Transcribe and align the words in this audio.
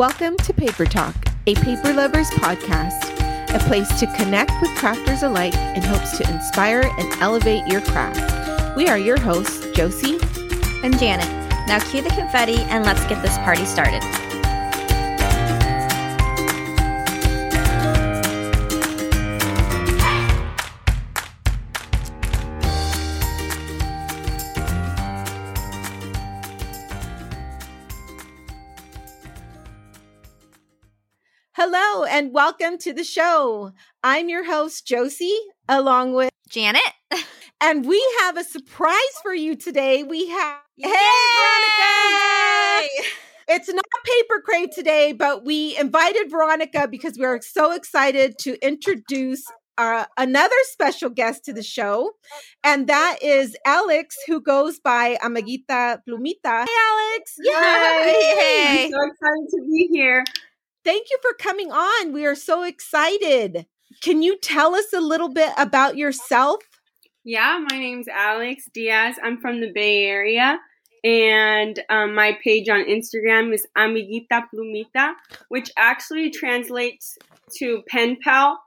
Welcome 0.00 0.38
to 0.38 0.54
Paper 0.54 0.86
Talk, 0.86 1.14
a 1.46 1.54
paper 1.56 1.92
lovers 1.92 2.30
podcast, 2.30 3.04
a 3.54 3.58
place 3.68 4.00
to 4.00 4.06
connect 4.16 4.50
with 4.62 4.70
crafters 4.70 5.22
alike 5.22 5.52
in 5.76 5.82
hopes 5.82 6.16
to 6.16 6.32
inspire 6.32 6.90
and 6.96 7.22
elevate 7.22 7.66
your 7.66 7.82
craft. 7.82 8.78
We 8.78 8.88
are 8.88 8.96
your 8.96 9.20
hosts, 9.20 9.66
Josie 9.74 10.18
and 10.82 10.98
Janet. 10.98 11.28
Now 11.68 11.80
cue 11.80 12.00
the 12.00 12.08
confetti 12.08 12.62
and 12.70 12.82
let's 12.82 13.04
get 13.08 13.20
this 13.20 13.36
party 13.44 13.66
started. 13.66 14.02
And 32.20 32.34
welcome 32.34 32.76
to 32.76 32.92
the 32.92 33.02
show. 33.02 33.72
I'm 34.04 34.28
your 34.28 34.44
host, 34.44 34.86
Josie, 34.86 35.38
along 35.70 36.12
with 36.12 36.28
Janet. 36.50 36.82
and 37.62 37.86
we 37.86 37.98
have 38.20 38.36
a 38.36 38.44
surprise 38.44 39.16
for 39.22 39.32
you 39.32 39.56
today. 39.56 40.02
We 40.02 40.28
have 40.28 40.58
Yay! 40.76 40.90
Hey 40.90 40.98
Veronica! 42.84 43.06
It's 43.52 43.72
not 43.72 43.84
paper 44.04 44.42
crate 44.44 44.70
today, 44.72 45.14
but 45.14 45.46
we 45.46 45.78
invited 45.78 46.30
Veronica 46.30 46.86
because 46.88 47.16
we 47.18 47.24
are 47.24 47.40
so 47.40 47.72
excited 47.72 48.36
to 48.40 48.62
introduce 48.62 49.42
uh, 49.78 50.04
another 50.18 50.54
special 50.72 51.08
guest 51.08 51.46
to 51.46 51.54
the 51.54 51.62
show, 51.62 52.10
and 52.62 52.86
that 52.86 53.16
is 53.22 53.56
Alex, 53.64 54.14
who 54.26 54.42
goes 54.42 54.78
by 54.78 55.16
Amiguita 55.22 56.00
Plumita. 56.06 56.66
Hey, 56.68 56.76
Alex! 56.90 57.34
Yay! 57.38 57.52
Hi. 57.54 58.12
Hey! 58.40 58.84
I'm 58.84 58.90
so 58.90 58.98
excited 59.10 59.48
to 59.52 59.62
be 59.70 59.88
here. 59.90 60.22
Thank 60.84 61.08
you 61.10 61.18
for 61.20 61.32
coming 61.34 61.70
on. 61.70 62.12
We 62.12 62.24
are 62.24 62.34
so 62.34 62.62
excited. 62.62 63.66
Can 64.00 64.22
you 64.22 64.38
tell 64.38 64.74
us 64.74 64.92
a 64.92 65.00
little 65.00 65.28
bit 65.28 65.52
about 65.58 65.96
yourself? 65.96 66.62
Yeah, 67.24 67.58
my 67.70 67.78
name's 67.78 68.08
Alex 68.08 68.64
Diaz. 68.72 69.16
I'm 69.22 69.40
from 69.40 69.60
the 69.60 69.70
Bay 69.72 70.04
Area. 70.04 70.58
And 71.02 71.78
um, 71.88 72.14
my 72.14 72.38
page 72.42 72.68
on 72.68 72.84
Instagram 72.84 73.52
is 73.52 73.66
Amiguita 73.76 74.44
Plumita, 74.52 75.12
which 75.48 75.70
actually 75.76 76.30
translates 76.30 77.16
to 77.56 77.82
pen 77.88 78.18
pal, 78.22 78.58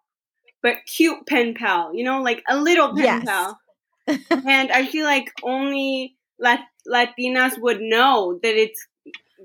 but 0.61 0.77
cute 0.85 1.25
pen 1.27 1.53
pal, 1.53 1.95
you 1.95 2.03
know, 2.03 2.21
like 2.21 2.43
a 2.49 2.57
little 2.57 2.95
pen 2.95 3.03
yes. 3.03 3.25
pal. 3.25 3.59
and 4.07 4.71
I 4.71 4.85
feel 4.85 5.05
like 5.05 5.31
only 5.43 6.15
Lat- 6.39 6.67
Latinas 6.87 7.59
would 7.59 7.81
know 7.81 8.39
that 8.41 8.55
it's 8.55 8.87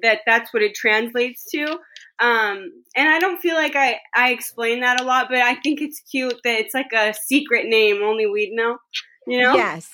that 0.02 0.20
that's 0.26 0.52
what 0.52 0.62
it 0.62 0.74
translates 0.74 1.44
to. 1.50 1.78
Um, 2.20 2.72
and 2.96 3.08
I 3.08 3.20
don't 3.20 3.40
feel 3.40 3.54
like 3.54 3.76
I, 3.76 3.98
I 4.14 4.30
explain 4.30 4.80
that 4.80 5.00
a 5.00 5.04
lot, 5.04 5.28
but 5.28 5.38
I 5.38 5.54
think 5.54 5.80
it's 5.80 6.00
cute 6.00 6.40
that 6.42 6.58
it's 6.58 6.74
like 6.74 6.92
a 6.92 7.14
secret 7.14 7.66
name 7.66 8.02
only 8.02 8.26
we'd 8.26 8.52
know, 8.52 8.78
you 9.26 9.40
know? 9.40 9.54
Yes, 9.54 9.88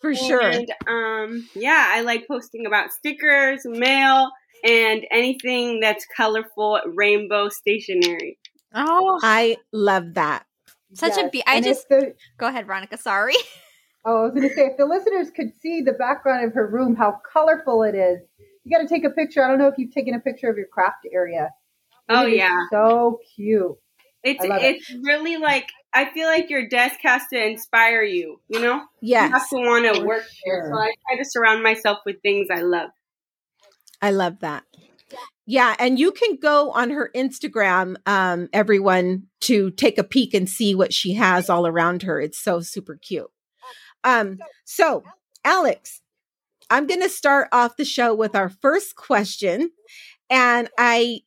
for 0.00 0.10
and, 0.10 0.18
sure. 0.18 0.52
um, 0.88 1.46
yeah, 1.54 1.90
I 1.90 2.00
like 2.00 2.26
posting 2.26 2.64
about 2.64 2.92
stickers, 2.92 3.60
mail, 3.64 4.30
and 4.64 5.04
anything 5.10 5.80
that's 5.80 6.06
colorful, 6.16 6.80
rainbow 6.94 7.48
stationery. 7.50 8.38
Oh, 8.74 9.20
I 9.22 9.58
love 9.72 10.14
that. 10.14 10.46
Such 10.94 11.16
yes. 11.16 11.26
a 11.26 11.30
be. 11.30 11.42
I 11.46 11.56
and 11.56 11.64
just 11.64 11.88
the, 11.88 12.14
go 12.38 12.46
ahead, 12.46 12.66
Veronica. 12.66 12.96
Sorry. 12.96 13.34
Oh, 14.04 14.20
I 14.20 14.22
was 14.24 14.32
going 14.32 14.48
to 14.48 14.54
say 14.54 14.62
if 14.62 14.76
the 14.76 14.84
listeners 14.84 15.30
could 15.30 15.52
see 15.60 15.80
the 15.80 15.92
background 15.92 16.46
of 16.46 16.54
her 16.54 16.66
room, 16.66 16.96
how 16.96 17.20
colorful 17.32 17.82
it 17.82 17.94
is 17.94 18.20
you 18.64 18.76
got 18.76 18.82
to 18.82 18.88
take 18.88 19.04
a 19.04 19.10
picture. 19.10 19.44
I 19.44 19.48
don't 19.48 19.58
know 19.58 19.68
if 19.68 19.74
you've 19.78 19.92
taken 19.92 20.14
a 20.14 20.20
picture 20.20 20.48
of 20.48 20.56
your 20.56 20.66
craft 20.66 21.06
area. 21.12 21.50
Oh 22.08 22.26
yeah, 22.26 22.56
so 22.70 23.20
cute. 23.34 23.76
It's 24.22 24.44
it's 24.44 24.90
it. 24.90 25.00
really 25.02 25.36
like 25.36 25.68
I 25.92 26.12
feel 26.12 26.26
like 26.26 26.50
your 26.50 26.68
desk 26.68 26.96
has 27.02 27.22
to 27.32 27.44
inspire 27.44 28.02
you. 28.02 28.40
You 28.48 28.60
know, 28.60 28.82
yes. 29.00 29.28
you 29.28 29.32
have 29.32 29.48
to 29.48 29.56
want 29.56 29.94
to 29.94 30.04
work 30.04 30.24
sure. 30.44 30.70
So 30.70 30.78
I 30.78 30.92
try 31.08 31.18
to 31.18 31.24
surround 31.24 31.62
myself 31.62 31.98
with 32.06 32.16
things 32.22 32.48
I 32.50 32.62
love. 32.62 32.90
I 34.00 34.10
love 34.10 34.40
that. 34.40 34.64
Yeah, 35.44 35.74
and 35.78 35.98
you 35.98 36.12
can 36.12 36.36
go 36.36 36.70
on 36.70 36.90
her 36.90 37.10
Instagram, 37.14 37.96
um, 38.06 38.48
everyone, 38.52 39.24
to 39.42 39.70
take 39.72 39.98
a 39.98 40.04
peek 40.04 40.34
and 40.34 40.48
see 40.48 40.74
what 40.74 40.92
she 40.94 41.14
has 41.14 41.50
all 41.50 41.66
around 41.66 42.04
her. 42.04 42.20
It's 42.20 42.38
so 42.38 42.60
super 42.60 42.96
cute. 42.96 43.30
Um, 44.04 44.38
so 44.64 45.02
Alex, 45.44 46.01
I'm 46.72 46.86
going 46.86 47.02
to 47.02 47.08
start 47.10 47.48
off 47.52 47.76
the 47.76 47.84
show 47.84 48.14
with 48.14 48.34
our 48.34 48.48
first 48.48 48.96
question. 48.96 49.72
And 50.30 50.70
I 50.78 51.20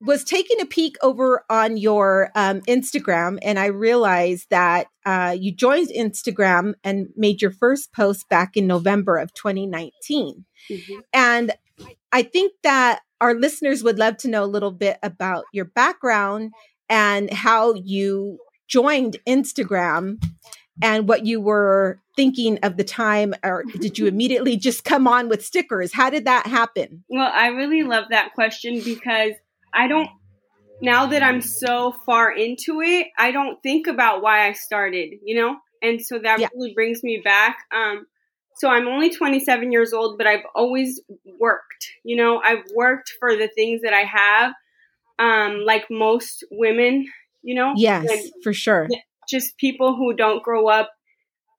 was 0.00 0.24
taking 0.24 0.62
a 0.62 0.64
peek 0.64 0.96
over 1.02 1.44
on 1.50 1.76
your 1.76 2.30
um, 2.34 2.62
Instagram 2.62 3.38
and 3.42 3.58
I 3.58 3.66
realized 3.66 4.46
that 4.48 4.86
uh, 5.04 5.36
you 5.38 5.52
joined 5.52 5.88
Instagram 5.88 6.72
and 6.82 7.08
made 7.16 7.42
your 7.42 7.50
first 7.50 7.92
post 7.92 8.30
back 8.30 8.56
in 8.56 8.66
November 8.66 9.18
of 9.18 9.34
2019. 9.34 10.46
Mm-hmm. 10.70 11.00
And 11.12 11.52
I 12.10 12.22
think 12.22 12.52
that 12.62 13.00
our 13.20 13.34
listeners 13.34 13.82
would 13.82 13.98
love 13.98 14.16
to 14.18 14.28
know 14.28 14.42
a 14.42 14.46
little 14.46 14.72
bit 14.72 14.96
about 15.02 15.44
your 15.52 15.66
background 15.66 16.52
and 16.88 17.30
how 17.30 17.74
you 17.74 18.38
joined 18.68 19.18
Instagram 19.28 20.18
and 20.82 21.08
what 21.08 21.24
you 21.24 21.40
were 21.40 22.00
thinking 22.16 22.58
of 22.62 22.76
the 22.76 22.84
time 22.84 23.34
or 23.44 23.64
did 23.78 23.98
you 23.98 24.06
immediately 24.06 24.56
just 24.56 24.84
come 24.84 25.06
on 25.06 25.28
with 25.28 25.44
stickers? 25.44 25.92
How 25.92 26.10
did 26.10 26.24
that 26.24 26.46
happen? 26.46 27.04
Well 27.08 27.30
i 27.32 27.48
really 27.48 27.82
love 27.82 28.06
that 28.10 28.34
question 28.34 28.80
because 28.82 29.32
i 29.72 29.88
don't 29.88 30.08
now 30.82 31.06
that 31.06 31.22
i'm 31.22 31.40
so 31.40 31.94
far 32.04 32.30
into 32.30 32.80
it 32.80 33.08
i 33.18 33.32
don't 33.32 33.62
think 33.62 33.86
about 33.86 34.22
why 34.22 34.48
i 34.48 34.52
started 34.52 35.14
you 35.24 35.36
know? 35.40 35.56
And 35.82 36.00
so 36.00 36.18
that 36.18 36.40
yeah. 36.40 36.48
really 36.54 36.72
brings 36.74 37.02
me 37.02 37.20
back 37.22 37.58
um 37.74 38.06
so 38.56 38.68
i'm 38.68 38.88
only 38.88 39.10
27 39.10 39.72
years 39.72 39.92
old 39.92 40.18
but 40.18 40.26
i've 40.26 40.44
always 40.54 41.00
worked 41.38 41.92
you 42.04 42.16
know? 42.16 42.40
I've 42.44 42.64
worked 42.74 43.12
for 43.20 43.36
the 43.36 43.48
things 43.48 43.82
that 43.82 43.92
i 43.92 44.04
have 44.04 44.52
um 45.18 45.62
like 45.64 45.84
most 45.90 46.44
women 46.50 47.06
you 47.42 47.54
know? 47.54 47.74
Yes 47.76 48.10
and 48.10 48.32
for 48.42 48.52
sure 48.52 48.88
just 49.28 49.56
people 49.58 49.96
who 49.96 50.14
don't 50.14 50.42
grow 50.42 50.68
up 50.68 50.90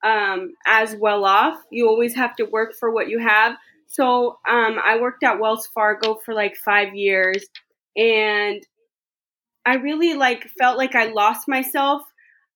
um, 0.03 0.53
as 0.65 0.95
well 0.99 1.25
off. 1.25 1.59
You 1.71 1.87
always 1.87 2.15
have 2.15 2.35
to 2.37 2.45
work 2.45 2.73
for 2.79 2.91
what 2.91 3.09
you 3.09 3.19
have. 3.19 3.55
So 3.87 4.39
um, 4.47 4.77
I 4.83 4.99
worked 4.99 5.23
at 5.23 5.39
Wells 5.39 5.67
Fargo 5.73 6.19
for 6.25 6.33
like 6.33 6.55
five 6.57 6.93
years, 6.93 7.45
and 7.95 8.61
I 9.65 9.75
really 9.75 10.13
like 10.13 10.47
felt 10.57 10.77
like 10.77 10.95
I 10.95 11.07
lost 11.07 11.47
myself. 11.47 12.01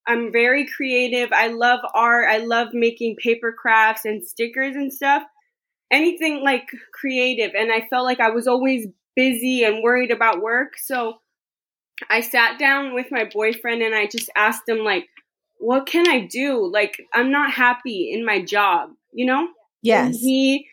I'm 0.07 0.31
very 0.31 0.65
creative. 0.65 1.29
I 1.31 1.47
love 1.47 1.81
art. 1.93 2.27
I 2.29 2.37
love 2.37 2.69
making 2.73 3.17
paper 3.17 3.53
crafts 3.57 4.05
and 4.05 4.25
stickers 4.25 4.75
and 4.75 4.91
stuff. 4.91 5.23
Anything 5.91 6.41
like 6.43 6.67
creative. 6.93 7.51
And 7.55 7.71
I 7.71 7.87
felt 7.89 8.05
like 8.05 8.19
I 8.19 8.31
was 8.31 8.47
always 8.47 8.87
busy 9.15 9.63
and 9.63 9.83
worried 9.83 10.11
about 10.11 10.41
work. 10.41 10.73
So 10.77 11.15
I 12.09 12.21
sat 12.21 12.59
down 12.59 12.93
with 12.93 13.07
my 13.11 13.29
boyfriend 13.31 13.81
and 13.81 13.95
I 13.95 14.07
just 14.07 14.29
asked 14.35 14.67
him 14.67 14.79
like, 14.79 15.07
what 15.61 15.85
can 15.85 16.07
I 16.07 16.25
do? 16.25 16.65
Like 16.65 16.97
I'm 17.13 17.31
not 17.31 17.51
happy 17.51 18.11
in 18.11 18.25
my 18.25 18.43
job, 18.43 18.89
you 19.13 19.25
know? 19.25 19.47
Yes. 19.83 20.07
And 20.07 20.15
he 20.15 20.67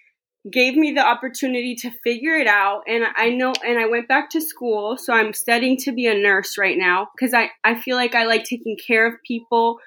gave 0.50 0.76
me 0.76 0.92
the 0.92 1.06
opportunity 1.06 1.74
to 1.74 1.90
figure 2.02 2.34
it 2.34 2.46
out 2.46 2.82
and 2.86 3.04
I 3.16 3.28
know 3.28 3.52
and 3.64 3.78
I 3.78 3.86
went 3.86 4.08
back 4.08 4.30
to 4.30 4.40
school, 4.40 4.96
so 4.96 5.12
I'm 5.12 5.34
studying 5.34 5.76
to 5.78 5.92
be 5.92 6.06
a 6.06 6.14
nurse 6.14 6.56
right 6.56 6.78
now 6.78 7.10
cuz 7.20 7.34
I 7.34 7.50
I 7.64 7.74
feel 7.74 7.96
like 7.96 8.14
I 8.14 8.24
like 8.24 8.44
taking 8.44 8.76
care 8.76 9.06
of 9.06 9.22
people. 9.26 9.78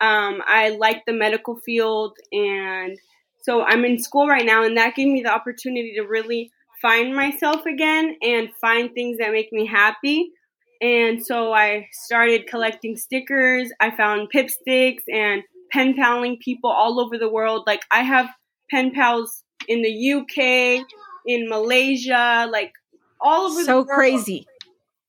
Um 0.00 0.42
I 0.46 0.70
like 0.70 1.04
the 1.06 1.12
medical 1.12 1.56
field 1.56 2.16
and 2.32 2.98
so 3.42 3.62
I'm 3.62 3.84
in 3.84 3.98
school 3.98 4.26
right 4.26 4.44
now 4.44 4.64
and 4.64 4.76
that 4.76 4.96
gave 4.96 5.08
me 5.08 5.22
the 5.22 5.32
opportunity 5.32 5.94
to 5.96 6.02
really 6.02 6.50
find 6.82 7.14
myself 7.14 7.64
again 7.66 8.16
and 8.22 8.48
find 8.60 8.92
things 8.92 9.18
that 9.18 9.32
make 9.32 9.52
me 9.52 9.66
happy 9.66 10.32
and 10.80 11.24
so 11.24 11.52
I 11.52 11.88
started 11.92 12.46
collecting 12.46 12.96
stickers. 12.96 13.70
I 13.80 13.90
found 13.90 14.28
Pipsticks 14.34 15.02
and 15.12 15.42
pen 15.70 15.94
paling 15.94 16.38
people 16.38 16.70
all 16.70 17.00
over 17.00 17.18
the 17.18 17.28
world. 17.28 17.64
Like 17.66 17.82
I 17.90 18.02
have 18.02 18.28
pen 18.70 18.92
pals 18.92 19.42
in 19.66 19.82
the 19.82 20.12
UK, 20.12 20.86
in 21.26 21.48
Malaysia, 21.48 22.48
like 22.50 22.72
all 23.20 23.46
over 23.50 23.64
the 23.64 23.72
world. 23.72 23.88
so 23.88 23.94
crazy. 23.94 24.46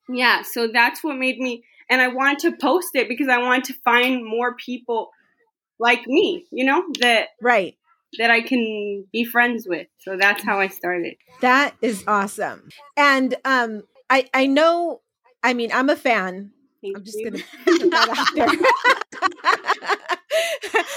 Yeah, 0.10 0.42
so 0.42 0.68
that's 0.68 1.04
what 1.04 1.18
made 1.18 1.40
me 1.40 1.64
and 1.90 2.02
I 2.02 2.08
wanted 2.08 2.40
to 2.40 2.58
post 2.58 2.90
it 2.94 3.08
because 3.08 3.28
I 3.28 3.40
wanted 3.40 3.66
to 3.66 3.74
find 3.84 4.24
more 4.26 4.56
people 4.56 5.10
like 5.80 6.06
me, 6.08 6.46
you 6.52 6.66
know, 6.66 6.84
that 7.00 7.30
Right. 7.42 7.76
That 8.18 8.32
I 8.32 8.42
can 8.42 9.06
be 9.14 9.24
friends 9.24 9.68
with. 9.68 9.86
So 10.00 10.18
that's 10.18 10.44
how 10.44 10.60
I 10.60 10.68
started. 10.68 11.16
That 11.42 11.76
is 11.82 12.04
awesome. 12.08 12.70
And 12.98 13.36
um 13.46 13.84
I 14.10 14.28
I 14.34 14.48
know 14.48 15.02
I 15.44 15.54
mean, 15.54 15.72
I'm 15.74 15.90
a 15.90 15.96
fan. 15.96 16.52
Thank 16.82 16.98
I'm 16.98 17.04
just 17.04 17.18
going 17.20 17.34
to 17.34 17.44
put 17.66 17.92
that 17.92 18.10
out 18.10 18.28
there. 18.36 18.48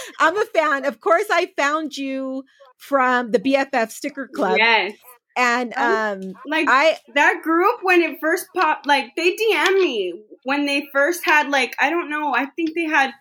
I'm 0.20 0.36
a 0.36 0.44
fan. 0.46 0.84
Of 0.84 1.00
course, 1.00 1.26
I 1.30 1.46
found 1.56 1.96
you 1.96 2.44
from 2.76 3.30
the 3.30 3.38
BFF 3.38 3.90
Sticker 3.90 4.28
Club. 4.28 4.58
Yes. 4.58 4.92
And 5.34 5.72
um 5.78 6.34
like 6.46 6.66
I 6.68 6.98
that 7.14 7.40
group 7.42 7.76
when 7.82 8.02
it 8.02 8.18
first 8.20 8.48
popped 8.54 8.86
like 8.86 9.16
they 9.16 9.30
DM 9.30 9.74
me 9.80 10.12
when 10.44 10.66
they 10.66 10.86
first 10.92 11.24
had 11.24 11.48
like 11.48 11.74
I 11.80 11.88
don't 11.88 12.10
know, 12.10 12.34
I 12.34 12.46
think 12.54 12.74
they 12.74 12.84
had 12.84 13.12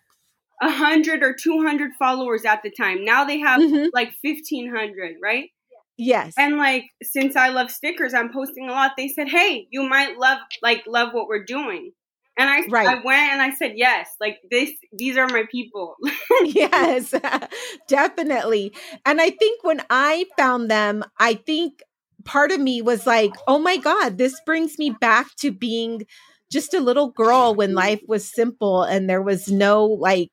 a 0.62 0.70
hundred 0.70 1.24
or 1.24 1.34
two 1.34 1.62
hundred 1.62 1.92
followers 1.98 2.44
at 2.44 2.64
the 2.64 2.70
time. 2.72 3.06
Now 3.06 3.24
they 3.24 3.40
have 3.40 3.62
Mhm. 3.62 3.92
like 3.94 4.12
fifteen 4.22 4.70
hundred, 4.76 5.16
right? 5.24 5.52
Yes. 5.98 6.34
And 6.38 6.58
like 6.58 6.86
since 7.04 7.36
I 7.36 7.50
love 7.50 7.72
stickers, 7.72 8.14
I'm 8.14 8.32
posting 8.32 8.70
a 8.70 8.72
lot. 8.72 8.92
They 8.98 9.08
said, 9.08 9.30
"Hey, 9.30 9.68
you 9.72 9.84
might 9.84 10.18
love 10.18 10.40
like 10.62 10.84
love 10.88 11.14
what 11.14 11.28
we're 11.28 11.44
doing," 11.44 11.92
and 12.38 12.50
I 12.50 12.62
Right. 12.70 12.88
I 12.88 13.02
went 13.04 13.32
and 13.32 13.42
I 13.42 13.54
said, 13.54 13.74
"Yes, 13.76 14.10
like 14.20 14.38
this. 14.50 14.72
These 14.94 15.18
are 15.18 15.28
my 15.28 15.44
people." 15.52 15.96
yes, 16.44 17.14
definitely. 17.88 18.74
And 19.06 19.22
I 19.22 19.30
think 19.30 19.64
when 19.64 19.82
I 19.90 20.26
found 20.38 20.70
them, 20.70 21.04
I 21.20 21.36
think 21.36 21.82
part 22.24 22.52
of 22.52 22.60
me 22.60 22.82
was 22.82 23.06
like, 23.06 23.32
oh 23.48 23.60
my 23.60 23.78
God, 23.78 24.18
this 24.18 24.40
brings 24.46 24.78
me 24.78 24.92
back 25.02 25.28
to 25.38 25.52
being 25.52 26.06
just 26.52 26.74
a 26.74 26.80
little 26.80 27.10
girl 27.10 27.56
when 27.56 27.74
life 27.74 28.02
was 28.08 28.30
simple 28.34 28.84
and 28.84 29.10
there 29.10 29.22
was 29.22 29.48
no 29.48 29.86
like, 29.86 30.30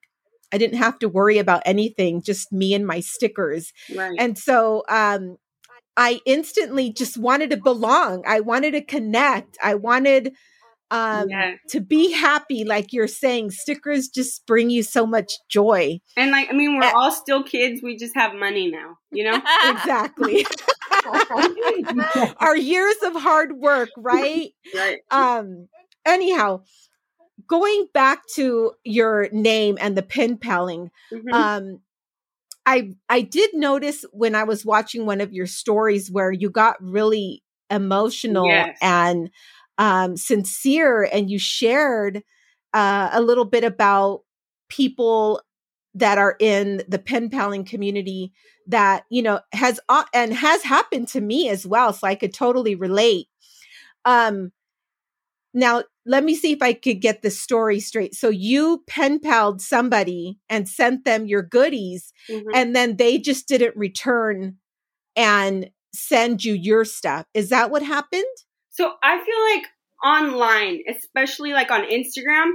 I 0.53 0.59
didn't 0.59 0.79
have 0.79 0.99
to 1.01 1.09
worry 1.09 1.39
about 1.39 1.63
anything, 1.67 2.23
just 2.23 2.53
me 2.53 2.75
and 2.75 2.87
my 2.87 3.01
stickers. 3.01 3.73
right. 3.95 4.17
And 4.19 4.37
so, 4.39 4.83
um, 4.89 5.37
I 5.99 6.21
instantly 6.25 6.93
just 6.93 7.19
wanted 7.19 7.51
to 7.51 7.57
belong. 7.59 8.23
I 8.27 8.41
wanted 8.41 8.71
to 8.73 8.81
connect. 8.81 9.59
I 9.63 9.75
wanted 9.75 10.33
um, 10.91 11.29
Yeah. 11.29 11.57
to 11.71 11.81
be 11.81 12.13
happy. 12.13 12.65
Like 12.65 12.93
you're 12.95 13.09
saying, 13.09 13.51
stickers 13.51 14.09
just 14.09 14.47
bring 14.47 14.71
you 14.71 14.83
so 14.83 15.05
much 15.07 15.31
joy. 15.51 16.01
and 16.17 16.31
like 16.31 16.49
I 16.49 16.53
mean, 16.55 16.77
we're 16.79 16.85
Eh. 16.85 16.93
all 16.95 17.11
still 17.13 17.43
kids. 17.43 17.83
We 17.83 17.97
just 17.99 18.15
have 18.15 18.33
money 18.35 18.71
now, 18.71 18.97
you 19.11 19.25
know. 19.25 19.43
exactly 19.65 20.47
our 22.41 22.57
years 22.57 22.97
of 23.05 23.15
hard 23.15 23.53
work 23.53 23.91
right 23.97 24.51
right. 24.75 24.99
um 25.11 25.69
anyhow 26.07 26.61
going 27.47 27.87
back 27.95 28.27
to 28.35 28.73
your 28.85 29.29
name 29.33 29.77
and 29.81 29.97
the 29.97 30.03
pen 30.03 30.37
paling 30.39 30.91
Mhm. 31.13 31.33
um 31.33 31.81
i 32.69 32.91
i 33.09 33.21
did 33.23 33.51
notice 33.55 34.05
when 34.13 34.35
i 34.35 34.45
was 34.45 34.65
watching 34.65 35.07
one 35.07 35.21
of 35.21 35.33
your 35.33 35.47
stories 35.47 36.11
where 36.11 36.31
you 36.31 36.51
got 36.51 36.77
really 36.81 37.43
emotional 37.71 38.49
Yes. 38.49 38.79
and 38.83 39.31
um 39.79 40.17
sincere 40.17 41.09
and 41.13 41.31
you 41.31 41.39
shared 41.39 42.23
uh 42.75 43.11
a 43.13 43.21
little 43.21 43.45
bit 43.47 43.65
about 43.65 44.21
people 44.69 45.41
that 45.95 46.19
are 46.19 46.37
in 46.39 46.83
the 46.89 46.99
pen 46.99 47.31
paling 47.31 47.65
community 47.65 48.33
that 48.67 49.05
you 49.11 49.23
know 49.23 49.41
has 49.53 49.81
uh, 49.89 50.05
and 50.13 50.35
has 50.35 50.63
happened 50.63 51.09
to 51.09 51.21
me 51.21 51.49
as 51.49 51.67
well 51.67 51.93
so 51.93 52.07
i 52.07 52.15
could 52.15 52.35
totally 52.35 52.75
relate 52.75 53.29
um 54.05 54.53
now 55.55 55.83
let 56.09 56.25
me 56.25 56.35
see 56.35 56.53
if 56.53 56.63
i 56.63 56.73
could 56.73 57.01
get 57.01 57.23
the 57.23 57.31
story 57.31 57.79
straight. 57.81 58.15
So 58.15 58.29
you 58.31 58.83
pen 58.89 59.21
palled 59.21 59.61
somebody 59.61 60.39
and 60.49 60.69
sent 60.69 61.05
them 61.05 61.27
your 61.27 61.43
goodies 61.43 62.13
Mhm. 62.31 62.43
and 62.55 62.75
then 62.75 62.97
they 62.97 63.19
just 63.19 63.47
didn't 63.47 63.77
return 63.77 64.57
and 65.15 65.71
send 65.95 66.45
you 66.45 66.55
your 66.55 66.85
stuff. 66.85 67.27
Is 67.35 67.49
that 67.51 67.71
what 67.71 67.83
happened? 67.83 68.25
So 68.71 68.93
I 69.03 69.19
feel 69.25 69.43
like 69.55 69.67
online, 70.05 70.83
especially 70.89 71.53
like 71.53 71.71
on 71.71 71.83
Instagram, 71.83 72.53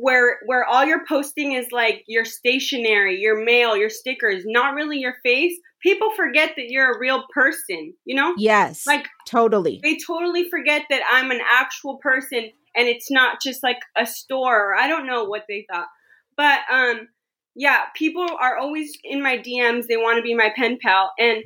where 0.00 0.38
where 0.46 0.64
all 0.64 0.84
you're 0.84 1.06
posting 1.06 1.52
is 1.52 1.72
like 1.72 2.04
your 2.06 2.24
stationery, 2.24 3.18
your 3.18 3.42
mail, 3.44 3.76
your 3.76 3.90
stickers, 3.90 4.44
not 4.46 4.74
really 4.74 4.98
your 4.98 5.16
face. 5.22 5.54
People 5.82 6.10
forget 6.16 6.54
that 6.56 6.68
you're 6.68 6.92
a 6.92 6.98
real 6.98 7.24
person, 7.32 7.94
you 8.04 8.16
know? 8.16 8.34
yes 8.36 8.86
Like 8.86 9.06
totally 9.26 9.80
they 9.82 9.98
totally 10.06 10.48
forget 10.48 10.82
that 10.90 11.02
I'm 11.10 11.30
an 11.30 11.40
actual 11.50 11.98
person 11.98 12.50
and 12.74 12.88
it's 12.88 13.10
not 13.10 13.38
just 13.42 13.62
like 13.62 13.80
a 13.96 14.06
store 14.06 14.72
or 14.72 14.76
I 14.76 14.88
don't 14.88 15.06
know 15.06 15.24
what 15.24 15.44
they 15.48 15.66
thought. 15.70 15.88
But 16.36 16.60
um 16.70 17.08
yeah, 17.54 17.84
people 17.94 18.26
are 18.38 18.58
always 18.58 18.98
in 19.02 19.22
my 19.22 19.38
DMs, 19.38 19.86
they 19.86 19.96
want 19.96 20.18
to 20.18 20.22
be 20.22 20.34
my 20.34 20.52
pen 20.54 20.78
pal 20.82 21.12
and 21.18 21.42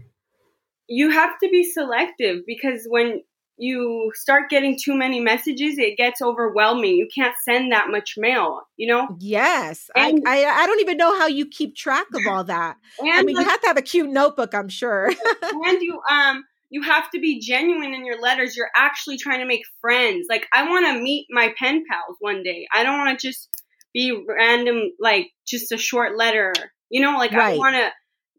you 0.89 1.11
have 1.11 1.39
to 1.39 1.49
be 1.49 1.63
selective 1.63 2.41
because 2.47 2.85
when 2.89 3.23
you 3.61 4.11
start 4.15 4.51
getting 4.51 4.79
too 4.83 4.95
many 4.97 5.21
messages, 5.21 5.79
it 5.79 5.97
gets 5.97 6.23
overwhelming. 6.23 6.97
You 6.97 7.09
can't 7.15 7.35
send 7.45 7.73
that 7.73 7.89
much 7.89 8.15
mail, 8.17 8.63
you 8.77 8.89
know? 8.89 9.07
yes 9.19 9.91
I, 9.95 10.09
And- 10.09 10.23
I 10.27 10.45
i 10.45 10.67
don't 10.67 10.81
even 10.81 10.97
know 10.97 11.19
how 11.19 11.27
you 11.27 11.47
keep 11.47 11.77
track 11.77 12.07
of 12.15 12.27
all 12.27 12.45
that 12.45 12.77
And 12.99 13.11
i 13.13 13.23
mean 13.23 13.37
you 13.37 13.45
have 13.45 13.61
to 13.61 13.67
have 13.67 13.77
a 13.77 13.83
cute 13.83 14.09
notebook 14.09 14.55
i'm 14.55 14.69
sure 14.69 15.09
and 15.43 15.83
you 15.83 16.01
um 16.11 16.45
you 16.71 16.83
have 16.83 17.11
to 17.11 17.21
be 17.21 17.41
genuine 17.41 17.93
in 17.95 18.07
your 18.07 18.21
letters. 18.21 18.57
You're 18.57 18.71
actually 18.77 19.19
trying 19.19 19.41
to 19.41 19.45
make 19.47 19.63
friends. 19.81 20.27
Like 20.31 20.47
I 20.55 20.69
want 20.69 20.87
to 20.87 21.03
meet 21.03 21.27
my 21.29 21.53
pen 21.59 21.83
pals 21.91 22.17
one 22.21 22.43
day. 22.45 22.67
I 22.73 22.85
don't 22.85 22.99
want 22.99 23.19
to 23.19 23.27
just 23.29 23.49
be 23.93 24.17
random 24.27 24.93
like 25.01 25.31
just 25.47 25.73
a 25.73 25.77
short 25.77 26.17
letter. 26.17 26.53
You 26.89 27.01
know, 27.01 27.19
like 27.19 27.33
I 27.33 27.57
want 27.57 27.75
to 27.77 27.91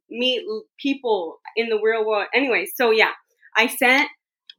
meet 0.09 0.43
people 0.79 1.39
in 1.57 1.69
the 1.69 1.79
real 1.81 2.05
world. 2.05 2.27
Anyway, 2.33 2.67
so 2.73 2.91
yeah, 2.91 3.11
I 3.55 3.67
sent 3.67 4.09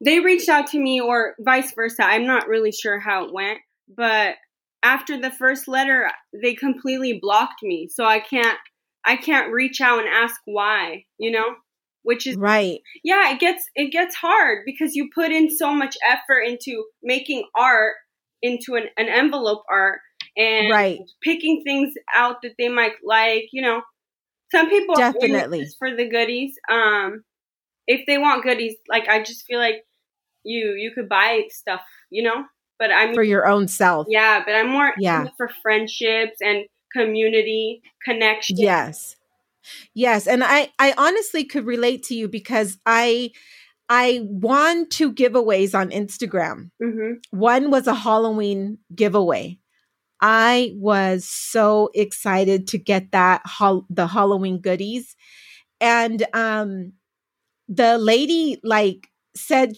they 0.05 0.21
reached 0.21 0.49
out 0.49 0.69
to 0.69 0.79
me 0.79 1.01
or 1.01 1.35
vice 1.41 1.73
versa. 1.75 2.05
I'm 2.05 2.27
not 2.27 2.49
really 2.49 2.73
sure 2.73 2.99
how 2.99 3.25
it 3.25 3.33
went, 3.33 3.59
but 3.95 4.35
after 4.83 5.19
the 5.19 5.31
first 5.31 5.69
letter, 5.69 6.11
they 6.43 6.55
completely 6.55 7.19
blocked 7.21 7.63
me. 7.63 7.89
So 7.89 8.05
I 8.05 8.21
can't 8.21 8.59
I 9.05 9.17
can't 9.17 9.53
reach 9.53 9.81
out 9.81 10.01
and 10.01 10.09
ask 10.09 10.41
why, 10.45 11.05
you 11.19 11.31
know? 11.31 11.55
Which 12.05 12.27
is 12.27 12.37
right 12.37 12.81
yeah 13.05 13.33
it 13.33 13.39
gets 13.39 13.65
it 13.77 13.93
gets 13.93 14.17
hard 14.17 14.65
because 14.67 14.97
you 14.97 15.09
put 15.15 15.31
in 15.31 15.49
so 15.49 15.73
much 15.73 15.97
effort 16.05 16.41
into 16.41 16.85
making 17.01 17.45
art 17.57 17.95
into 18.43 18.75
an, 18.75 18.89
an 18.97 19.09
envelope 19.09 19.63
art 19.71 20.01
and 20.37 20.69
right 20.69 20.99
picking 21.23 21.63
things 21.63 21.95
out 22.13 22.43
that 22.43 22.55
they 22.59 22.69
might 22.69 22.95
like 23.05 23.45
you 23.53 23.63
know 23.63 23.83
some 24.51 24.69
people 24.69 25.01
are 25.01 25.11
in 25.11 25.15
it 25.15 25.33
Definitely. 25.33 25.69
for 25.79 25.95
the 25.95 26.09
goodies 26.09 26.55
um 26.69 27.23
if 27.87 28.05
they 28.09 28.19
want 28.19 28.43
goodies 28.43 28.75
like 28.89 29.07
i 29.09 29.23
just 29.23 29.47
feel 29.47 29.61
like 29.61 29.85
you 30.45 30.75
you 30.75 30.91
could 30.95 31.09
buy 31.09 31.43
stuff 31.51 31.81
you 32.11 32.23
know 32.23 32.45
but 32.79 32.91
i 32.93 33.07
mean 33.07 33.15
for 33.15 33.23
your 33.23 33.47
own 33.47 33.69
self 33.69 34.07
yeah 34.11 34.43
but 34.45 34.55
i'm 34.55 34.69
more 34.69 34.93
Yeah. 34.99 35.27
for 35.37 35.49
friendships 35.63 36.37
and 36.41 36.65
community 36.93 37.81
connection 38.05 38.57
Yes. 38.59 39.17
Yes, 39.95 40.27
and 40.27 40.43
I 40.45 40.71
I 40.79 40.93
honestly 40.99 41.45
could 41.45 41.67
relate 41.67 42.03
to 42.05 42.15
you 42.15 42.29
because 42.29 42.79
I 42.85 43.31
I 43.89 44.21
won 44.25 44.89
two 44.89 45.13
giveaways 45.13 45.75
on 45.79 45.91
Instagram. 45.91 46.71
hmm 46.83 47.13
One 47.31 47.71
was 47.71 47.87
a 47.87 47.95
Halloween 47.95 48.79
giveaway. 48.95 49.59
I 50.21 50.73
was 50.77 51.29
so 51.29 51.91
excited 51.95 52.69
to 52.69 52.79
get 52.79 53.13
that 53.13 53.43
hol- 53.45 53.87
the 53.91 54.07
Halloween 54.07 54.61
goodies. 54.61 55.15
And 55.81 56.27
um 56.35 56.93
the 57.69 57.99
lady 57.99 58.61
like 58.65 59.09
said 59.37 59.75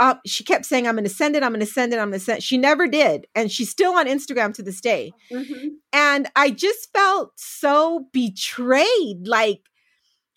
uh, 0.00 0.14
she 0.26 0.44
kept 0.44 0.64
saying 0.64 0.86
I'm 0.86 0.94
going 0.94 1.04
to 1.04 1.10
send 1.10 1.36
it, 1.36 1.42
I'm 1.42 1.50
going 1.50 1.60
to 1.60 1.66
send 1.66 1.92
it, 1.92 1.98
I'm 1.98 2.10
going 2.10 2.20
to 2.20 2.24
send. 2.24 2.42
She 2.42 2.56
never 2.56 2.86
did, 2.86 3.26
and 3.34 3.50
she's 3.50 3.70
still 3.70 3.92
on 3.92 4.06
Instagram 4.06 4.54
to 4.54 4.62
this 4.62 4.80
day 4.80 5.12
hmm 5.30 5.68
and 5.92 6.28
I 6.36 6.50
just 6.50 6.92
felt 6.92 7.32
so 7.36 8.06
betrayed. 8.12 9.26
Like, 9.26 9.62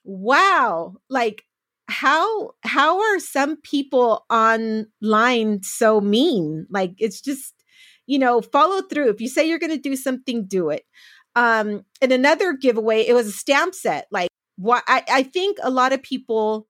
wow, 0.03 0.95
like 1.09 1.43
how 1.87 2.51
how 2.63 2.99
are 3.01 3.19
some 3.19 3.57
people 3.57 4.25
online 4.29 5.63
so 5.63 6.01
mean? 6.01 6.67
Like, 6.69 6.93
it's 6.97 7.21
just 7.21 7.53
you 8.07 8.19
know 8.19 8.41
follow 8.41 8.81
through. 8.81 9.09
If 9.09 9.21
you 9.21 9.27
say 9.29 9.47
you're 9.47 9.59
going 9.59 9.71
to 9.71 9.77
do 9.77 9.95
something, 9.95 10.45
do 10.47 10.69
it. 10.69 10.83
Um, 11.35 11.85
and 12.01 12.11
another 12.11 12.53
giveaway, 12.53 13.01
it 13.01 13.13
was 13.13 13.27
a 13.27 13.31
stamp 13.31 13.75
set. 13.75 14.07
Like, 14.11 14.29
what 14.57 14.83
I 14.87 15.03
I 15.09 15.23
think 15.23 15.57
a 15.61 15.69
lot 15.69 15.93
of 15.93 16.01
people 16.03 16.67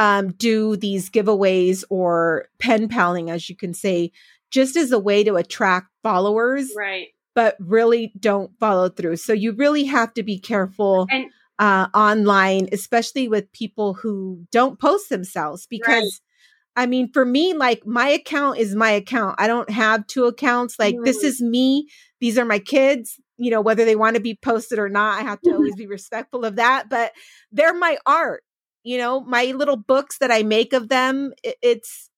um 0.00 0.32
do 0.32 0.74
these 0.76 1.10
giveaways 1.10 1.84
or 1.90 2.46
pen 2.58 2.88
paling, 2.88 3.30
as 3.30 3.48
you 3.48 3.54
can 3.56 3.72
say, 3.74 4.10
just 4.50 4.74
as 4.76 4.90
a 4.90 4.98
way 4.98 5.22
to 5.22 5.36
attract 5.36 5.86
followers 6.02 6.72
right 6.76 7.08
but 7.36 7.54
really 7.60 8.12
don't 8.18 8.50
follow 8.58 8.88
through. 8.88 9.14
So 9.16 9.32
you 9.32 9.52
really 9.52 9.84
have 9.84 10.12
to 10.14 10.24
be 10.24 10.40
careful 10.40 11.06
And- 11.10 11.30
uh, 11.60 11.86
online, 11.94 12.68
especially 12.72 13.28
with 13.28 13.52
people 13.52 13.94
who 13.94 14.44
don't 14.50 14.80
post 14.80 15.10
themselves. 15.10 15.66
Because, 15.70 16.20
I 16.74 16.86
mean, 16.86 17.12
for 17.12 17.24
me, 17.24 17.54
like 17.54 17.86
my 17.86 18.08
account 18.08 18.58
is 18.58 18.74
my 18.74 18.90
account. 18.90 19.36
I 19.38 19.46
don't 19.46 19.70
have 19.70 20.06
two 20.08 20.24
accounts. 20.24 20.76
Like 20.78 20.96
this 21.04 21.22
Mm. 21.22 21.24
is 21.28 21.40
me. 21.40 21.86
These 22.20 22.36
are 22.36 22.44
my 22.44 22.58
kids. 22.58 23.20
You 23.38 23.50
know, 23.52 23.60
whether 23.60 23.84
they 23.84 23.96
want 23.96 24.16
to 24.16 24.20
be 24.22 24.34
posted 24.42 24.78
or 24.80 24.88
not, 24.88 25.18
I 25.20 25.22
have 25.22 25.40
to 25.42 25.52
always 25.52 25.76
be 25.76 25.86
respectful 25.86 26.44
of 26.44 26.56
that. 26.56 26.88
But 26.90 27.12
they're 27.52 27.74
my 27.74 27.96
art. 28.06 28.42
You 28.82 28.98
know, 28.98 29.20
my 29.20 29.44
little 29.46 29.76
books 29.76 30.18
that 30.18 30.30
I 30.30 30.42
make 30.42 30.72
of 30.72 30.88
them. 30.88 31.32
It, 31.42 31.56
it's 31.62 32.08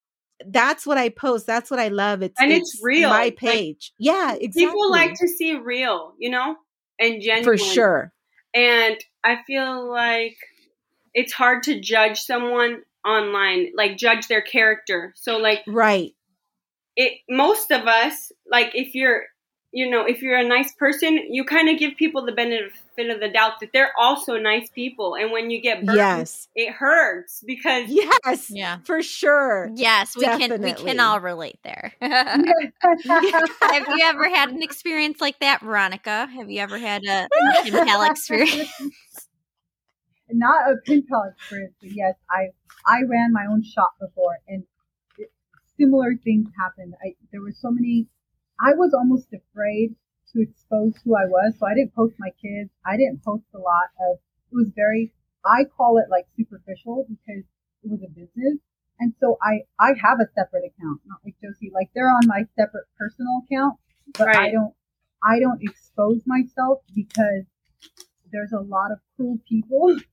that's 0.47 0.87
what 0.87 0.99
I 0.99 1.09
post. 1.09 1.47
That's 1.47 1.71
what 1.71 1.81
I 1.81 1.89
love. 1.89 2.23
It's 2.23 2.41
And 2.41 2.53
it's 2.53 2.81
real. 2.83 3.11
My 3.11 3.25
Like, 3.25 3.37
page. 3.37 3.93
yeah, 3.99 4.33
exactly. 4.35 4.67
people 4.67 4.91
like 4.91 5.15
to 5.15 5.29
see 5.29 5.55
real, 5.55 6.15
you 6.19 6.31
know, 6.31 6.57
and 6.99 7.21
genuine. 7.23 7.45
for 7.45 7.57
sure. 7.59 8.13
And 8.55 8.97
I 9.25 9.39
feel 9.47 9.89
like 9.91 10.37
it's 11.15 11.33
hard 11.33 11.63
to 11.65 11.81
judge 11.81 12.21
someone 12.21 12.83
online, 13.07 13.73
like 13.77 13.97
judge 13.97 14.29
their 14.29 14.43
character. 14.43 15.13
So 15.17 15.39
like 15.39 15.61
Right. 15.67 16.13
it 16.97 17.19
most 17.29 17.71
of 17.71 17.87
us 17.87 18.33
like 18.51 18.73
if 18.75 18.95
you're 18.95 19.25
you 19.73 19.89
know 19.89 20.05
if 20.05 20.23
you're 20.23 20.37
a 20.39 20.47
nice 20.47 20.73
person 20.75 21.17
you 21.31 21.45
kind 21.45 21.69
of 21.69 21.79
give 21.79 21.97
people 21.97 22.25
the 22.25 22.33
benefit 22.33 23.11
of 23.11 23.21
the 23.21 23.29
doubt 23.29 23.61
that 23.61 23.71
they're 23.73 23.93
also 23.99 24.37
nice 24.37 24.69
people 24.71 25.15
and 25.15 25.33
when 25.33 25.51
you 25.51 25.61
get 25.61 25.85
burned 25.85 25.97
Yes. 25.97 26.49
it 26.55 26.73
hurts 26.73 27.43
because 27.47 27.89
Yes. 27.89 28.51
Yeah. 28.51 28.79
For 28.85 29.03
sure. 29.03 29.71
Yes, 29.75 30.15
we 30.17 30.25
can 30.25 30.61
we 30.63 30.73
can 30.73 31.01
all 31.01 31.21
relate 31.21 31.59
there. 31.65 31.93
Have 32.01 32.41
you 33.89 34.05
ever 34.05 34.29
had 34.29 34.51
an 34.51 34.63
experience 34.63 35.21
like 35.21 35.39
that, 35.41 35.61
Veronica? 35.63 36.27
Have 36.27 36.51
you 36.51 36.61
ever 36.61 36.79
had 36.79 37.03
a 37.05 37.29
Kim 37.65 37.87
Pal 37.87 38.03
experience? 38.11 38.71
Not 40.31 40.71
a 40.71 40.77
pin 40.87 41.05
pal 41.09 41.25
experience, 41.31 41.75
but 41.81 41.91
yes, 41.93 42.15
I 42.31 42.49
I 42.87 43.03
ran 43.03 43.33
my 43.33 43.45
own 43.51 43.63
shop 43.63 43.95
before, 44.01 44.39
and 44.49 44.65
it, 45.19 45.31
similar 45.79 46.15
things 46.25 46.49
happened. 46.59 46.95
I 47.05 47.15
there 47.33 47.43
were 47.43 47.53
so 47.53 47.71
many. 47.71 48.07
I 48.63 48.75
was 48.75 48.95
almost 48.95 49.27
afraid 49.33 49.95
to 50.33 50.41
expose 50.41 50.95
who 51.05 51.17
I 51.17 51.27
was, 51.27 51.55
so 51.59 51.67
I 51.67 51.75
didn't 51.75 51.95
post 51.95 52.15
my 52.19 52.31
kids. 52.41 52.71
I 52.87 52.97
didn't 52.97 53.23
post 53.25 53.45
a 53.55 53.59
lot 53.59 53.91
of. 54.01 54.19
It 54.53 54.55
was 54.55 54.71
very. 54.75 55.13
I 55.45 55.65
call 55.65 55.99
it 55.99 56.09
like 56.09 56.27
superficial 56.37 57.05
because 57.09 57.43
it 57.83 57.91
was 57.91 58.01
a 58.05 58.09
business, 58.09 58.59
and 59.01 59.13
so 59.19 59.37
I 59.43 59.63
I 59.81 59.89
have 60.01 60.21
a 60.21 60.31
separate 60.35 60.65
account, 60.65 61.01
not 61.05 61.19
like 61.25 61.35
Josie. 61.43 61.73
Like 61.75 61.91
they're 61.95 62.11
on 62.11 62.27
my 62.27 62.45
separate 62.57 62.87
personal 62.97 63.43
account, 63.45 63.79
but 64.17 64.29
I 64.29 64.53
don't 64.53 64.75
I 65.25 65.41
don't 65.41 65.61
expose 65.63 66.23
myself 66.27 66.79
because 66.95 67.45
there's 68.31 68.53
a 68.53 68.61
lot 68.61 68.93
of 68.93 68.99
cruel 69.17 69.39
people. 69.49 69.97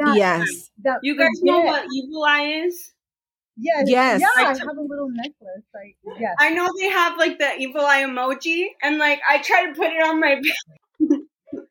That, 0.00 0.14
Yes. 0.16 0.70
that 0.84 1.00
you 1.02 1.16
guys 1.18 1.42
know 1.42 1.58
what 1.58 1.84
evil 1.92 2.22
eye 2.22 2.62
is 2.66 2.92
Yes. 3.60 3.84
Yes. 3.88 4.20
Yeah, 4.20 4.28
I 4.36 4.42
I 4.42 4.58
have 4.58 4.76
a 4.78 4.80
little 4.80 5.08
necklace. 5.10 5.64
Like 5.74 5.96
yes. 6.18 6.34
i 6.38 6.50
know 6.50 6.68
they 6.78 6.88
have 6.88 7.18
like 7.18 7.38
the 7.38 7.56
evil 7.58 7.80
eye 7.80 8.04
emoji 8.04 8.66
and 8.82 8.98
like 8.98 9.20
i 9.28 9.38
try 9.38 9.66
to 9.66 9.72
put 9.74 9.86
it 9.86 10.02
on 10.02 10.20
my 10.20 10.40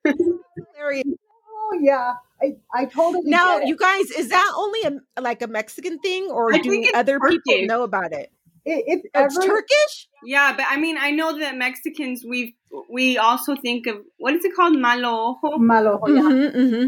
Hilarious. 0.06 1.06
oh 1.50 1.80
yeah. 1.82 2.14
I 2.42 2.56
I 2.74 2.86
totally 2.86 3.24
Now, 3.30 3.60
get 3.60 3.68
you 3.68 3.76
guys, 3.76 4.12
is 4.12 4.30
that 4.30 4.52
only 4.56 4.82
a 5.16 5.22
like 5.22 5.42
a 5.42 5.48
Mexican 5.48 5.98
thing, 6.00 6.30
or 6.30 6.54
I 6.54 6.60
do 6.60 6.70
think 6.70 6.86
it's 6.88 6.96
other 6.98 7.20
people 7.20 7.66
know 7.66 7.82
about 7.84 8.14
it? 8.14 8.32
It, 8.64 8.84
it's 8.86 9.06
It's 9.06 9.38
ever 9.38 9.48
Turkish. 9.48 10.08
yeah 10.26 10.54
but 10.56 10.66
i 10.70 10.76
mean 10.78 10.98
i 11.00 11.12
know 11.12 11.40
that 11.40 11.56
mexicans 11.56 12.24
we 12.28 12.56
we 12.90 13.18
also 13.18 13.56
think 13.56 13.88
of 13.88 13.96
what 14.18 14.34
is 14.34 14.44
it 14.44 14.54
called 14.56 14.78
malo 14.78 15.38
ojo 15.42 15.58
malo. 15.58 16.00
Yeah. 16.08 16.22
Mm-hmm, 16.22 16.60
mm-hmm. 16.60 16.88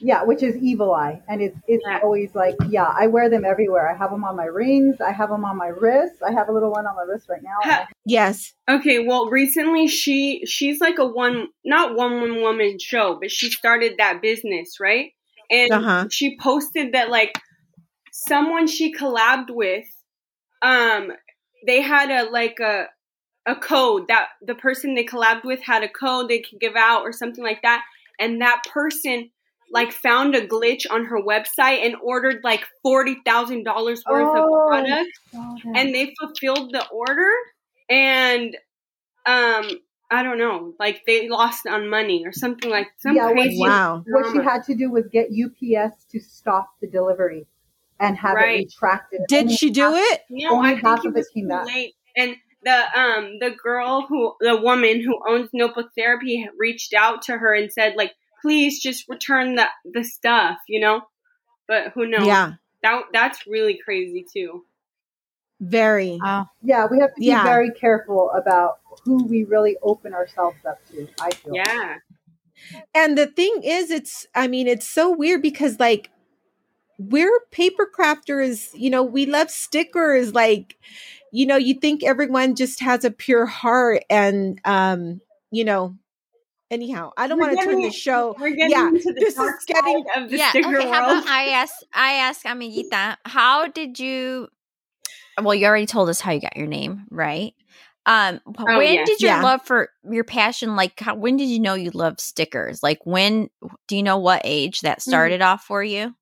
Yeah, 0.00 0.22
which 0.24 0.42
is 0.42 0.56
evil 0.56 0.92
eye, 0.94 1.20
and 1.28 1.40
it's 1.40 1.56
it's 1.66 1.84
Yeah. 1.86 2.00
always 2.02 2.34
like 2.34 2.56
yeah. 2.68 2.92
I 2.98 3.06
wear 3.06 3.30
them 3.30 3.44
everywhere. 3.44 3.88
I 3.90 3.96
have 3.96 4.10
them 4.10 4.24
on 4.24 4.36
my 4.36 4.44
rings. 4.44 5.00
I 5.00 5.12
have 5.12 5.30
them 5.30 5.44
on 5.44 5.56
my 5.56 5.68
wrists. 5.68 6.20
I 6.22 6.32
have 6.32 6.48
a 6.48 6.52
little 6.52 6.70
one 6.70 6.86
on 6.86 6.94
my 6.96 7.02
wrist 7.02 7.28
right 7.28 7.42
now. 7.42 7.56
Ha- 7.62 7.86
Yes. 8.04 8.52
Okay, 8.68 9.06
well, 9.06 9.30
recently 9.30 9.86
she 9.88 10.44
she's 10.46 10.80
like 10.80 10.98
a 10.98 11.06
one 11.06 11.48
not 11.64 11.94
one 11.96 12.40
woman 12.42 12.78
show, 12.78 13.18
but 13.20 13.30
she 13.30 13.50
started 13.50 13.94
that 13.98 14.20
business, 14.22 14.78
right? 14.80 15.12
And 15.50 15.70
Uh-huh. 15.72 16.08
she 16.10 16.36
posted 16.38 16.92
that 16.92 17.08
like 17.10 17.32
someone 18.12 18.66
she 18.66 18.92
collabed 18.94 19.50
with, 19.50 19.86
um, 20.62 21.12
they 21.66 21.80
had 21.80 22.10
a 22.10 22.30
like 22.30 22.58
a 22.60 22.86
a 23.46 23.54
code 23.54 24.08
that 24.08 24.26
the 24.42 24.56
person 24.56 24.94
they 24.94 25.04
collabed 25.04 25.44
with 25.44 25.60
had 25.62 25.84
a 25.84 25.88
code 25.88 26.28
they 26.28 26.40
could 26.40 26.58
give 26.60 26.74
out 26.76 27.02
or 27.02 27.12
something 27.12 27.44
like 27.44 27.62
that, 27.62 27.84
and 28.18 28.40
that 28.40 28.62
person 28.72 29.30
like 29.72 29.92
found 29.92 30.34
a 30.34 30.46
glitch 30.46 30.82
on 30.90 31.04
her 31.06 31.20
website 31.20 31.84
and 31.84 31.96
ordered 32.02 32.40
like 32.44 32.64
forty 32.82 33.16
thousand 33.24 33.64
dollars 33.64 34.02
worth 34.08 34.28
Oh. 34.28 34.62
of 34.64 34.68
products, 34.68 35.18
and 35.74 35.94
they 35.94 36.14
fulfilled 36.20 36.72
the 36.72 36.86
order 36.88 37.30
and 37.88 38.56
um 39.26 39.68
I 40.08 40.22
don't 40.22 40.38
know, 40.38 40.72
like 40.78 41.02
they 41.04 41.28
lost 41.28 41.66
on 41.66 41.88
money 41.88 42.22
or 42.24 42.30
something 42.32 42.70
like 42.70 42.86
some 42.98 43.16
Yeah, 43.16 43.26
what 43.26 43.32
crazy 43.34 43.56
she- 43.56 43.62
Wow. 43.62 44.04
what 44.06 44.32
she 44.32 44.38
had 44.38 44.62
to 44.64 44.74
do 44.76 44.90
was 44.90 45.08
get 45.08 45.30
UPS 45.32 46.04
to 46.12 46.20
stop 46.20 46.68
the 46.80 46.86
delivery 46.86 47.46
and 47.98 48.16
have 48.18 48.34
Right. 48.36 48.60
it 48.60 48.64
retracted. 48.66 49.22
Did 49.28 49.44
Only 49.46 49.56
she 49.56 49.70
do 49.70 49.80
half- 49.80 49.94
it? 49.96 50.20
No, 50.30 50.50
only 50.52 50.68
I 50.70 50.72
think 50.74 50.86
half 50.86 50.98
it 51.04 51.08
of 51.08 51.14
it 51.14 51.18
was 51.18 51.28
came 51.30 51.44
too 51.44 51.48
back. 51.48 51.66
late. 51.66 51.94
And 52.16 52.36
the 52.62 52.98
um 53.00 53.38
the 53.40 53.50
girl 53.50 54.06
who 54.08 54.34
the 54.40 54.56
woman 54.56 55.00
who 55.02 55.18
owns 55.28 55.50
Notebook 55.52 55.90
Therapy 55.96 56.48
reached 56.56 56.94
out 56.94 57.22
to 57.22 57.36
her 57.36 57.52
and 57.52 57.72
said 57.72 57.94
like 57.96 58.12
please 58.46 58.80
just 58.80 59.08
return 59.08 59.56
the 59.56 59.66
the 59.92 60.04
stuff, 60.04 60.58
you 60.68 60.78
know. 60.80 61.02
But 61.66 61.88
who 61.94 62.06
knows? 62.06 62.26
Yeah. 62.26 62.52
that 62.82 63.02
that's 63.12 63.44
really 63.46 63.78
crazy 63.84 64.24
too. 64.32 64.64
Very. 65.60 66.18
Oh, 66.22 66.44
Yeah, 66.62 66.86
we 66.88 67.00
have 67.00 67.14
to 67.14 67.20
be 67.20 67.26
Yeah. 67.26 67.42
very 67.42 67.72
careful 67.72 68.30
about 68.30 68.78
who 69.04 69.24
we 69.24 69.42
really 69.44 69.76
open 69.82 70.14
ourselves 70.14 70.58
up 70.68 70.78
to. 70.90 71.08
I 71.20 71.30
feel. 71.30 71.54
Yeah, 71.56 71.96
And 72.94 73.18
the 73.18 73.26
thing 73.26 73.62
is, 73.64 73.90
it's, 73.90 74.26
I 74.34 74.48
mean, 74.48 74.66
it's 74.66 74.86
so 74.86 75.10
weird 75.10 75.42
because, 75.42 75.78
like, 75.80 76.10
we're 76.98 77.40
paper 77.50 77.86
crafters, 77.92 78.70
you 78.74 78.88
know, 78.90 79.02
we 79.02 79.26
love 79.26 79.50
stickers. 79.50 80.32
Like, 80.32 80.76
you 81.32 81.46
know, 81.46 81.56
you 81.56 81.74
think 81.74 82.02
everyone 82.04 82.54
just 82.54 82.80
has 82.80 83.04
a 83.04 83.10
pure 83.10 83.44
heart. 83.46 84.04
And, 84.08 84.60
um, 84.64 85.20
you 85.50 85.64
know, 85.64 85.96
anyhow, 86.70 87.12
I 87.16 87.26
don't 87.26 87.38
We're 87.38 87.48
want 87.48 87.60
to 87.60 87.64
turn 87.64 87.80
the 87.82 87.90
show. 87.90 88.36
we're 88.38 88.50
getting 88.50 88.70
Yeah, 88.70 88.90
this 88.92 89.36
is 89.36 89.64
getting- 89.66 90.04
of 90.16 90.30
the 90.30 90.36
yeah. 90.36 90.50
sticker 90.50 90.76
Okay, 90.76 90.88
how 90.88 91.06
world. 91.06 91.22
about 91.22 91.26
I 91.32 91.48
ask 91.50 91.74
I 91.92 92.12
ask 92.14 92.44
Amiguita, 92.44 93.16
how 93.24 93.68
did 93.68 93.98
you 93.98 94.48
well, 95.42 95.54
you 95.54 95.66
already 95.66 95.86
told 95.86 96.08
us 96.08 96.20
how 96.20 96.32
you 96.32 96.40
got 96.40 96.56
your 96.56 96.66
name, 96.66 97.06
right? 97.10 97.52
Um 98.06 98.40
Oh, 98.58 98.76
when 98.78 98.94
yes. 98.94 99.08
did 99.08 99.20
your 99.20 99.32
Yeah. 99.32 99.42
love 99.42 99.62
for 99.62 99.90
your 100.10 100.24
passion 100.24 100.76
like 100.76 100.98
how, 101.00 101.14
when 101.14 101.36
did 101.36 101.48
you 101.48 101.58
know 101.58 101.74
you 101.74 101.90
loved 101.90 102.20
stickers? 102.20 102.82
Like 102.82 103.00
when 103.04 103.50
do 103.88 103.96
you 103.96 104.02
know 104.02 104.18
what 104.18 104.42
age 104.44 104.80
that 104.80 105.02
started 105.02 105.42
off 105.42 105.64
for 105.64 105.82
you? 105.82 106.14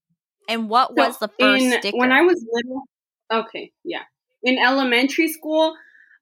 And 0.49 0.69
what. 0.69 0.89
So, 0.89 0.95
was 0.95 1.19
the 1.19 1.29
first 1.41 1.65
in, 1.65 1.71
sticker? 1.73 1.97
When 1.97 2.13
I 2.13 2.23
was 2.23 2.45
little, 2.51 2.83
okay, 3.33 3.73
yeah. 3.85 4.03
In 4.43 4.59
elementary 4.59 5.29
school, 5.29 5.75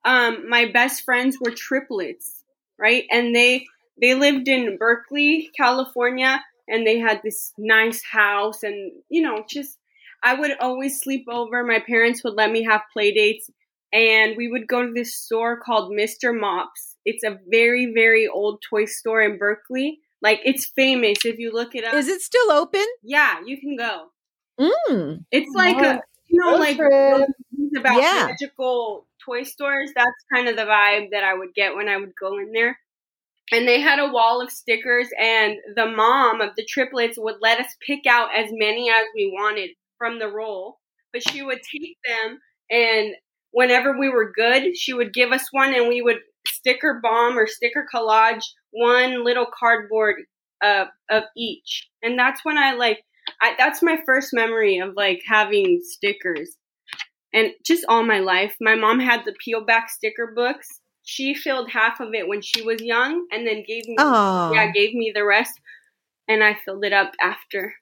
um, 0.04 0.48
my 0.48 0.66
best 0.70 1.02
friends 1.04 1.38
were 1.40 1.50
triplets, 1.50 2.44
right? 2.78 3.04
And 3.10 3.34
they 3.34 3.66
they 4.00 4.14
lived 4.14 4.48
in 4.48 4.76
Berkeley, 4.78 5.50
California, 5.56 6.42
and 6.68 6.86
they 6.86 6.98
had 6.98 7.20
this 7.22 7.52
nice 7.58 8.02
house, 8.04 8.62
and 8.62 8.92
you 9.08 9.22
know, 9.22 9.44
just 9.48 9.78
I 10.22 10.34
would 10.34 10.52
always 10.60 11.00
sleep 11.00 11.26
over. 11.28 11.64
My 11.64 11.80
parents 11.80 12.22
would 12.24 12.34
let 12.34 12.50
me 12.50 12.62
have 12.64 12.82
play 12.92 13.12
dates, 13.12 13.50
and 13.92 14.36
we 14.36 14.48
would 14.48 14.66
go 14.68 14.86
to 14.86 14.92
this 14.92 15.14
store 15.16 15.60
called 15.60 15.92
Mr. 15.92 16.32
Mopps. 16.32 16.96
It's 17.04 17.24
a 17.24 17.38
very 17.48 17.92
very 17.92 18.26
old 18.28 18.62
toy 18.68 18.84
store 18.86 19.20
in 19.22 19.38
Berkeley. 19.38 19.98
Like 20.20 20.40
it's 20.44 20.66
famous 20.76 21.24
if 21.24 21.38
you 21.38 21.52
look 21.52 21.74
it 21.74 21.84
up. 21.84 21.94
Is 21.94 22.08
it 22.08 22.20
still 22.22 22.50
open? 22.52 22.86
yeah, 23.02 23.40
you 23.44 23.58
can 23.60 23.76
go. 23.76 24.06
Mm. 24.60 25.24
It's 25.32 25.52
like 25.54 25.76
a 25.82 26.00
you 26.28 26.40
know 26.40 26.56
like 26.56 26.76
trip. 26.76 26.90
those 26.90 27.26
movies 27.58 27.72
about 27.78 28.00
Yeah. 28.00 28.26
magical 28.28 29.06
toy 29.24 29.42
stores. 29.42 29.90
That's 29.94 30.24
kind 30.32 30.48
of 30.48 30.56
the 30.56 30.62
vibe 30.62 31.10
that 31.10 31.24
I 31.24 31.34
would 31.34 31.54
get 31.54 31.74
when 31.74 31.88
I 31.88 31.96
would 31.96 32.12
go 32.20 32.38
in 32.38 32.52
there. 32.52 32.78
And 33.50 33.68
they 33.68 33.80
had 33.80 33.98
a 33.98 34.10
wall 34.10 34.40
of 34.40 34.50
stickers, 34.50 35.08
and 35.20 35.56
the 35.74 35.86
mom 35.86 36.40
of 36.40 36.50
the 36.56 36.64
triplets 36.64 37.18
would 37.18 37.36
let 37.42 37.60
us 37.60 37.74
pick 37.86 38.06
out 38.06 38.28
as 38.34 38.50
many 38.52 38.90
as 38.90 39.04
we 39.14 39.30
wanted 39.34 39.70
from 39.98 40.18
the 40.18 40.28
roll. 40.28 40.78
But 41.12 41.28
she 41.28 41.42
would 41.42 41.58
take 41.70 41.96
them, 42.06 42.38
and 42.70 43.14
whenever 43.50 43.98
we 43.98 44.08
were 44.08 44.32
good, 44.32 44.76
she 44.76 44.94
would 44.94 45.12
give 45.12 45.32
us 45.32 45.48
one, 45.50 45.74
and 45.74 45.88
we 45.88 46.00
would 46.00 46.20
sticker 46.46 47.00
bomb 47.02 47.36
or 47.38 47.46
sticker 47.46 47.86
collage 47.92 48.44
one 48.70 49.24
little 49.24 49.46
cardboard 49.58 50.22
uh, 50.62 50.86
of 51.10 51.24
each. 51.36 51.88
And 52.02 52.18
that's 52.18 52.44
when 52.44 52.56
I 52.56 52.74
like 52.74 53.00
I, 53.40 53.54
that's 53.58 53.82
my 53.82 53.98
first 54.06 54.32
memory 54.32 54.78
of 54.78 54.94
like 54.96 55.22
having 55.26 55.80
stickers 55.82 56.56
and 57.32 57.50
just 57.64 57.84
all 57.88 58.02
my 58.02 58.20
life 58.20 58.54
my 58.60 58.74
mom 58.74 59.00
had 59.00 59.22
the 59.24 59.34
peel 59.44 59.64
back 59.64 59.90
sticker 59.90 60.32
books 60.34 60.68
she 61.04 61.34
filled 61.34 61.70
half 61.70 62.00
of 62.00 62.14
it 62.14 62.28
when 62.28 62.40
she 62.42 62.62
was 62.62 62.80
young 62.82 63.26
and 63.32 63.46
then 63.46 63.64
gave 63.66 63.86
me 63.88 63.96
Oh, 63.98 64.50
yeah 64.52 64.70
gave 64.72 64.94
me 64.94 65.12
the 65.14 65.24
rest 65.24 65.52
and 66.28 66.42
i 66.44 66.54
filled 66.64 66.84
it 66.84 66.92
up 66.92 67.12
after 67.20 67.74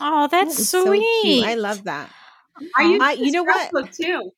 Oh, 0.00 0.26
that's 0.30 0.56
that 0.56 0.60
is 0.60 0.68
sweet. 0.70 1.22
cute. 1.22 1.44
I 1.46 1.54
love 1.54 1.84
that. 1.84 2.10
i 2.76 2.82
used 2.82 3.02
I- 3.02 3.14
to 3.16 3.24
you 3.24 3.32
know 3.32 3.42
what? 3.44 3.68
scrapbook 3.68 3.92
too 3.92 4.30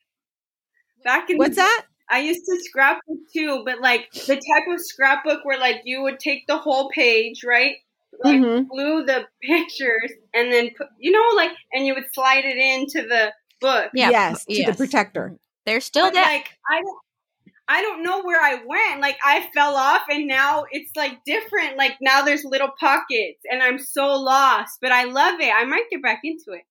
back 1.05 1.31
in 1.31 1.37
What's 1.39 1.57
the, 1.57 1.63
that? 1.63 1.87
i 2.11 2.21
used 2.21 2.45
to 2.45 2.59
scrapbook 2.61 3.19
too 3.35 3.63
but 3.65 3.81
like 3.81 4.09
the 4.13 4.35
type 4.37 4.67
of 4.69 4.81
scrapbook 4.81 5.45
where 5.45 5.59
like 5.59 5.83
you 5.85 6.03
would 6.03 6.19
take 6.19 6.47
the 6.47 6.59
whole 6.59 6.91
page 6.91 7.45
right 7.45 7.77
like 8.25 8.41
Mhm. 8.41 8.69
glue 8.69 9.05
the 9.05 9.27
pictures 9.43 10.11
and 10.35 10.53
then 10.53 10.71
put 10.77 10.89
you 10.99 11.13
know 11.13 11.37
like 11.37 11.53
and 11.73 11.87
you 11.87 11.95
would 11.95 12.13
slide 12.13 12.45
it 12.45 12.57
into 12.57 13.07
the 13.07 13.33
book 13.61 13.91
Yeah, 13.95 14.11
yes, 14.11 14.45
to 14.47 14.55
yes. 14.55 14.69
the 14.71 14.77
protector. 14.77 15.37
There's 15.67 15.85
still 15.85 16.07
But, 16.07 16.15
that 16.15 16.27
like 16.33 16.49
I 16.71 16.81
don't 16.81 16.99
I 17.69 17.83
don't 17.83 18.03
know 18.03 18.23
where 18.23 18.41
I 18.41 18.55
went. 18.67 19.01
Like 19.01 19.19
I 19.25 19.49
fell 19.55 19.75
off 19.77 20.03
and 20.09 20.27
now 20.27 20.65
it's 20.71 20.91
like 20.97 21.23
different. 21.25 21.77
Like 21.77 21.97
now 22.01 22.23
there's 22.23 22.45
little 22.45 22.71
pockets 22.81 23.41
and 23.51 23.63
I'm 23.63 23.79
so 23.79 24.15
lost. 24.21 24.79
But 24.81 24.93
I 24.93 25.05
love 25.05 25.39
it. 25.41 25.53
I 25.55 25.65
might 25.65 25.85
get 25.91 26.03
back 26.03 26.21
into 26.25 26.53
it. 26.53 26.63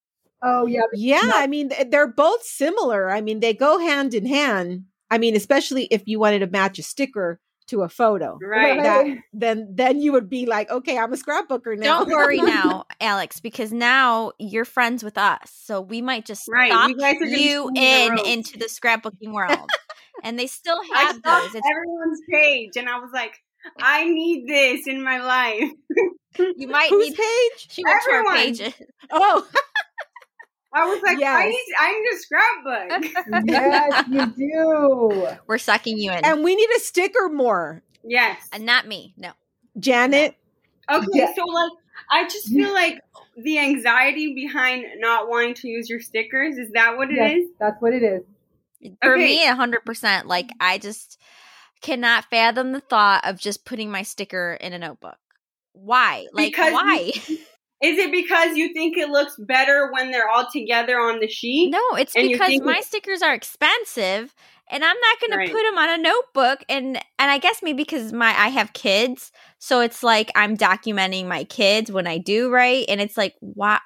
Oh 0.41 0.65
yeah, 0.65 0.81
Yeah, 0.93 1.21
not- 1.21 1.35
I 1.37 1.47
mean 1.47 1.71
they're 1.89 2.11
both 2.11 2.43
similar. 2.43 3.09
I 3.09 3.21
mean 3.21 3.39
they 3.39 3.53
go 3.53 3.79
hand 3.79 4.13
in 4.13 4.25
hand. 4.25 4.85
I 5.09 5.17
mean, 5.19 5.35
especially 5.35 5.85
if 5.89 6.03
you 6.05 6.19
wanted 6.19 6.39
to 6.39 6.47
match 6.47 6.79
a 6.79 6.83
sticker 6.83 7.39
to 7.67 7.81
a 7.81 7.89
photo. 7.89 8.37
Right. 8.41 8.81
That 8.81 9.17
then 9.33 9.67
then 9.75 9.99
you 10.01 10.13
would 10.13 10.29
be 10.29 10.45
like, 10.45 10.69
okay, 10.69 10.97
I'm 10.97 11.11
a 11.13 11.17
scrapbooker 11.17 11.77
now. 11.77 11.99
Don't 12.03 12.09
worry 12.09 12.37
now, 12.41 12.85
Alex, 13.01 13.39
because 13.39 13.71
now 13.73 14.31
you're 14.39 14.65
friends 14.65 15.03
with 15.03 15.17
us. 15.17 15.51
So 15.63 15.81
we 15.81 16.01
might 16.01 16.25
just 16.25 16.47
Right, 16.47 16.71
stop 16.71 16.89
you 16.89 16.97
guys 16.97 17.15
are 17.21 17.25
you 17.25 17.67
in 17.69 17.75
in 17.75 18.15
the 18.15 18.23
into 18.31 18.57
the 18.57 18.65
scrapbooking 18.65 19.31
world. 19.33 19.69
And 20.23 20.37
they 20.39 20.47
still 20.47 20.79
have 20.93 21.15
saw 21.23 21.39
those. 21.41 21.55
It's, 21.55 21.67
everyone's 21.69 22.21
page, 22.31 22.71
and 22.77 22.87
I 22.89 22.99
was 22.99 23.11
like, 23.13 23.33
I 23.79 24.05
need 24.09 24.47
this 24.47 24.87
in 24.87 25.03
my 25.03 25.19
life. 25.19 25.71
you 26.57 26.67
might 26.67 26.89
Whose 26.89 27.09
need 27.09 27.17
page? 27.17 27.67
she 27.69 27.83
went 27.83 28.01
to 28.05 28.11
our 28.11 28.19
Everyone. 28.19 28.35
pages. 28.37 28.73
Oh, 29.11 29.47
I 30.73 30.85
was 30.85 31.01
like, 31.01 31.17
I 31.23 31.47
need, 31.47 31.65
I 31.79 31.93
need 31.93 32.13
a 32.13 32.19
scrapbook. 32.19 33.47
yes, 33.49 34.05
you 34.37 34.51
do. 34.51 35.27
We're 35.47 35.57
sucking 35.57 35.97
you 35.97 36.11
in. 36.11 36.23
and 36.25 36.43
we 36.43 36.55
need 36.55 36.69
a 36.75 36.79
sticker 36.79 37.29
more. 37.29 37.81
yes. 38.03 38.47
And 38.51 38.65
not 38.65 38.85
me. 38.87 39.13
No. 39.17 39.31
Janet, 39.79 40.35
Okay, 40.91 41.05
Yeah. 41.13 41.33
so 41.35 41.45
like, 41.45 41.71
I 42.11 42.23
just 42.25 42.49
feel 42.49 42.73
like 42.73 42.99
the 43.37 43.59
anxiety 43.59 44.33
behind 44.35 44.85
not 44.99 45.29
wanting 45.29 45.53
to 45.55 45.67
use 45.67 45.89
your 45.89 45.99
stickers 46.01 46.57
is 46.57 46.69
that 46.73 46.97
what 46.97 47.09
it 47.11 47.13
is? 47.15 47.19
Yes, 47.43 47.47
that's 47.59 47.81
what 47.81 47.93
it 47.93 48.03
is. 48.03 48.21
For 49.01 49.15
Okay. 49.15 49.23
me, 49.23 49.47
a 49.47 49.55
hundred 49.55 49.85
percent. 49.85 50.27
Like 50.27 50.49
I 50.59 50.77
just 50.77 51.19
cannot 51.81 52.25
fathom 52.29 52.71
the 52.71 52.79
thought 52.79 53.25
of 53.25 53.39
just 53.39 53.65
putting 53.65 53.91
my 53.91 54.03
sticker 54.03 54.53
in 54.59 54.73
a 54.73 54.79
notebook. 54.79 55.17
Why? 55.73 56.25
Like 56.33 56.51
Because 56.51 56.69
you- 56.69 56.73
why? 56.73 57.11
Is 57.79 57.99
it 57.99 58.11
because 58.11 58.57
you 58.57 58.73
think 58.73 58.97
it 58.97 59.09
looks 59.09 59.35
better 59.37 59.91
when 59.93 60.09
they're 60.09 60.27
all 60.27 60.47
together 60.51 60.99
on 60.99 61.19
the 61.19 61.27
sheet? 61.27 61.69
No, 61.69 61.79
it's 61.95 62.15
because 62.15 62.59
my 62.61 62.81
stickers 62.81 63.21
are 63.21 63.35
expensive 63.35 64.33
and 64.71 64.83
I'm 64.83 64.97
not 64.99 65.19
going 65.21 65.37
Right. 65.37 65.47
to 65.47 65.53
put 65.53 65.63
them 65.63 65.77
on 65.77 65.89
a 65.99 66.01
notebook 66.01 66.63
and 66.69 66.97
and 66.97 67.31
I 67.31 67.37
guess 67.37 67.59
maybe 67.61 67.77
because 67.83 68.11
my 68.13 68.29
I 68.29 68.47
have 68.47 68.73
kids, 68.73 69.31
so 69.59 69.81
it's 69.81 70.01
like 70.01 70.31
I'm 70.35 70.57
documenting 70.57 71.27
my 71.27 71.43
kids 71.43 71.91
when 71.91 72.07
I 72.07 72.17
do 72.17 72.49
right 72.49 72.83
and 72.89 72.99
it's 72.99 73.15
like 73.15 73.35
why 73.41 73.79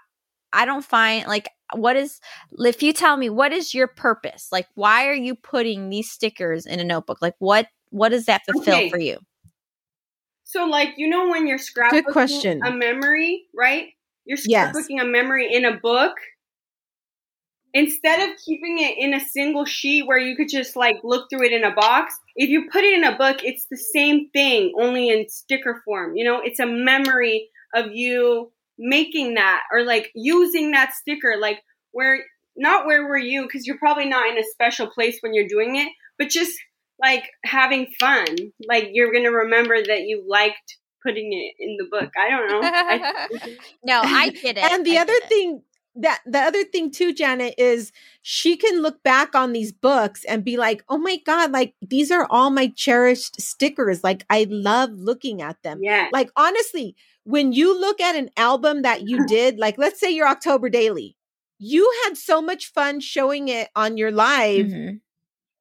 I 0.54 0.64
don't 0.64 0.86
find 0.86 1.28
like 1.28 1.50
what 1.74 1.96
is 1.96 2.20
if 2.60 2.82
you 2.84 2.94
tell 2.94 3.18
me 3.18 3.30
what 3.30 3.54
is 3.54 3.74
your 3.74 3.88
purpose? 3.88 4.48
Like 4.52 4.68
why 4.76 5.08
are 5.08 5.14
you 5.16 5.36
putting 5.36 5.90
these 5.90 6.10
stickers 6.12 6.66
in 6.66 6.80
a 6.80 6.84
notebook? 6.84 7.22
Like 7.22 7.36
what 7.40 7.68
what 7.90 8.10
does 8.10 8.26
that 8.26 8.42
fulfill 8.46 8.78
Okay. 8.78 8.90
for 8.90 9.00
you? 9.00 9.18
So, 10.44 10.66
like, 10.66 10.90
you 10.98 11.08
know, 11.08 11.30
when 11.30 11.48
you're 11.48 11.58
scrapbooking 11.58 12.12
question. 12.12 12.62
a 12.66 12.72
memory, 12.72 13.46
right? 13.56 13.88
You're 14.26 14.38
Yes. 14.44 14.76
scrapbooking 14.76 15.02
a 15.02 15.06
memory 15.06 15.54
in 15.54 15.64
a 15.66 15.78
book. 15.80 16.14
Instead 17.74 18.30
of 18.30 18.36
keeping 18.46 18.80
it 18.80 18.98
in 18.98 19.14
a 19.14 19.20
single 19.22 19.64
sheet 19.64 20.06
where 20.06 20.18
you 20.18 20.36
could 20.36 20.50
just 20.50 20.76
like 20.76 20.98
look 21.06 21.30
through 21.30 21.46
it 21.46 21.54
in 21.54 21.64
a 21.64 21.74
box, 21.74 22.14
if 22.36 22.50
you 22.50 22.70
put 22.70 22.84
it 22.84 22.94
in 22.94 23.06
a 23.06 23.18
book, 23.18 23.38
it's 23.44 23.66
the 23.72 23.78
same 23.78 24.30
thing, 24.32 24.74
only 24.78 25.08
in 25.08 25.30
sticker 25.30 25.82
form. 25.86 26.18
You 26.18 26.26
know, 26.26 26.42
it's 26.44 26.60
a 26.60 26.66
memory 26.66 27.48
of 27.74 27.86
you 27.94 28.52
making 28.82 29.36
that 29.36 29.62
or 29.72 29.84
like 29.84 30.12
using 30.16 30.72
that 30.72 30.94
sticker, 30.94 31.36
like 31.40 31.60
where 31.92 32.20
not 32.58 32.86
where 32.86 33.08
were 33.08 33.18
you 33.18 33.44
because 33.44 33.66
you're 33.66 33.78
probably 33.78 34.10
not 34.10 34.28
in 34.28 34.38
a 34.38 34.44
special 34.52 34.88
place 34.88 35.20
when 35.22 35.34
you're 35.34 35.48
doing 35.48 35.78
it, 35.78 35.88
but 36.18 36.30
just 36.30 36.58
like 37.02 37.30
having 37.46 37.88
fun. 38.00 38.26
Like 38.68 38.90
you're 38.92 39.14
gonna 39.14 39.32
remember 39.32 39.82
that 39.82 40.02
you 40.02 40.26
liked 40.28 40.78
putting 41.04 41.32
it 41.32 41.54
in 41.60 41.78
the 41.78 41.86
book. 41.90 42.12
I 42.18 42.30
don't 42.30 42.48
know. 42.48 42.62
I, 42.64 43.58
no, 43.86 44.02
I 44.04 44.30
get 44.30 44.58
it. 44.58 44.72
and 44.72 44.86
the 44.86 44.98
I 44.98 45.02
other 45.02 45.20
thing 45.30 45.62
that 45.96 46.22
the 46.26 46.40
other 46.40 46.64
thing 46.64 46.90
too 46.90 47.14
janet 47.14 47.54
is 47.58 47.92
she 48.22 48.56
can 48.56 48.82
look 48.82 49.04
back 49.04 49.36
on 49.36 49.52
these 49.52 49.74
books 49.74 50.24
and 50.24 50.46
be 50.46 50.56
like 50.56 50.84
oh 50.88 50.98
my 50.98 51.18
god 51.26 51.52
like 51.52 51.74
these 51.82 52.12
are 52.12 52.26
all 52.30 52.50
my 52.50 52.68
cherished 52.78 53.42
stickers 53.42 54.04
like 54.04 54.26
i 54.30 54.48
love 54.50 54.92
looking 54.94 55.42
at 55.42 55.62
them 55.64 55.80
yeah. 55.82 56.08
like 56.14 56.30
honestly 56.38 56.96
when 57.24 57.54
you 57.54 57.80
look 57.80 58.02
at 58.02 58.16
an 58.16 58.30
album 58.38 58.82
that 58.84 59.08
you 59.08 59.26
did 59.28 59.58
like 59.58 59.78
let's 59.78 60.00
say 60.00 60.10
your 60.12 60.28
october 60.28 60.70
daily 60.70 61.16
you 61.60 61.92
had 62.06 62.18
so 62.18 62.42
much 62.42 62.72
fun 62.74 63.00
showing 63.00 63.48
it 63.48 63.70
on 63.76 63.98
your 63.98 64.12
live 64.12 64.66
Mhm. 64.68 65.00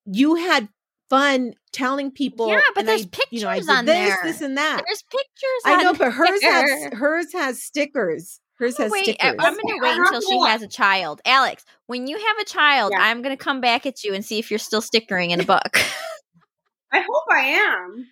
you 0.06 0.34
had 0.36 0.68
fun 1.10 1.54
telling 1.72 2.10
people 2.10 2.48
Yeah, 2.48 2.60
but 2.74 2.86
there's 2.86 3.04
I, 3.04 3.08
you 3.30 3.40
know, 3.42 3.48
I 3.48 3.56
pictures 3.56 3.68
on 3.76 3.84
this 3.84 3.94
there. 4.14 4.20
this 4.24 4.40
and 4.40 4.56
that 4.56 4.82
There's 4.86 5.02
pictures. 5.02 5.62
i 5.64 5.82
know 5.82 5.92
but 5.92 6.12
hers 6.12 6.42
has 6.42 6.70
hers 6.92 7.32
has 7.32 7.62
stickers 7.62 8.40
hers 8.58 8.76
has 8.78 8.90
wait, 8.92 9.04
stickers 9.04 9.36
I'm 9.38 9.54
going 9.54 9.66
to 9.66 9.78
wait 9.82 9.96
until 9.98 10.20
she 10.20 10.38
has 10.46 10.60
a 10.62 10.68
child. 10.68 11.20
Alex, 11.24 11.64
when 11.86 12.06
you 12.06 12.18
have 12.18 12.38
a 12.38 12.44
child, 12.44 12.92
Yeah. 12.94 13.02
I'm 13.02 13.22
going 13.22 13.34
to 13.34 13.42
come 13.42 13.60
back 13.62 13.86
at 13.86 14.04
you 14.04 14.12
and 14.12 14.22
see 14.22 14.38
if 14.38 14.50
you're 14.50 14.58
still 14.58 14.82
stickering 14.82 15.30
in 15.30 15.40
a 15.40 15.44
book. 15.56 15.78
I 16.92 17.00
hope 17.00 17.22
I 17.32 17.40
am. 17.40 18.06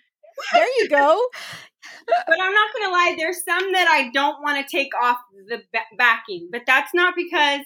there 0.55 0.67
you 0.79 0.89
go 0.89 1.23
But 2.07 2.41
I'm 2.41 2.53
not 2.53 2.71
gonna 2.79 2.93
lie. 2.93 3.15
There's 3.19 3.45
some 3.45 3.73
that 3.73 3.89
I 3.89 4.11
don't 4.13 4.43
want 4.43 4.67
to 4.67 4.77
take 4.77 4.91
off 5.01 5.19
the 5.49 5.63
ba- 5.73 5.81
backing, 5.97 6.49
but 6.51 6.63
that's 6.67 6.93
not 6.95 7.15
because 7.17 7.61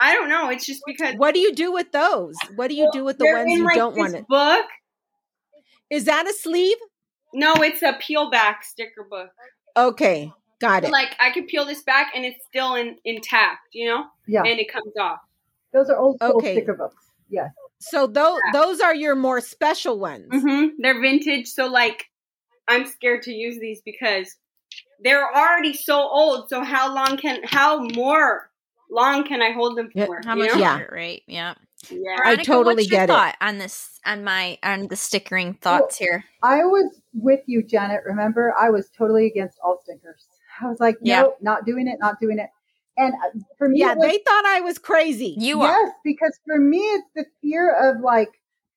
I 0.00 0.14
don't 0.14 0.28
know. 0.28 0.50
It's 0.50 0.66
just 0.66 0.82
because 0.86 1.14
What 1.16 1.32
do 1.34 1.40
you 1.40 1.54
do 1.54 1.72
with 1.72 1.92
those? 1.92 2.34
What 2.56 2.68
do 2.68 2.74
you 2.74 2.88
do 2.92 3.04
with 3.04 3.18
the 3.18 3.26
ones 3.26 3.50
in, 3.52 3.58
you 3.58 3.64
like, 3.64 3.76
don't 3.76 3.96
want 3.96 4.14
it? 4.14 4.26
Book? 4.28 4.66
Is 5.90 6.04
that 6.04 6.26
a 6.28 6.32
sleeve? 6.32 6.76
No, 7.32 7.54
it's 7.62 7.82
a 7.82 7.94
peel 8.00 8.30
back 8.30 8.64
sticker 8.64 9.04
book. 9.08 9.30
Okay, 9.76 10.32
got 10.60 10.84
it. 10.84 10.90
Like 10.90 11.14
I 11.20 11.30
can 11.30 11.46
peel 11.46 11.64
this 11.64 11.82
back 11.82 12.12
and 12.14 12.24
it's 12.24 12.44
still 12.46 12.74
in, 12.74 12.96
intact, 13.04 13.68
you 13.72 13.88
know, 13.88 14.04
Yeah, 14.26 14.42
and 14.44 14.58
it 14.58 14.72
comes 14.72 14.92
off. 14.98 15.18
those 15.72 15.88
are 15.90 15.96
old 15.96 16.16
school 16.16 16.36
Okay. 16.38 16.54
sticker 16.56 16.74
books. 16.74 16.96
Yes. 17.28 17.50
So 17.78 18.06
those 18.06 18.40
Yeah. 18.46 18.52
those 18.60 18.80
are 18.80 18.94
your 18.94 19.14
more 19.14 19.40
special 19.40 19.98
ones. 19.98 20.26
hmm 20.30 20.68
They're 20.78 21.00
vintage, 21.00 21.48
so 21.48 21.66
like 21.66 22.06
I'm 22.68 22.86
scared 22.86 23.22
to 23.22 23.32
use 23.32 23.58
these 23.60 23.80
because 23.84 24.34
they're 25.02 25.28
already 25.34 25.72
so 25.74 26.00
old. 26.00 26.48
So 26.48 26.62
how 26.62 26.94
long 26.94 27.16
can 27.16 27.40
how 27.44 27.82
more 27.94 28.50
long 28.90 29.24
can 29.24 29.42
I 29.42 29.52
hold 29.52 29.76
them 29.76 29.90
Yeah, 29.94 30.06
for? 30.06 30.20
How 30.24 30.34
you 30.34 30.44
much 30.44 30.54
know? 30.54 30.60
Yeah. 30.60 30.70
longer, 30.70 30.90
right? 30.92 31.22
Yeah. 31.26 31.54
Yeah. 31.90 32.18
I 32.24 32.36
totally 32.36 32.76
what's 32.76 32.90
your 32.90 33.06
get 33.06 33.10
it. 33.10 33.36
on 33.40 33.58
this 33.58 34.00
on 34.04 34.24
my 34.24 34.58
on 34.62 34.88
the 34.88 34.96
stickering 34.96 35.54
thoughts 35.54 35.98
here? 35.98 36.24
I 36.42 36.64
was 36.64 37.00
with 37.14 37.40
you, 37.46 37.62
Janet. 37.62 38.00
Remember, 38.06 38.54
I 38.58 38.70
was 38.70 38.90
totally 38.96 39.26
against 39.26 39.58
all 39.64 39.78
stickers. 39.82 40.26
I 40.60 40.68
was 40.68 40.80
like, 40.80 40.96
Yeah. 41.02 41.22
nope, 41.22 41.36
not 41.40 41.66
doing 41.66 41.86
it, 41.86 41.98
not 42.00 42.18
doing 42.20 42.38
it. 42.38 42.48
And 42.96 43.12
uh, 43.14 43.38
for 43.58 43.68
me, 43.68 43.80
Yeah, 43.80 43.94
was, 43.94 44.08
they 44.10 44.18
thought 44.18 44.44
I 44.46 44.60
was 44.60 44.78
crazy. 44.78 45.36
You 45.38 45.60
are. 45.62 45.68
yes, 45.68 45.92
because 46.02 46.38
for 46.46 46.58
me, 46.58 46.78
it's 46.78 47.08
the 47.14 47.26
fear 47.42 47.70
of 47.90 48.00
like, 48.00 48.30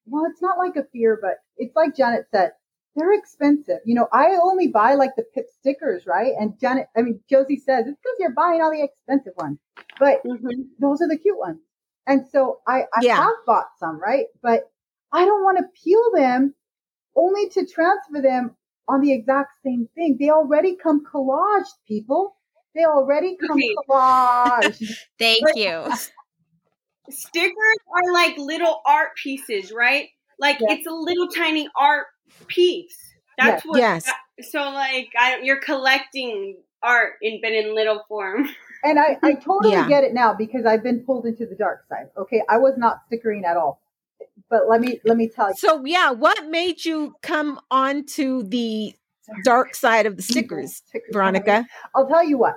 well, 0.06 0.26
it's 0.30 0.42
not 0.42 0.58
like 0.58 0.76
a 0.76 0.84
fear, 0.92 1.18
but 1.22 1.36
it's 1.58 1.76
like 1.76 1.96
Janet 1.96 2.26
said, 2.32 2.52
they're 2.96 3.14
expensive. 3.14 3.80
You 3.86 3.96
know, 3.96 4.08
I 4.12 4.38
only 4.42 4.68
buy 4.68 4.96
like 4.96 5.16
the 5.16 5.24
pip 5.34 5.48
stickers, 5.60 6.06
right? 6.06 6.34
And 6.40 6.60
Janet, 6.60 6.88
I 6.98 7.02
mean, 7.02 7.20
Josie 7.30 7.58
says 7.58 7.86
it's 7.88 7.98
because 8.02 8.18
you're 8.20 8.32
buying 8.34 8.62
all 8.62 8.72
the 8.72 8.84
expensive 8.84 9.34
ones, 9.38 9.60
but 10.00 10.24
Mhm. 10.24 10.70
those 10.80 11.02
are 11.02 11.08
the 11.08 11.18
cute 11.18 11.38
ones. 11.38 11.60
And 12.08 12.28
so 12.28 12.62
I, 12.68 12.82
I 12.96 13.02
Yeah. 13.02 13.18
have 13.18 13.46
bought 13.46 13.68
some, 13.80 14.00
right? 14.00 14.28
But 14.42 14.72
I 15.12 15.26
don't 15.26 15.44
want 15.44 15.58
to 15.60 15.66
peel 15.84 16.12
them 16.14 16.56
only 17.16 17.50
to 17.50 17.66
transfer 17.66 18.22
them 18.22 18.56
on 18.88 19.02
the 19.02 19.14
exact 19.14 19.52
same 19.64 19.88
thing. 19.96 20.18
They 20.20 20.30
already 20.30 20.76
come 20.76 21.06
collaged, 21.06 21.74
people. 21.88 22.36
They 22.76 22.86
already 22.86 23.38
come 23.38 23.58
Okay. 23.58 23.76
collaged. 23.88 24.92
Thank 25.20 25.44
But- 25.44 25.58
you. 25.58 25.92
stickers 27.10 27.78
are 27.94 28.14
like 28.14 28.38
little 28.38 28.82
art 28.86 29.16
pieces, 29.16 29.72
right? 29.72 30.10
Like 30.40 30.60
Yeah. 30.60 30.74
it's 30.74 30.88
a 30.88 30.92
little 30.94 31.28
tiny 31.28 31.68
art 31.76 32.08
piece. 32.48 33.14
That's 33.38 33.64
Yes. 33.64 33.66
what. 33.66 33.80
Yes. 33.80 34.06
that- 34.06 34.46
so 34.50 34.60
like, 34.60 35.10
I 35.20 35.40
you're 35.42 35.60
collecting 35.60 36.58
art 36.82 37.14
in 37.22 37.40
but 37.42 37.52
in 37.52 37.76
little 37.76 38.04
form. 38.08 38.48
and 38.84 38.98
I, 39.00 39.18
I 39.22 39.34
totally 39.34 39.74
Yeah. 39.74 39.88
get 39.88 40.04
it 40.04 40.14
now 40.14 40.34
because 40.34 40.66
I've 40.66 40.82
been 40.84 41.02
pulled 41.02 41.26
into 41.26 41.46
the 41.46 41.56
dark 41.56 41.86
side. 41.90 42.10
Okay. 42.18 42.42
I 42.50 42.58
was 42.58 42.76
not 42.78 43.02
stickering 43.08 43.44
at 43.46 43.58
all. 43.58 43.82
But 44.50 44.68
let 44.70 44.82
me 44.82 45.00
let 45.06 45.16
me 45.18 45.28
tell 45.28 45.50
you. 45.50 45.56
So 45.56 45.84
yeah, 45.86 46.12
what 46.12 46.48
made 46.48 46.84
you 46.86 47.16
come 47.22 47.60
onto 47.70 48.44
the 48.44 48.94
dark 49.44 49.76
side 49.76 50.06
of 50.08 50.16
the 50.18 50.24
stickers, 50.24 50.78
Stickers. 50.88 51.10
Veronica? 51.14 51.68
I'll 51.96 52.08
tell 52.08 52.24
you 52.24 52.38
what. 52.38 52.56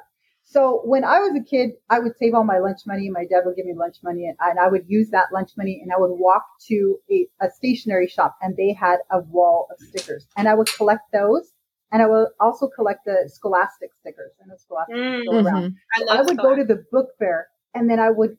So 0.53 0.83
when 0.85 1.03
I 1.03 1.19
was 1.19 1.35
a 1.35 1.43
kid, 1.43 1.71
I 1.89 1.99
would 1.99 2.15
save 2.19 2.35
all 2.35 2.45
my 2.45 2.59
lunch 2.59 2.81
money. 2.87 3.09
My 3.09 3.25
dad 3.25 3.45
would 3.47 3.57
give 3.57 3.65
me 3.65 3.73
lunch 3.75 3.97
money, 4.05 4.27
and, 4.27 4.37
and 4.39 4.59
I 4.59 4.69
would 4.69 4.85
use 4.87 5.09
that 5.11 5.33
lunch 5.33 5.53
money, 5.57 5.81
and 5.83 5.91
I 5.91 5.99
would 5.99 6.13
walk 6.13 6.45
to 6.69 6.99
a, 7.11 7.27
a 7.41 7.51
stationery 7.51 8.07
shop, 8.07 8.37
and 8.43 8.55
they 8.55 8.75
had 8.75 8.99
a 9.11 9.21
wall 9.21 9.69
of 9.71 9.79
stickers, 9.79 10.27
and 10.37 10.47
I 10.49 10.55
would 10.55 10.69
collect 10.77 11.11
those, 11.11 11.53
and 11.91 12.03
I 12.03 12.07
would 12.07 12.29
also 12.39 12.69
collect 12.69 13.07
the 13.07 13.31
Scholastic 13.33 13.93
stickers, 14.01 14.33
and 14.43 14.51
the 14.53 14.59
Scholastic 14.59 14.95
Mm. 14.97 15.25
go 15.25 15.37
around. 15.39 15.75
I 15.95 16.01
So 16.01 16.05
love. 16.05 16.19
I 16.19 16.23
would 16.23 16.37
go 16.39 16.55
to 16.55 16.65
the 16.65 16.85
book 16.93 17.09
fair, 17.19 17.49
and 17.75 17.89
then 17.89 17.99
I 17.99 18.11
would 18.11 18.37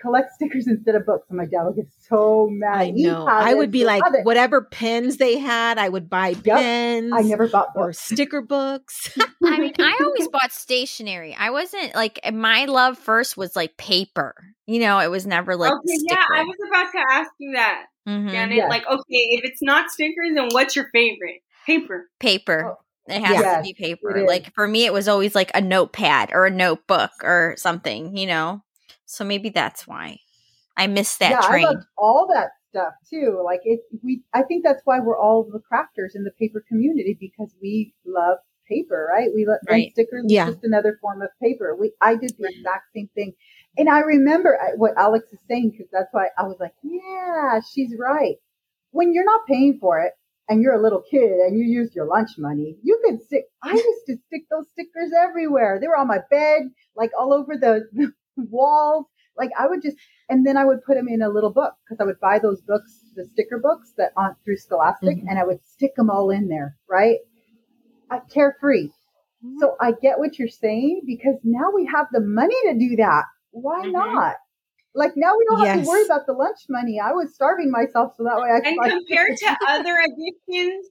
collect 0.00 0.32
stickers 0.34 0.66
instead 0.66 0.94
of 0.94 1.06
books. 1.06 1.26
And 1.28 1.38
my 1.38 1.46
dad 1.46 1.64
would 1.64 1.76
get 1.76 1.86
so 2.08 2.48
mad. 2.50 2.78
I 2.78 2.90
know. 2.90 3.26
I 3.26 3.54
would 3.54 3.70
be 3.70 3.84
like, 3.84 4.02
it. 4.14 4.24
whatever 4.24 4.62
pens 4.62 5.16
they 5.18 5.38
had, 5.38 5.78
I 5.78 5.88
would 5.88 6.08
buy 6.08 6.34
pens. 6.34 7.12
I 7.14 7.22
never 7.22 7.48
bought 7.48 7.68
or 7.74 7.92
sticker 7.92 8.42
books. 8.42 9.16
I 9.44 9.58
mean, 9.58 9.72
I 9.78 9.98
always 10.02 10.28
bought 10.28 10.52
stationery. 10.52 11.34
I 11.38 11.50
wasn't 11.50 11.94
like 11.94 12.20
my 12.32 12.66
love 12.66 12.98
first 12.98 13.36
was 13.36 13.56
like 13.56 13.76
paper. 13.76 14.34
You 14.66 14.80
know, 14.80 14.98
it 15.00 15.10
was 15.10 15.26
never 15.26 15.56
like 15.56 15.72
okay, 15.72 15.96
yeah, 16.08 16.24
I 16.32 16.44
was 16.44 16.56
about 16.68 16.92
to 16.92 17.04
ask 17.12 17.30
you 17.38 17.52
that, 17.54 17.86
Mhm. 18.08 18.30
Janet. 18.30 18.56
Yes. 18.56 18.70
Like, 18.70 18.86
okay, 18.86 19.02
if 19.08 19.44
it's 19.44 19.62
not 19.62 19.90
stickers, 19.90 20.30
then 20.34 20.48
what's 20.52 20.76
your 20.76 20.88
favorite? 20.92 21.40
Paper. 21.66 22.08
paper. 22.20 22.76
Oh, 22.76 22.78
It 23.06 23.22
has 23.22 23.40
yes, 23.40 23.56
to 23.56 23.62
be 23.62 23.74
paper. 23.74 24.24
Like 24.26 24.52
for 24.54 24.66
me, 24.66 24.86
it 24.86 24.92
was 24.92 25.08
always 25.08 25.34
like 25.34 25.50
a 25.54 25.60
notepad 25.60 26.30
or 26.32 26.46
a 26.46 26.50
notebook 26.50 27.10
or 27.22 27.54
something. 27.58 28.16
You 28.16 28.26
know, 28.26 28.62
so 29.10 29.24
maybe 29.24 29.48
that's 29.48 29.86
why 29.86 30.18
I 30.76 30.86
missed 30.86 31.18
that 31.18 31.32
yeah, 31.32 31.48
train. 31.48 31.66
I 31.66 31.70
loved 31.70 31.86
all 31.98 32.28
that 32.32 32.50
stuff 32.70 32.94
too. 33.08 33.42
Like 33.44 33.60
it, 33.64 33.80
we. 34.02 34.22
I 34.32 34.42
think 34.42 34.64
that's 34.64 34.82
why 34.84 35.00
we're 35.00 35.18
all 35.18 35.44
the 35.44 35.60
crafters 35.60 36.14
in 36.14 36.24
the 36.24 36.30
paper 36.32 36.64
community 36.66 37.16
because 37.20 37.52
we 37.60 37.92
love 38.06 38.38
paper, 38.68 39.08
right? 39.12 39.30
We 39.34 39.46
love 39.46 39.58
Right. 39.68 39.90
stickers. 39.92 40.24
is 40.24 40.30
Yeah. 40.30 40.46
just 40.46 40.64
another 40.64 40.98
form 41.00 41.22
of 41.22 41.28
paper. 41.42 41.76
We. 41.78 41.92
I 42.00 42.14
did 42.14 42.34
the 42.38 42.48
exact 42.48 42.92
same 42.94 43.08
thing, 43.14 43.34
and 43.76 43.88
I 43.88 44.00
remember 44.00 44.58
uh, 44.60 44.76
what 44.76 44.96
Alex 44.96 45.32
is 45.32 45.40
saying 45.48 45.70
because 45.72 45.88
that's 45.92 46.08
why 46.12 46.28
I 46.38 46.44
was 46.44 46.56
like, 46.60 46.74
yeah, 46.82 47.60
she's 47.72 47.94
right. 47.98 48.36
When 48.92 49.12
you're 49.12 49.24
not 49.24 49.46
paying 49.48 49.78
for 49.80 50.00
it. 50.00 50.12
And 50.48 50.62
you're 50.62 50.74
a 50.74 50.82
little 50.82 51.04
kid 51.08 51.30
and 51.30 51.56
you 51.56 51.64
used 51.64 51.94
your 51.94 52.06
lunch 52.06 52.30
money, 52.36 52.76
you 52.82 53.00
could 53.06 53.22
stick. 53.22 53.44
I 53.62 53.70
used 53.72 54.06
to 54.08 54.16
stick 54.26 54.42
those 54.50 54.66
stickers 54.72 55.12
everywhere. 55.16 55.78
They 55.80 55.86
were 55.86 55.96
on 55.96 56.08
my 56.08 56.18
bed, 56.28 56.62
like 56.96 57.12
all 57.16 57.32
over 57.32 57.56
the 57.56 57.84
walls. 58.36 59.06
Like 59.36 59.50
I 59.58 59.66
would 59.66 59.82
just 59.82 59.96
and 60.28 60.46
then 60.46 60.56
I 60.56 60.64
would 60.64 60.82
put 60.84 60.94
them 60.94 61.08
in 61.08 61.22
a 61.22 61.28
little 61.28 61.50
book 61.52 61.74
because 61.84 62.00
I 62.00 62.04
would 62.04 62.20
buy 62.20 62.38
those 62.38 62.60
books, 62.62 63.00
the 63.16 63.24
sticker 63.24 63.58
books 63.58 63.92
that 63.96 64.12
on 64.16 64.36
through 64.44 64.56
Scholastic, 64.56 65.18
Mhm. 65.18 65.26
and 65.28 65.38
I 65.38 65.44
would 65.44 65.64
stick 65.64 65.94
them 65.96 66.10
all 66.10 66.30
in 66.30 66.48
there, 66.48 66.76
right? 66.88 67.18
Uh, 68.10 68.20
carefree. 68.32 68.90
So 69.58 69.76
I 69.80 69.92
get 69.92 70.18
what 70.18 70.38
you're 70.38 70.48
saying 70.48 71.02
because 71.06 71.36
now 71.44 71.70
we 71.74 71.86
have 71.86 72.08
the 72.12 72.20
money 72.20 72.56
to 72.66 72.78
do 72.78 72.96
that. 72.96 73.24
Why 73.52 73.82
Mhm. 73.84 73.92
not? 73.92 74.36
Like 74.94 75.16
now 75.16 75.36
we 75.38 75.44
don't 75.44 75.60
have 75.60 75.80
to 75.82 75.88
worry 75.88 76.04
about 76.04 76.26
the 76.26 76.32
lunch 76.32 76.58
money. 76.68 76.98
I 77.00 77.12
was 77.12 77.32
starving 77.34 77.70
myself 77.70 78.14
so 78.16 78.24
that 78.24 78.36
way 78.38 78.50
I 78.50 78.60
And 78.68 78.76
compared 78.90 79.36
to 79.38 79.56
other 79.68 79.96
addictions, 80.04 80.88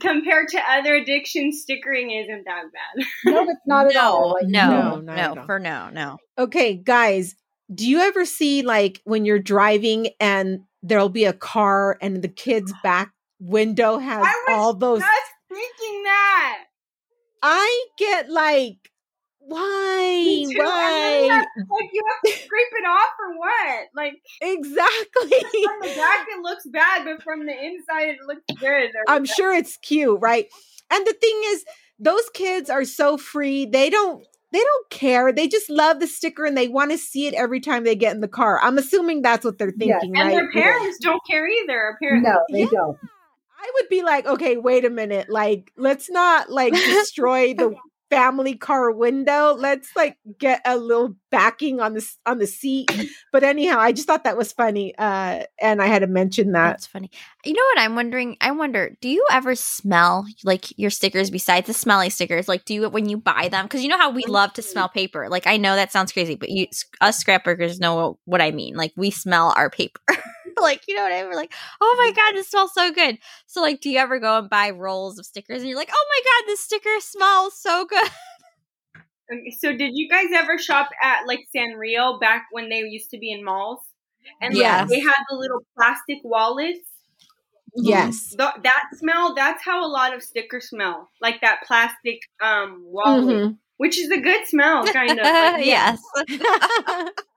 compared 0.00 0.48
to 0.48 0.58
other 0.70 0.94
addictions, 0.94 1.60
stickering 1.62 2.10
isn't 2.10 2.44
that 2.44 2.64
bad. 2.72 3.06
no, 3.26 3.42
it's 3.48 3.60
not 3.66 3.86
at 3.86 3.96
all. 3.96 4.28
no, 4.28 4.34
Like, 4.34 4.46
no, 4.48 4.70
no, 4.70 5.00
no, 5.00 5.34
not 5.34 5.46
for 5.46 5.58
no, 5.58 5.90
no. 5.90 6.18
okay, 6.38 6.74
guys, 6.74 7.34
do 7.72 7.88
you 7.88 8.00
ever 8.00 8.24
see 8.24 8.62
like 8.62 9.00
when 9.04 9.24
you're 9.24 9.38
driving 9.38 10.08
and 10.18 10.60
there'll 10.82 11.08
be 11.08 11.24
a 11.24 11.32
car 11.32 11.96
and 12.00 12.22
the 12.22 12.28
kid's 12.28 12.72
back 12.82 13.12
window 13.38 13.98
has 13.98 14.24
I 14.26 14.44
was 14.48 14.56
all 14.56 14.74
those? 14.74 15.00
Just 15.00 15.32
thinking 15.48 16.02
that. 16.04 16.64
I 17.42 17.86
get 17.96 18.28
like, 18.28 18.89
why? 19.50 20.44
Why? 20.56 21.28
Then 21.56 21.66
Like 21.70 21.90
you 21.92 22.02
have 22.08 22.22
to 22.24 22.40
scrape 22.44 22.72
it 22.72 22.86
off 22.86 23.10
or 23.20 23.38
what? 23.38 23.86
Like 23.94 24.14
Exactly. 24.40 25.30
from 25.30 25.80
the 25.82 25.94
back 25.96 26.26
it 26.28 26.42
looks 26.42 26.66
bad, 26.66 27.04
but 27.04 27.22
from 27.22 27.46
the 27.46 27.52
inside 27.52 28.08
it 28.08 28.18
looks 28.26 28.44
good. 28.60 28.90
I'm 29.08 29.24
sure 29.24 29.52
it's 29.54 29.76
cute, 29.78 30.18
right? 30.20 30.46
And 30.90 31.06
the 31.06 31.14
thing 31.14 31.40
is, 31.46 31.64
those 31.98 32.28
kids 32.32 32.70
are 32.70 32.84
so 32.84 33.16
free. 33.18 33.66
They 33.66 33.90
don't 33.90 34.24
they 34.52 34.58
don't 34.60 34.90
care. 34.90 35.32
They 35.32 35.46
just 35.46 35.70
love 35.70 36.00
the 36.00 36.06
sticker 36.08 36.44
and 36.44 36.56
they 36.56 36.68
want 36.68 36.90
to 36.90 36.98
see 36.98 37.26
it 37.26 37.34
every 37.34 37.60
time 37.60 37.84
they 37.84 37.94
get 37.94 38.14
in 38.14 38.20
the 38.20 38.28
car. 38.28 38.58
I'm 38.60 38.78
assuming 38.78 39.22
that's 39.22 39.44
what 39.44 39.58
they're 39.58 39.70
Yes. 39.76 40.02
thinking, 40.02 40.12
And 40.14 40.28
right? 40.28 40.34
their 40.34 40.50
parents 40.50 40.98
don't 41.02 41.20
care 41.28 41.46
either, 41.48 41.96
apparently. 41.96 42.30
no, 42.30 42.40
they 42.52 42.60
Yeah. 42.62 42.66
don't. 42.72 42.98
I 43.62 43.70
would 43.74 43.88
be 43.90 44.02
like, 44.02 44.26
okay, 44.26 44.56
wait 44.56 44.84
a 44.84 44.90
minute. 44.90 45.28
Like, 45.28 45.70
let's 45.76 46.10
not 46.10 46.50
like 46.50 46.72
destroy 46.72 47.54
the 47.54 47.74
family 48.10 48.56
car 48.56 48.90
window. 48.90 49.54
Let's 49.56 49.94
like 49.96 50.18
get 50.38 50.60
a 50.64 50.76
little 50.76 51.16
backing 51.30 51.80
on 51.80 51.94
the 51.94 52.00
s- 52.00 52.18
on 52.26 52.38
the 52.38 52.46
seat. 52.46 52.90
But 53.32 53.44
anyhow, 53.44 53.78
I 53.78 53.92
just 53.92 54.06
thought 54.08 54.24
that 54.24 54.36
was 54.36 54.52
funny, 54.52 54.94
uh, 54.98 55.44
and 55.60 55.80
I 55.80 55.86
had 55.86 56.00
to 56.00 56.08
mention 56.08 56.52
that. 56.52 56.70
That's 56.70 56.86
funny. 56.86 57.10
You 57.44 57.52
know 57.52 57.62
what 57.74 57.78
I'm 57.78 57.94
wondering? 57.94 58.36
I 58.40 58.50
wonder, 58.50 58.96
do 59.00 59.08
you 59.08 59.24
ever 59.30 59.54
smell 59.54 60.26
like 60.44 60.76
your 60.78 60.90
stickers 60.90 61.30
besides 61.30 61.68
the 61.68 61.72
smelly 61.74 62.10
stickers? 62.10 62.48
Like, 62.48 62.64
do 62.64 62.74
you 62.74 62.88
when 62.90 63.08
you 63.08 63.16
buy 63.16 63.48
them? 63.48 63.64
Because 63.66 63.82
you 63.82 63.88
know 63.88 63.98
how 63.98 64.10
we 64.10 64.24
love 64.24 64.52
to 64.54 64.62
smell 64.62 64.88
paper. 64.88 65.28
Like, 65.28 65.46
I 65.46 65.56
know 65.56 65.76
that 65.76 65.92
sounds 65.92 66.12
crazy, 66.12 66.34
but 66.34 66.48
you, 66.50 66.66
us 67.00 67.22
scrapbookers 67.22 67.80
know 67.80 68.18
what 68.24 68.42
I 68.42 68.50
mean. 68.50 68.74
Like, 68.76 68.92
we 68.96 69.10
smell 69.10 69.54
our 69.56 69.70
paper. 69.70 70.00
like, 70.62 70.82
you 70.88 70.94
know 70.94 71.02
what 71.02 71.12
I 71.12 71.20
mean? 71.22 71.30
We're 71.30 71.36
like, 71.36 71.52
oh 71.80 71.94
my 71.98 72.12
god, 72.12 72.34
this 72.36 72.48
smells 72.50 72.72
so 72.74 72.92
good. 72.92 73.18
So, 73.46 73.60
like, 73.60 73.80
do 73.80 73.90
you 73.90 73.98
ever 73.98 74.18
go 74.18 74.38
and 74.38 74.48
buy 74.50 74.70
rolls 74.70 75.18
of 75.18 75.26
stickers 75.26 75.60
and 75.60 75.68
you're 75.68 75.78
like, 75.78 75.90
oh 75.92 76.06
my 76.08 76.20
god, 76.24 76.46
this 76.48 76.60
sticker 76.60 77.00
smells 77.00 77.58
so 77.60 77.84
good? 77.86 78.08
Okay, 79.32 79.50
So 79.60 79.76
did 79.76 79.92
you 79.94 80.08
guys 80.08 80.26
ever 80.34 80.58
shop 80.58 80.90
at 81.02 81.26
like 81.26 81.40
Sanrio 81.54 82.18
back 82.20 82.46
when 82.50 82.68
they 82.68 82.78
used 82.80 83.10
to 83.10 83.18
be 83.18 83.30
in 83.30 83.44
malls? 83.44 83.78
And 84.40 84.52
like, 84.54 84.60
Yes. 84.62 84.90
they 84.90 85.00
had 85.00 85.14
the 85.30 85.36
little 85.36 85.60
plastic 85.76 86.18
wallets. 86.24 86.80
Yes. 87.76 88.30
Th- 88.36 88.50
that 88.64 88.84
smell, 88.94 89.34
that's 89.36 89.64
how 89.64 89.86
a 89.86 89.88
lot 89.88 90.12
of 90.14 90.22
stickers 90.22 90.68
smell. 90.70 91.08
Like 91.20 91.40
that 91.42 91.60
plastic 91.66 92.20
um 92.42 92.82
wallet. 92.84 93.36
Mhm. 93.36 93.56
Which 93.76 93.98
is 93.98 94.10
a 94.10 94.18
good 94.20 94.46
smell, 94.46 94.84
kind 94.86 95.12
of. 95.18 95.24
Like, 95.24 95.64
yes. 95.64 96.02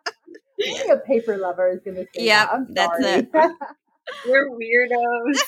Maybe 0.66 0.90
a 0.90 0.98
paper 0.98 1.38
lover 1.38 1.70
is 1.70 1.80
going 1.84 1.98
to 1.98 2.04
say 2.14 2.26
Yep, 2.26 2.48
that. 2.48 2.54
I'm 2.54 2.68
that's 2.74 3.04
sorry. 3.04 3.20
it. 3.20 3.30
We're 4.28 4.50
weirdos. 4.50 5.40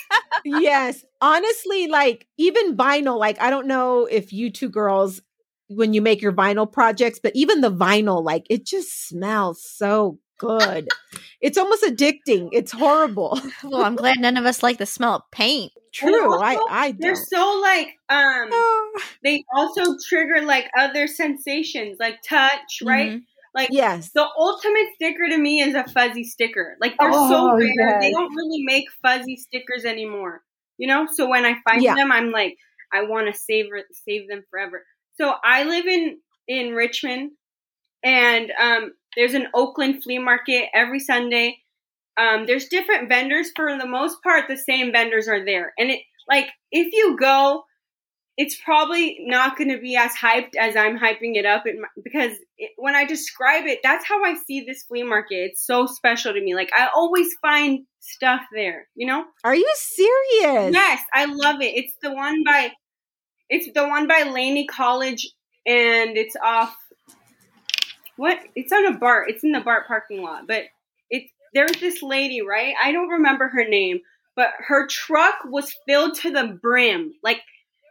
yes. 0.46 1.04
Honestly, 1.22 1.88
like 1.88 2.28
even 2.38 2.78
vinyl, 2.78 3.18
like 3.20 3.40
I 3.42 3.50
don't 3.50 3.68
know 3.68 4.06
if 4.06 4.32
you 4.32 4.50
two 4.50 4.70
girls 4.70 5.22
when 5.68 5.94
you 5.94 6.02
make 6.02 6.22
your 6.22 6.32
vinyl 6.34 6.72
projects, 6.72 7.20
but 7.22 7.32
even 7.36 7.62
the 7.62 7.72
vinyl, 7.72 8.24
like 8.24 8.46
it 8.50 8.66
just 8.66 9.08
smells 9.10 9.62
so 9.64 10.20
good. 10.38 10.88
it's 11.42 11.58
almost 11.58 11.84
addicting. 11.84 12.50
It's 12.54 12.72
horrible. 12.72 13.40
well, 13.64 13.84
I'm 13.84 13.96
glad 13.96 14.20
none 14.20 14.38
of 14.38 14.46
us 14.46 14.64
like 14.64 14.78
the 14.78 14.86
smell 14.86 15.16
of 15.16 15.22
paint. 15.32 15.72
True. 15.94 16.34
also, 16.34 16.44
I 16.44 16.58
I 16.70 16.96
They're 16.98 17.14
don't. 17.14 17.26
so 17.28 17.60
like 17.62 17.90
um 18.10 18.50
they 19.24 19.44
also 19.56 19.96
trigger 20.08 20.42
like 20.46 20.70
other 20.78 21.08
sensations 21.08 21.98
like 22.00 22.20
touch, 22.28 22.82
right? 22.84 23.22
Like 23.56 23.72
Yes. 23.72 24.12
the 24.14 24.28
ultimate 24.38 24.88
sticker 24.96 25.30
to 25.30 25.38
me 25.38 25.62
is 25.62 25.76
a 25.76 25.86
fuzzy 25.94 26.24
sticker. 26.26 26.78
Like 26.82 26.96
they're 27.00 27.14
Oh, 27.14 27.28
so 27.30 27.56
rare. 27.56 28.00
They 28.02 28.12
don't 28.12 28.36
really 28.36 28.64
make 28.66 28.86
fuzzy 29.02 29.38
stickers 29.38 29.86
anymore. 29.86 30.44
You 30.78 30.88
know? 30.88 31.08
So 31.14 31.30
when 31.30 31.46
I 31.46 31.56
find 31.64 31.84
Yeah. 31.84 31.96
them, 31.96 32.12
I'm 32.12 32.32
like, 32.32 32.56
I 32.94 33.04
want 33.04 33.34
to 33.34 33.40
save 33.40 33.68
save 34.08 34.28
them 34.30 34.44
forever. 34.52 34.84
So 35.16 35.36
I 35.44 35.64
live 35.64 35.88
in 35.88 36.20
in 36.48 36.74
Richmond 36.76 37.32
and 38.04 38.52
um 38.62 38.94
there's 39.16 39.34
an 39.34 39.48
Oakland 39.54 40.04
flea 40.04 40.20
market 40.20 40.70
every 40.74 41.00
Sunday. 41.00 41.58
Um 42.18 42.46
there's 42.46 42.68
different 42.70 43.10
vendors 43.10 43.52
for 43.56 43.78
the 43.78 43.88
most 43.88 44.22
part 44.24 44.48
the 44.48 44.58
same 44.58 44.92
vendors 44.92 45.28
are 45.28 45.44
there. 45.46 45.74
And 45.78 45.92
it 45.92 46.02
like 46.30 46.50
if 46.72 46.94
you 46.94 47.18
go 47.18 47.64
it's 48.38 48.60
probably 48.62 49.18
not 49.22 49.58
going 49.58 49.70
to 49.70 49.80
be 49.80 49.96
as 49.96 50.12
hyped 50.12 50.56
as 50.60 50.76
I'm 50.76 51.00
hyping 51.00 51.36
it 51.36 51.46
up 51.46 51.66
in 51.66 51.82
my, 51.82 51.88
because 52.04 52.34
it, 52.58 52.72
when 52.78 52.94
I 52.94 53.06
describe 53.06 53.66
it, 53.66 53.80
that's 53.82 54.06
how 54.06 54.24
I 54.24 54.36
see 54.46 54.66
this 54.66 54.84
flea 54.84 55.04
market. 55.04 55.36
It's 55.36 55.66
so 55.66 55.86
special 55.86 56.34
to 56.34 56.42
me. 56.42 56.54
Like 56.54 56.72
I 56.78 56.90
always 56.94 57.34
find 57.42 57.86
stuff 58.00 58.42
there, 58.54 58.88
you 58.94 59.08
know? 59.08 59.24
Are 59.44 59.56
you 59.56 59.72
serious? 59.76 60.74
Yes, 60.74 61.02
I 61.14 61.26
love 61.26 61.62
it. 61.62 61.76
It's 61.76 61.96
the 62.02 62.12
one 62.12 62.44
by 62.44 62.72
it's 63.50 63.70
the 63.74 63.88
one 63.88 64.08
by 64.08 64.24
Laney 64.24 64.66
College 64.68 65.28
and 65.66 66.18
it's 66.18 66.36
off 66.44 66.76
what? 68.18 68.40
It's 68.56 68.72
on 68.72 68.86
a 68.86 68.98
BART. 68.98 69.30
It's 69.30 69.44
in 69.44 69.52
the 69.52 69.62
BART 69.62 69.88
parking 69.88 70.22
lot. 70.22 70.48
But 70.48 70.64
it's 71.10 71.32
there's 71.54 71.80
this 71.80 72.02
lady, 72.02 72.42
right? 72.42 72.74
I 72.82 72.92
don't 72.92 73.10
remember 73.10 73.48
her 73.48 73.68
name, 73.68 74.00
but 74.36 74.50
her 74.60 74.88
truck 74.88 75.36
was 75.46 75.74
filled 75.88 76.16
to 76.16 76.32
the 76.32 76.60
brim. 76.62 77.14
Like 77.24 77.42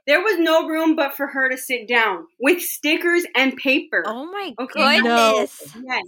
there 0.07 0.21
was 0.23 0.39
no 0.39 0.69
room 0.69 0.97
but 0.97 1.15
for 1.15 1.27
her 1.27 1.49
to 1.49 1.57
sit 1.57 1.89
down 1.89 2.27
with 2.41 2.61
stickers 2.63 3.25
and 3.35 3.57
paper. 3.57 4.03
Oh 4.07 4.27
my 4.27 4.55
Okay. 4.59 5.01
goodness. 5.01 5.61
Yes. 5.83 6.03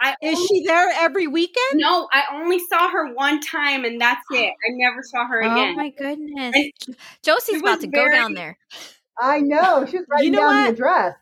I 0.00 0.16
Is 0.20 0.36
only- 0.36 0.46
she 0.48 0.66
there 0.66 0.88
every 0.94 1.28
weekend? 1.28 1.74
No, 1.74 2.08
I 2.12 2.24
only 2.34 2.58
saw 2.58 2.90
her 2.90 3.14
one 3.14 3.40
time 3.40 3.84
and 3.84 4.00
that's 4.00 4.24
it. 4.32 4.50
I 4.50 4.70
never 4.72 5.02
saw 5.02 5.26
her 5.28 5.44
Oh 5.44 5.52
again. 5.52 5.74
Oh 5.74 5.76
my 5.76 5.90
goodness. 5.90 6.54
And 6.56 6.96
Josie's 7.22 7.60
about 7.60 7.76
was 7.76 7.84
to 7.84 7.86
go 7.86 8.10
down 8.10 8.34
there. 8.34 8.58
I 9.20 9.40
know. 9.40 9.86
She 9.86 9.98
was 9.98 10.06
writing 10.10 10.32
know 10.32 10.40
down 10.40 10.48
what? 10.56 10.64
the 10.64 10.72
address. 10.72 11.14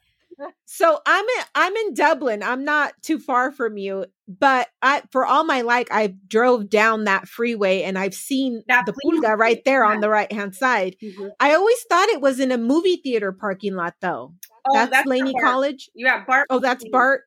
So 0.65 0.99
I'm 1.05 1.25
in 1.27 1.45
I'm 1.55 1.77
in 1.77 1.93
Dublin. 1.93 2.43
I'm 2.43 2.65
not 2.65 2.95
too 3.03 3.19
far 3.19 3.51
from 3.53 3.77
you, 3.77 4.07
but 4.39 4.69
I 4.81 5.03
for 5.11 5.27
all 5.27 5.45
my 5.45 5.63
life 5.63 5.89
I 5.91 6.15
drove 6.29 6.71
down 6.71 7.05
that 7.05 7.27
freeway 7.27 7.83
and 7.83 7.99
I've 7.99 8.15
seen 8.15 8.63
That 8.69 8.87
the 8.87 8.93
flea 8.93 9.19
pulga 9.19 9.37
right 9.37 9.39
market, 9.39 9.65
there 9.65 9.85
on 9.85 10.01
the 10.01 10.09
right 10.09 10.31
hand 10.31 10.55
side. 10.55 10.97
Mhm. 11.03 11.31
I 11.41 11.55
always 11.55 11.83
thought 11.89 12.09
it 12.11 12.21
was 12.21 12.39
in 12.39 12.53
a 12.53 12.59
movie 12.59 13.01
theater 13.03 13.33
parking 13.33 13.75
lot 13.75 13.95
though. 14.01 14.35
Oh, 14.69 14.87
that's, 14.87 15.05
the 15.05 15.11
Laney 15.11 15.33
Bart. 15.33 15.45
College. 15.45 15.91
Yeah, 15.95 16.25
Bart. 16.25 16.47
Oh, 16.51 16.61
that's 16.61 16.85
Bart. 16.91 17.25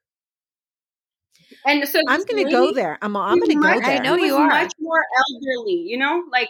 And 1.65 1.87
so 1.87 1.99
I'm 2.07 2.23
going 2.25 2.45
to 2.45 2.51
go 2.51 2.73
there. 2.73 2.97
I'm, 3.01 3.15
I'm 3.15 3.39
going 3.39 3.51
to 3.51 3.55
go 3.55 3.79
there. 3.79 3.83
I 3.83 3.99
know 3.99 4.15
you 4.15 4.35
are. 4.35 4.47
much 4.47 4.73
more 4.79 5.03
elderly, 5.17 5.83
you 5.85 5.97
know, 5.97 6.23
like 6.31 6.49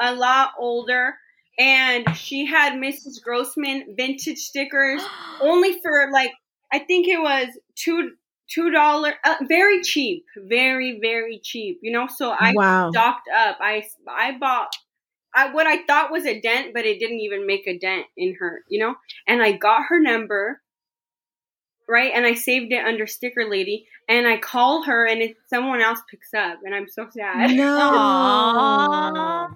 a 0.00 0.14
lot 0.14 0.50
older. 0.58 1.14
And 1.58 2.16
she 2.16 2.46
had 2.46 2.74
Mrs. 2.74 3.22
Grossman 3.22 3.94
vintage 3.96 4.38
stickers 4.38 5.02
only 5.40 5.80
for 5.80 6.10
like 6.12 6.32
I 6.72 6.78
think 6.78 7.08
it 7.08 7.20
was 7.20 7.48
two 7.74 8.12
two 8.52 8.70
dollar, 8.70 9.14
uh, 9.24 9.36
very 9.48 9.82
cheap, 9.82 10.24
very 10.36 10.98
very 11.00 11.40
cheap. 11.42 11.78
You 11.82 11.92
know, 11.92 12.08
so 12.08 12.34
I 12.38 12.52
wow. 12.54 12.90
stocked 12.90 13.28
up. 13.34 13.58
I 13.60 13.84
I 14.08 14.36
bought. 14.38 14.74
I, 15.32 15.52
what 15.52 15.64
I 15.68 15.84
thought 15.84 16.10
was 16.10 16.26
a 16.26 16.40
dent, 16.40 16.74
but 16.74 16.84
it 16.84 16.98
didn't 16.98 17.20
even 17.20 17.46
make 17.46 17.64
a 17.68 17.78
dent 17.78 18.06
in 18.16 18.34
her, 18.40 18.64
you 18.68 18.80
know? 18.80 18.96
And 19.28 19.40
I 19.40 19.52
got 19.52 19.84
her 19.88 20.00
number, 20.00 20.60
right? 21.88 22.10
And 22.12 22.26
I 22.26 22.34
saved 22.34 22.72
it 22.72 22.84
under 22.84 23.06
sticker 23.06 23.48
lady. 23.48 23.86
And 24.08 24.26
I 24.26 24.38
call 24.38 24.82
her 24.86 25.06
and 25.06 25.22
it, 25.22 25.36
someone 25.46 25.80
else 25.80 26.00
picks 26.10 26.34
up. 26.34 26.58
And 26.64 26.74
I'm 26.74 26.88
so 26.88 27.06
sad. 27.16 27.52
No. 27.52 27.78
Aw. 27.80 29.48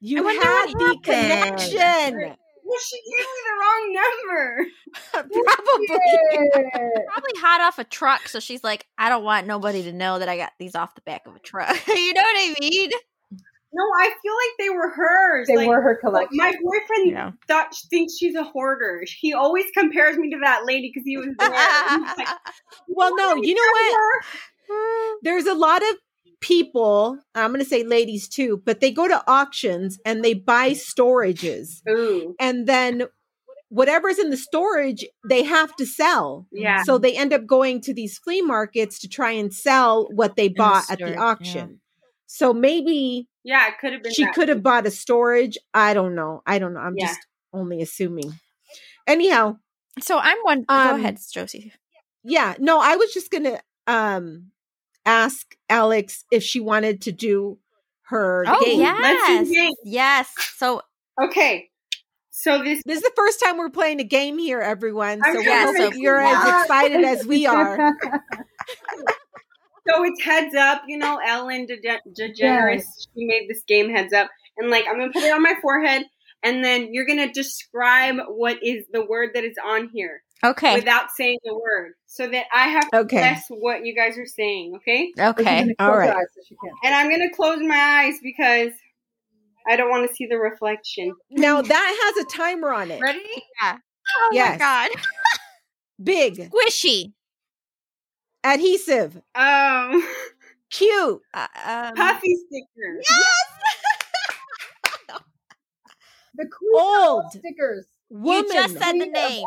You 0.00 0.26
I 0.26 0.32
had 0.32 0.72
the 0.72 0.84
happened. 0.84 1.04
connection. 1.04 2.36
Well, 2.64 2.78
she 2.80 2.96
gave 2.96 3.20
me 3.20 3.40
the 3.44 3.56
wrong 3.60 3.92
number. 3.92 4.66
Probably. 5.44 5.86
Probably 7.12 7.40
hot 7.40 7.60
off 7.60 7.78
a 7.78 7.84
truck, 7.84 8.26
so 8.28 8.40
she's 8.40 8.64
like, 8.64 8.86
I 8.96 9.10
don't 9.10 9.22
want 9.22 9.46
nobody 9.46 9.82
to 9.82 9.92
know 9.92 10.18
that 10.18 10.28
I 10.30 10.38
got 10.38 10.52
these 10.58 10.74
off 10.74 10.94
the 10.94 11.02
back 11.02 11.26
of 11.26 11.36
a 11.36 11.38
truck. 11.40 11.68
you 11.88 12.14
know 12.14 12.22
what 12.22 12.36
I 12.36 12.54
mean? 12.60 12.90
No, 13.76 13.82
I 13.98 14.14
feel 14.22 14.32
like 14.32 14.56
they 14.58 14.70
were 14.70 14.88
hers. 14.88 15.48
They 15.48 15.56
like, 15.56 15.68
were 15.68 15.82
her 15.82 15.98
oh, 15.98 16.08
collection. 16.08 16.36
My 16.38 16.52
boyfriend 16.62 17.10
Yeah. 17.10 17.32
thought 17.48 17.74
thinks 17.90 18.16
she's 18.16 18.36
a 18.36 18.44
hoarder. 18.44 19.02
He 19.20 19.34
always 19.34 19.66
compares 19.76 20.16
me 20.16 20.30
to 20.30 20.38
that 20.44 20.64
lady 20.64 20.90
because 20.94 21.04
he 21.04 21.16
was 21.18 21.34
there. 21.38 21.50
Like, 21.50 22.28
Well, 22.88 23.14
no, 23.16 23.34
you 23.34 23.54
know 23.54 23.72
what? 23.72 25.18
There's 25.22 25.46
a 25.46 25.54
lot 25.54 25.82
of 25.82 25.96
people, 26.40 27.18
I'm 27.34 27.50
going 27.50 27.60
to 27.62 27.68
say 27.68 27.84
ladies 27.84 28.28
too, 28.28 28.62
but 28.64 28.80
they 28.80 28.90
go 28.90 29.08
to 29.08 29.22
auctions 29.30 29.98
and 30.04 30.24
they 30.24 30.34
buy 30.34 30.70
storages. 30.72 31.82
Ooh, 31.88 32.34
And 32.38 32.66
then 32.66 33.04
whatever's 33.68 34.18
in 34.18 34.30
the 34.30 34.36
storage, 34.36 35.04
they 35.28 35.42
have 35.42 35.74
to 35.76 35.86
sell. 35.86 36.46
yeah. 36.52 36.82
So 36.84 36.98
they 36.98 37.16
end 37.16 37.32
up 37.32 37.46
going 37.46 37.80
to 37.82 37.94
these 37.94 38.18
flea 38.18 38.42
markets 38.42 38.98
to 39.00 39.08
try 39.08 39.32
and 39.32 39.52
sell 39.52 40.08
what 40.14 40.36
they 40.36 40.48
the 40.48 40.54
bought 40.54 40.84
at 40.90 40.98
storage, 40.98 41.14
the 41.14 41.18
yeah. 41.18 41.24
auction. 41.24 41.80
So 42.26 42.52
maybe 42.52 43.28
Yeah, 43.44 43.68
it 43.68 43.74
could 43.80 43.92
have 43.92 44.02
been. 44.02 44.12
she 44.12 44.24
that. 44.24 44.34
could 44.34 44.48
have 44.48 44.62
bought 44.62 44.86
a 44.86 44.90
storage. 44.90 45.58
I 45.72 45.94
don't 45.94 46.14
know. 46.14 46.42
I 46.46 46.58
don't 46.58 46.74
know. 46.74 46.80
I'm 46.80 46.96
Yeah. 46.96 47.06
just 47.06 47.26
only 47.52 47.82
assuming. 47.82 48.32
Anyhow, 49.06 49.56
So 50.00 50.18
I'm 50.18 50.38
one. 50.42 50.64
Um, 50.68 50.90
go 50.90 50.96
ahead, 50.96 51.18
Josie. 51.32 51.72
yeah, 52.24 52.54
no, 52.58 52.80
I 52.80 52.96
was 52.96 53.12
just 53.12 53.30
gonna 53.30 53.60
um 53.86 54.50
ask 55.06 55.56
Alex 55.68 56.24
if 56.30 56.42
she 56.42 56.60
wanted 56.60 57.02
to 57.02 57.12
do 57.12 57.58
her 58.08 58.44
Oh 58.46 58.64
game. 58.64 58.80
Let's 58.80 59.26
do 59.26 59.32
yes, 59.32 59.50
games. 59.50 59.76
yes. 59.84 60.34
So 60.56 60.82
Okay, 61.22 61.68
so 62.30 62.62
this 62.62 62.82
This 62.84 62.96
is 62.98 63.02
the 63.02 63.12
first 63.16 63.40
time 63.42 63.56
we're 63.56 63.70
playing 63.70 64.00
a 64.00 64.04
game 64.04 64.38
here, 64.38 64.60
everyone. 64.60 65.22
So 65.24 65.38
we 65.38 65.46
Yeah, 65.46 65.64
hope 65.66 65.76
so- 65.76 65.90
that 65.90 65.96
you're 65.98 66.20
as 66.20 66.62
excited 66.62 67.04
as 67.04 67.26
we 67.26 67.46
are. 67.46 67.94
so 69.88 70.04
it's 70.04 70.22
heads 70.22 70.54
up. 70.54 70.82
You 70.88 70.98
know, 70.98 71.18
Ellen 71.26 71.66
DeGe- 71.66 72.00
DeGeneres. 72.18 72.82
She 73.14 73.24
made 73.26 73.46
this 73.48 73.62
game 73.66 73.90
heads 73.90 74.12
up, 74.12 74.28
and 74.56 74.70
like 74.70 74.86
I'm 74.88 74.98
gonna 74.98 75.12
put 75.12 75.22
it 75.22 75.32
on 75.32 75.42
my 75.42 75.54
forehead, 75.62 76.04
and 76.42 76.64
then 76.64 76.88
you're 76.92 77.06
gonna 77.06 77.32
describe 77.32 78.16
what 78.28 78.58
is 78.62 78.84
the 78.92 79.04
word 79.06 79.30
that 79.34 79.44
is 79.44 79.56
on 79.64 79.88
here 79.94 80.22
okay, 80.44 80.74
without 80.74 81.10
saying 81.16 81.38
the 81.44 81.54
word, 81.54 81.92
so 82.06 82.26
that 82.28 82.46
I 82.54 82.68
have 82.68 82.90
to 82.90 82.98
Okay. 82.98 83.16
guess 83.20 83.46
what 83.48 83.84
you 83.84 83.94
guys 83.94 84.16
are 84.18 84.26
saying. 84.26 84.74
Okay, 84.76 85.12
okay. 85.18 85.74
All 85.78 85.96
right. 85.96 86.14
So 86.34 86.56
and 86.84 86.94
I'm 86.94 87.10
gonna 87.10 87.30
close 87.34 87.60
my 87.60 87.76
eyes 88.04 88.14
because 88.22 88.72
I 89.66 89.76
don't 89.76 89.90
want 89.90 90.08
to 90.08 90.14
see 90.14 90.26
the 90.26 90.36
reflection. 90.38 91.14
Now 91.30 91.62
that 91.62 92.12
has 92.14 92.24
a 92.24 92.28
timer 92.28 92.72
on 92.72 92.90
it. 92.90 93.00
Ready? 93.00 93.20
Yeah. 93.62 93.78
Oh 94.18 94.30
Yes. 94.32 94.52
my 94.52 94.58
god. 94.58 94.90
Big, 96.02 96.50
Squishy. 96.50 97.12
adhesive, 98.44 99.22
Um, 99.34 100.06
cute, 100.70 101.20
Uh, 101.32 101.46
um, 101.64 101.94
puffy 101.94 102.34
sticker. 102.46 103.00
Yes. 103.00 103.46
the 106.34 106.46
queen 106.46 106.74
of 106.74 106.80
all 106.82 107.14
Old. 107.22 107.30
stickers. 107.30 107.86
woman. 108.10 108.44
just 108.52 108.74
said- 108.78 108.92
the 109.00 109.06
name. 109.06 109.44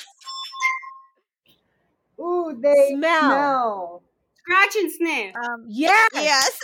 Ooh, 2.21 2.59
they 2.61 2.91
Smell. 2.95 3.21
smell. 3.21 4.03
Scratch 4.39 4.77
and 4.77 4.91
sniff. 4.93 5.35
um, 5.37 5.65
Yes. 5.69 6.09
yes. 6.15 6.59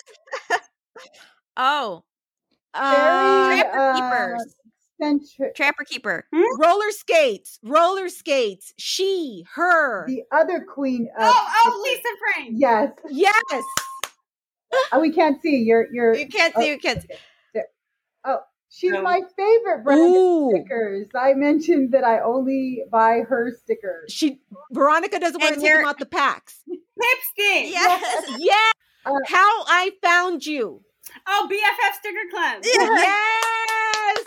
oh, 1.57 2.03
Uh, 2.73 2.91
Very, 2.91 3.61
Trapper 3.61 3.79
uh, 3.79 3.95
Keepers. 3.95 4.55
Centric. 5.01 5.55
Trapper 5.55 5.85
Keeper. 5.85 6.27
roller 6.59 6.91
skates, 6.91 7.59
roller 7.63 8.09
skates. 8.09 8.73
She, 8.79 9.45
her. 9.55 10.07
The 10.09 10.23
other 10.33 10.61
queen 10.65 11.09
of. 11.19 11.25
Oh, 11.29 11.49
oh, 11.67 11.83
Lisa 11.85 12.09
Frank. 12.35 12.51
Yes. 12.57 12.91
Yes. 13.11 13.65
Oh, 14.93 15.01
we 15.01 15.13
can't 15.13 15.41
see. 15.43 15.57
You're. 15.59 15.87
You're. 15.93 16.15
You 16.17 16.27
can't 16.29 16.53
oh, 16.57 16.61
see. 16.61 16.69
You 16.69 16.79
can't 16.79 17.01
see. 17.03 17.09
there. 17.55 17.67
Oh, 18.25 18.39
she's 18.75 18.93
No. 18.93 19.03
my 19.03 19.21
favorite 19.37 19.85
brand 19.85 20.01
Ooh. 20.15 20.47
of 20.51 20.61
stickers. 20.61 21.09
I 21.15 21.35
mentioned 21.35 21.93
that 21.93 22.05
I 22.05 22.21
only 22.21 22.83
buy 22.91 23.21
her 23.29 23.53
stickers. 23.63 24.13
She 24.13 24.41
Veronica 24.73 25.19
doesn't 25.19 25.41
want 25.41 25.55
And 25.55 25.61
to 25.63 25.67
take 25.67 25.71
them 25.73 25.81
you're- 25.81 25.89
out 25.89 25.99
the 25.99 26.07
packs. 26.07 26.63
Lipstick. 26.67 27.71
Yes. 27.73 28.25
Yeah. 28.39 28.71
Uh, 29.07 29.13
How 29.27 29.65
I 29.67 29.93
found 30.03 30.47
you. 30.47 30.83
Oh, 31.27 31.47
BFF 31.51 31.95
Sticker 31.99 32.29
Club. 32.31 32.63
Yes. 32.65 34.25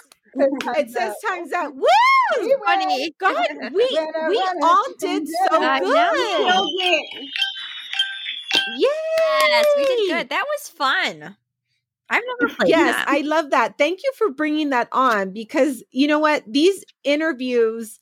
It 0.77 0.91
says 0.91 1.15
times 1.27 1.51
out. 1.51 1.73
Woo! 1.75 1.81
We 2.41 2.47
win. 2.47 2.59
Funny. 2.65 3.11
God, 3.19 3.47
we 3.73 3.87
Winner, 3.91 4.29
we 4.29 4.49
all 4.61 4.85
did 4.99 5.27
so 5.27 5.55
dinner. 5.57 5.65
I 5.67 5.79
good. 5.79 5.93
know. 5.95 6.51
Killed 6.51 6.71
it. 6.77 7.25
Yay! 8.77 8.87
Yes, 9.49 9.65
we 9.77 9.85
did 9.85 10.09
good. 10.09 10.29
That 10.29 10.45
was 10.47 10.69
fun. 10.69 11.37
I've 12.09 12.23
never 12.39 12.53
played 12.53 12.69
Yes, 12.69 12.95
that. 12.95 13.05
I 13.07 13.19
love 13.21 13.49
that. 13.51 13.77
Thank 13.77 13.99
you 14.03 14.11
for 14.17 14.29
bringing 14.31 14.69
that 14.71 14.87
on 14.91 15.31
because 15.33 15.83
you 15.91 16.07
know 16.07 16.19
what? 16.19 16.43
These 16.47 16.83
interviews 17.03 17.99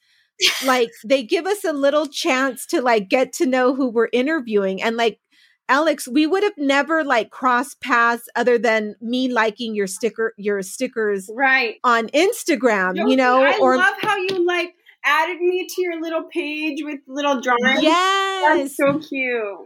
like 0.65 0.89
they 1.05 1.23
give 1.23 1.45
us 1.45 1.63
a 1.63 1.71
little 1.71 2.07
chance 2.07 2.65
to 2.67 2.81
like 2.81 3.07
get 3.09 3.31
to 3.33 3.45
know 3.45 3.73
who 3.73 3.89
we're 3.89 4.09
interviewing 4.11 4.81
and 4.81 4.97
like 4.97 5.19
Alex, 5.67 6.07
we 6.07 6.27
would 6.27 6.43
have 6.43 6.57
never 6.57 7.03
like 7.03 7.31
crossed 7.31 7.81
paths 7.81 8.27
other 8.35 8.57
than 8.59 8.95
me 9.01 9.27
liking 9.31 9.73
your 9.73 9.87
sticker 9.87 10.33
your 10.37 10.61
stickers 10.61 11.29
Right. 11.33 11.77
on 11.83 12.07
Instagram, 12.09 13.09
you 13.09 13.15
know, 13.15 13.41
I 13.43 13.57
or 13.59 13.77
love 13.77 13.95
how 14.01 14.15
you 14.17 14.45
like 14.45 14.73
added 15.03 15.39
me 15.39 15.65
to 15.67 15.81
your 15.81 16.01
little 16.01 16.23
page 16.23 16.83
with 16.83 16.99
little 17.07 17.39
drawings. 17.41 17.81
yes. 17.81 18.57
That's 18.57 18.77
so 18.77 18.99
cute. 19.07 19.57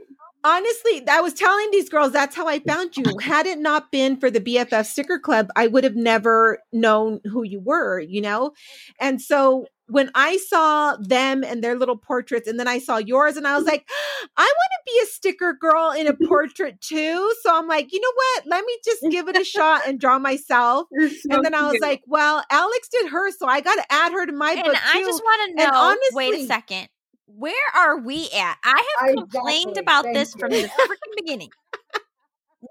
Honestly, 0.44 1.04
I 1.08 1.22
was 1.22 1.34
telling 1.34 1.70
these 1.72 1.90
girls 1.90 2.12
that's 2.12 2.36
how 2.36 2.48
I 2.48 2.60
found 2.60 2.98
you. 2.98 3.18
Had 3.20 3.46
it 3.46 3.60
not 3.60 3.92
been 3.92 4.18
for 4.18 4.30
the 4.32 4.40
BFF 4.40 4.86
sticker 4.86 5.20
club, 5.20 5.50
I 5.56 5.68
would 5.68 5.84
have 5.84 5.96
never 5.96 6.60
known 6.72 7.20
who 7.26 7.44
you 7.44 7.60
were, 7.60 8.00
you 8.00 8.22
know? 8.22 8.52
And 9.00 9.22
so 9.22 9.66
when 9.88 10.12
I 10.14 10.38
saw 10.38 10.96
them 10.98 11.44
and 11.44 11.64
their 11.64 11.76
little 11.76 11.98
portraits, 11.98 12.48
and 12.48 12.60
then 12.60 12.68
I 12.68 12.78
saw 12.78 12.98
yours, 12.98 13.38
and 13.38 13.48
I 13.48 13.58
was 13.58 13.66
like, 13.66 13.88
I 14.38 14.42
want 14.44 14.54
to 14.86 14.92
be 14.94 15.00
a 15.04 15.06
sticker 15.08 15.54
girl 15.60 15.92
in 15.92 16.06
a 16.08 16.14
portrait 16.14 16.80
too. 16.80 17.34
So 17.42 17.56
I'm 17.58 17.68
like, 17.68 17.92
you 17.92 18.00
know 18.00 18.12
what? 18.14 18.44
Let 18.48 18.66
me 18.66 18.78
just 18.86 19.02
give 19.10 19.28
it 19.28 19.36
a 19.36 19.44
shot 19.44 19.82
and 19.88 20.00
draw 20.00 20.20
myself. 20.20 20.88
So 21.00 21.36
And 21.36 21.44
then 21.44 21.54
I 21.56 21.64
was 21.64 21.72
cute. 21.72 21.82
like, 21.82 22.02
well, 22.06 22.44
Alex 22.52 22.88
did 22.90 23.10
her, 23.10 23.32
so 23.32 23.48
I 23.48 23.62
got 23.62 23.76
to 23.76 23.84
add 23.92 24.12
her 24.12 24.26
to 24.26 24.32
my 24.32 24.54
and 24.54 24.64
book 24.64 24.76
I 24.76 25.00
too. 25.00 25.06
just 25.06 25.24
want 25.24 25.58
to 25.58 25.64
And 25.64 25.72
know. 25.74 25.96
wait 26.14 26.34
a 26.36 26.46
second. 26.48 26.88
Where 27.36 27.54
are 27.76 28.00
we 28.00 28.30
at? 28.36 28.58
I 28.64 28.70
have 29.00 29.10
Exactly. 29.10 29.16
complained 29.16 29.78
about 29.78 30.04
Thank 30.04 30.16
this 30.18 30.34
you. 30.36 30.40
from 30.40 30.52
the 30.52 30.58
freaking 30.68 31.16
beginning. 31.18 31.50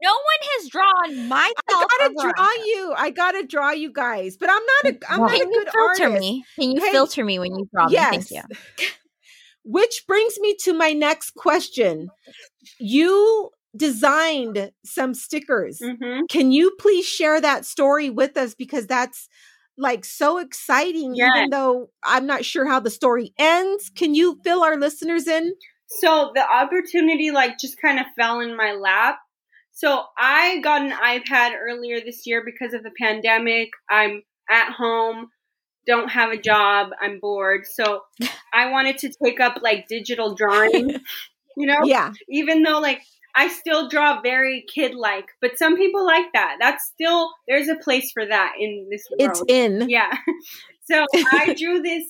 No 0.03 0.11
one 0.12 0.21
has 0.59 0.68
drawn 0.68 1.29
myself. 1.29 1.55
I 1.71 2.11
gotta 2.11 2.14
draw 2.14 2.64
you. 2.64 2.94
I 2.97 3.11
gotta 3.11 3.47
draw 3.47 3.71
you 3.71 3.90
guys, 3.90 4.37
but 4.37 4.51
I'm 4.51 4.61
not 4.62 4.92
a. 4.94 5.12
I'm 5.12 5.21
not 5.21 5.35
a 5.35 5.44
good 5.47 5.68
filter 5.73 6.05
artist. 6.05 6.21
me? 6.21 6.44
Can 6.59 6.73
you 6.73 6.81
Hey, 6.85 6.92
filter 6.92 7.25
me 7.25 7.38
when 7.38 7.55
you 7.57 7.68
draw 7.73 7.88
me? 7.88 7.97
Thank 7.97 8.31
you. 8.31 8.42
Which 9.64 10.05
brings 10.07 10.38
me 10.40 10.57
to 10.62 10.73
my 10.75 10.92
next 10.92 11.35
question. 11.35 12.09
You 12.79 13.51
designed 13.77 14.73
some 14.85 15.14
stickers. 15.14 15.79
Mhm. 15.81 16.29
Can 16.29 16.53
you 16.53 16.73
please 16.79 17.07
share 17.07 17.40
that 17.40 17.64
story 17.64 18.11
with 18.11 18.37
us 18.37 18.55
because 18.55 18.87
that's 18.87 19.29
like 19.79 20.05
so 20.05 20.38
exciting 20.38 21.14
Yes. 21.14 21.31
even 21.37 21.51
though 21.51 21.91
I'm 22.05 22.27
not 22.27 22.45
sure 22.45 22.67
how 22.67 22.81
the 22.81 22.91
story 22.91 23.33
ends. 23.38 23.91
Can 23.95 24.14
you 24.14 24.38
fill 24.45 24.62
our 24.62 24.77
listeners 24.77 25.27
in? 25.27 25.55
So 25.87 26.33
the 26.35 26.45
opportunity 26.47 27.31
like 27.31 27.59
just 27.59 27.81
kind 27.81 27.99
of 27.99 28.07
fell 28.19 28.41
in 28.41 28.57
my 28.57 28.73
lap. 28.73 29.19
So 29.73 30.03
I 30.19 30.59
got 30.61 30.83
an 30.83 30.91
iPad 30.91 31.53
earlier 31.59 32.01
this 32.01 32.27
year 32.27 32.43
because 32.45 32.75
of 32.75 32.83
the 32.83 32.91
pandemic. 33.01 33.71
I'm 33.88 34.23
at 34.51 34.73
home. 34.73 35.29
don't 35.87 36.11
have 36.11 36.31
a 36.33 36.37
job. 36.37 36.91
I'm 37.01 37.21
bored. 37.21 37.64
So 37.64 38.03
I 38.53 38.71
wanted 38.71 38.99
to 38.99 39.12
take 39.25 39.41
up 39.41 39.61
like 39.62 39.87
digital 39.88 40.35
drawing, 40.35 40.91
you 41.57 41.67
know? 41.67 41.79
Yeah. 41.85 42.12
Even 42.29 42.62
though 42.62 42.81
like 42.81 43.01
I 43.35 43.49
still 43.49 43.88
draw 43.88 44.21
very 44.21 44.64
kid 44.73 44.95
like, 44.95 45.27
but 45.41 45.59
some 45.59 45.77
people 45.77 46.05
like 46.05 46.27
that. 46.33 46.57
That's 46.61 46.85
still, 46.87 47.31
there's 47.47 47.69
a 47.69 47.77
place 47.77 48.11
for 48.12 48.27
that 48.27 48.55
in 48.59 48.88
this 48.91 49.07
world. 49.19 49.45
It's 49.49 49.53
in. 49.53 49.88
Yeah. 49.88 50.11
So 50.91 51.05
I 51.31 51.55
drew 51.55 51.83
this 51.83 52.03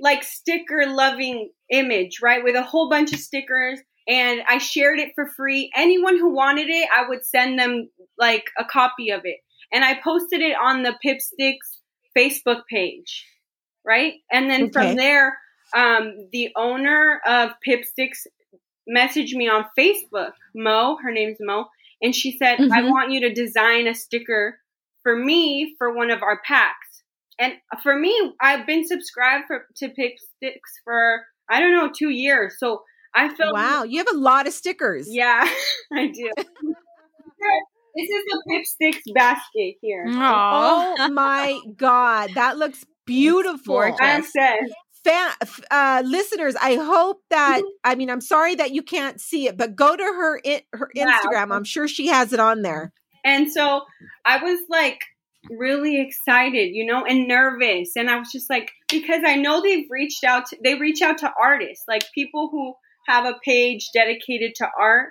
like 0.00 0.24
sticker 0.24 0.84
loving 0.84 1.50
image, 1.70 2.18
right? 2.20 2.42
With 2.42 2.56
a 2.56 2.62
whole 2.62 2.90
bunch 2.90 3.12
of 3.12 3.20
stickers 3.20 3.78
and 4.08 4.40
I 4.48 4.58
shared 4.58 4.98
it 4.98 5.12
for 5.14 5.28
free. 5.28 5.70
Anyone 5.74 6.18
who 6.18 6.34
wanted 6.34 6.68
it, 6.68 6.88
I 6.96 7.08
would 7.08 7.24
send 7.24 7.58
them 7.58 7.88
like 8.18 8.44
a 8.58 8.64
copy 8.64 9.10
of 9.10 9.22
it. 9.24 9.38
And 9.72 9.84
I 9.84 10.00
posted 10.02 10.40
it 10.40 10.56
on 10.60 10.82
the 10.82 10.96
Pipsticks 11.04 11.78
Facebook 12.16 12.62
page, 12.70 13.26
right? 13.84 14.14
And 14.30 14.48
then 14.48 14.64
Okay. 14.64 14.72
from 14.72 14.96
there, 14.96 15.38
um, 15.74 16.28
the 16.32 16.50
owner 16.56 17.20
of 17.26 17.50
Pipsticks 17.66 18.26
messaged 18.88 19.34
me 19.34 19.48
on 19.48 19.64
Facebook, 19.78 20.32
Mo, 20.54 20.96
her 21.02 21.12
name's 21.12 21.38
Mo, 21.40 21.66
and 22.02 22.14
she 22.14 22.36
said, 22.36 22.58
I 22.60 22.82
Mhm. 22.82 22.90
want 22.90 23.12
you 23.12 23.20
to 23.20 23.32
design 23.34 23.86
a 23.86 23.94
sticker 23.94 24.58
for 25.02 25.16
me 25.16 25.74
for 25.78 25.94
one 25.94 26.10
of 26.10 26.22
our 26.22 26.40
packs. 26.44 27.02
And 27.38 27.54
for 27.82 27.94
me, 27.98 28.32
I've 28.40 28.66
been 28.66 28.86
subscribed 28.86 29.44
for, 29.46 29.66
to 29.76 29.88
Pipsticks 29.88 30.80
for, 30.84 31.24
I 31.50 31.60
don't 31.60 31.72
know, 31.72 31.90
two 31.96 32.10
years. 32.10 32.56
So 32.58 32.82
I 33.14 33.28
felt 33.34 33.54
Wow. 33.54 33.82
You 33.84 33.98
have 33.98 34.14
a 34.14 34.18
lot 34.18 34.46
of 34.46 34.52
stickers. 34.52 35.06
yeah, 35.10 35.42
I 35.92 36.06
do. 36.08 36.30
this 37.94 38.08
is 38.10 38.24
the 38.26 38.42
Pipsticks 38.50 39.14
basket 39.14 39.74
here. 39.80 40.06
Aw. 40.08 40.96
Oh 40.98 41.08
my 41.10 41.58
God. 41.76 42.30
That 42.34 42.56
looks 42.58 42.84
beautiful. 43.06 43.78
I'm 44.00 44.20
obsessed. 44.20 44.74
Fan, 45.06 45.30
uh, 45.70 46.02
listeners, 46.04 46.56
I 46.60 46.74
hope 46.74 47.22
that 47.30 47.62
I 47.84 47.94
mean 47.94 48.10
I'm 48.10 48.20
sorry 48.20 48.56
that 48.56 48.72
you 48.72 48.82
can't 48.82 49.20
see 49.20 49.46
it, 49.46 49.56
but 49.56 49.76
go 49.76 49.96
to 49.96 50.02
her 50.02 50.40
her 50.72 50.90
Yeah, 50.94 51.06
Instagram. 51.06 51.54
I'm 51.54 51.64
sure 51.64 51.86
she 51.86 52.08
has 52.08 52.32
it 52.32 52.40
on 52.40 52.62
there. 52.62 52.92
And 53.24 53.50
so 53.50 53.82
I 54.24 54.42
was 54.42 54.60
like 54.68 55.00
really 55.50 56.00
excited, 56.00 56.70
you 56.72 56.86
know, 56.86 57.04
and 57.04 57.28
nervous. 57.28 57.92
And 57.96 58.10
I 58.10 58.18
was 58.18 58.30
just 58.32 58.50
like, 58.50 58.70
because 58.88 59.22
I 59.24 59.36
know 59.36 59.62
they've 59.62 59.86
reached 59.90 60.24
out 60.24 60.46
to, 60.46 60.56
they 60.62 60.74
reach 60.74 61.02
out 61.02 61.18
to 61.18 61.32
artists, 61.40 61.84
like 61.88 62.04
people 62.14 62.48
who 62.50 62.74
have 63.06 63.24
a 63.24 63.38
page 63.44 63.90
dedicated 63.94 64.52
to 64.56 64.68
art. 64.80 65.10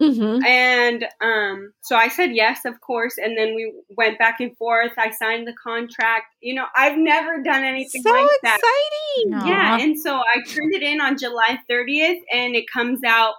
Mm-hmm. 0.00 0.44
And 0.44 1.06
um, 1.22 1.72
so 1.80 1.96
I 1.96 2.08
said 2.08 2.34
yes, 2.34 2.64
of 2.66 2.80
course. 2.80 3.16
And 3.16 3.36
then 3.36 3.54
we 3.54 3.72
went 3.96 4.18
back 4.18 4.40
and 4.40 4.56
forth. 4.56 4.92
I 4.98 5.10
signed 5.10 5.46
the 5.46 5.54
contract. 5.54 6.34
You 6.40 6.54
know, 6.54 6.66
I've 6.76 6.98
never 6.98 7.42
done 7.42 7.64
anything 7.64 8.02
So 8.02 8.12
like 8.12 8.28
that. 8.42 8.58
exciting! 8.58 9.34
Aw. 9.34 9.46
Yeah, 9.46 9.78
and 9.80 9.98
so 9.98 10.16
I 10.16 10.42
turned 10.48 10.74
it 10.74 10.82
in 10.82 11.00
on 11.00 11.16
July 11.16 11.58
30th, 11.70 12.20
and 12.32 12.54
it 12.54 12.66
comes 12.70 13.00
out 13.06 13.34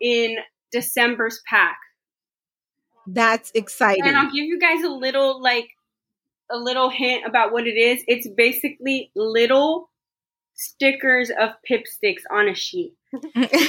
in 0.00 0.36
December's 0.70 1.40
pack. 1.48 1.78
That's 3.06 3.50
exciting. 3.54 4.06
And 4.06 4.16
I'll 4.16 4.30
give 4.30 4.44
you 4.44 4.58
guys 4.58 4.82
a 4.82 4.90
little 4.90 5.40
like 5.40 5.68
a 6.50 6.58
little 6.58 6.90
hint 6.90 7.24
about 7.26 7.52
what 7.52 7.66
it 7.66 7.76
is. 7.76 8.02
It's 8.06 8.28
basically 8.28 9.10
little 9.14 9.88
stickers 10.54 11.30
of 11.30 11.50
pipsticks 11.68 12.22
on 12.30 12.48
a 12.48 12.54
sheet. 12.54 12.94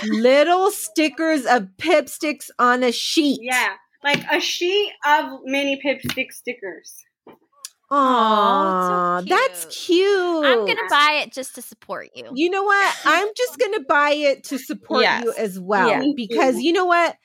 Little 0.05 0.71
stickers 0.71 1.45
of 1.45 1.67
pipsticks 1.77 2.49
on 2.59 2.83
a 2.83 2.91
sheet. 2.91 3.39
Yeah, 3.41 3.73
like 4.03 4.23
a 4.31 4.39
sheet 4.39 4.91
of 5.05 5.39
mini 5.45 5.79
pipstick 5.83 6.31
stickers. 6.31 7.03
Aw, 7.89 9.19
so 9.21 9.25
that's 9.29 9.65
cute. 9.85 10.45
I'm 10.45 10.65
gonna 10.65 10.89
buy 10.89 11.21
it 11.23 11.31
just 11.33 11.55
to 11.55 11.61
support 11.61 12.09
you. 12.15 12.25
You 12.33 12.49
know 12.49 12.63
what? 12.63 12.97
I'm 13.05 13.29
just 13.35 13.57
going 13.57 13.73
to 13.73 13.85
buy 13.87 14.11
it 14.11 14.43
to 14.45 14.57
support 14.57 15.03
Yes. 15.03 15.23
you 15.23 15.33
as 15.37 15.59
well 15.59 15.87
Yeah. 15.87 16.03
Because 16.15 16.59
you 16.59 16.73
know 16.73 16.85
what? 16.85 17.15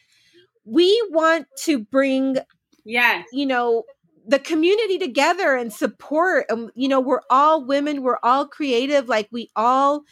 We 0.64 1.02
want 1.10 1.46
to 1.64 1.80
bring, 1.80 2.36
Yes, 2.84 3.26
you 3.32 3.46
know, 3.46 3.82
the 4.24 4.38
community 4.38 4.98
together 4.98 5.56
and 5.56 5.72
support. 5.72 6.46
Um, 6.48 6.70
you 6.76 6.86
know, 6.88 7.00
we're 7.00 7.22
all 7.28 7.64
women, 7.66 8.02
we're 8.02 8.18
all 8.22 8.46
creative, 8.46 9.08
like 9.08 9.28
we 9.32 9.50
all 9.56 10.02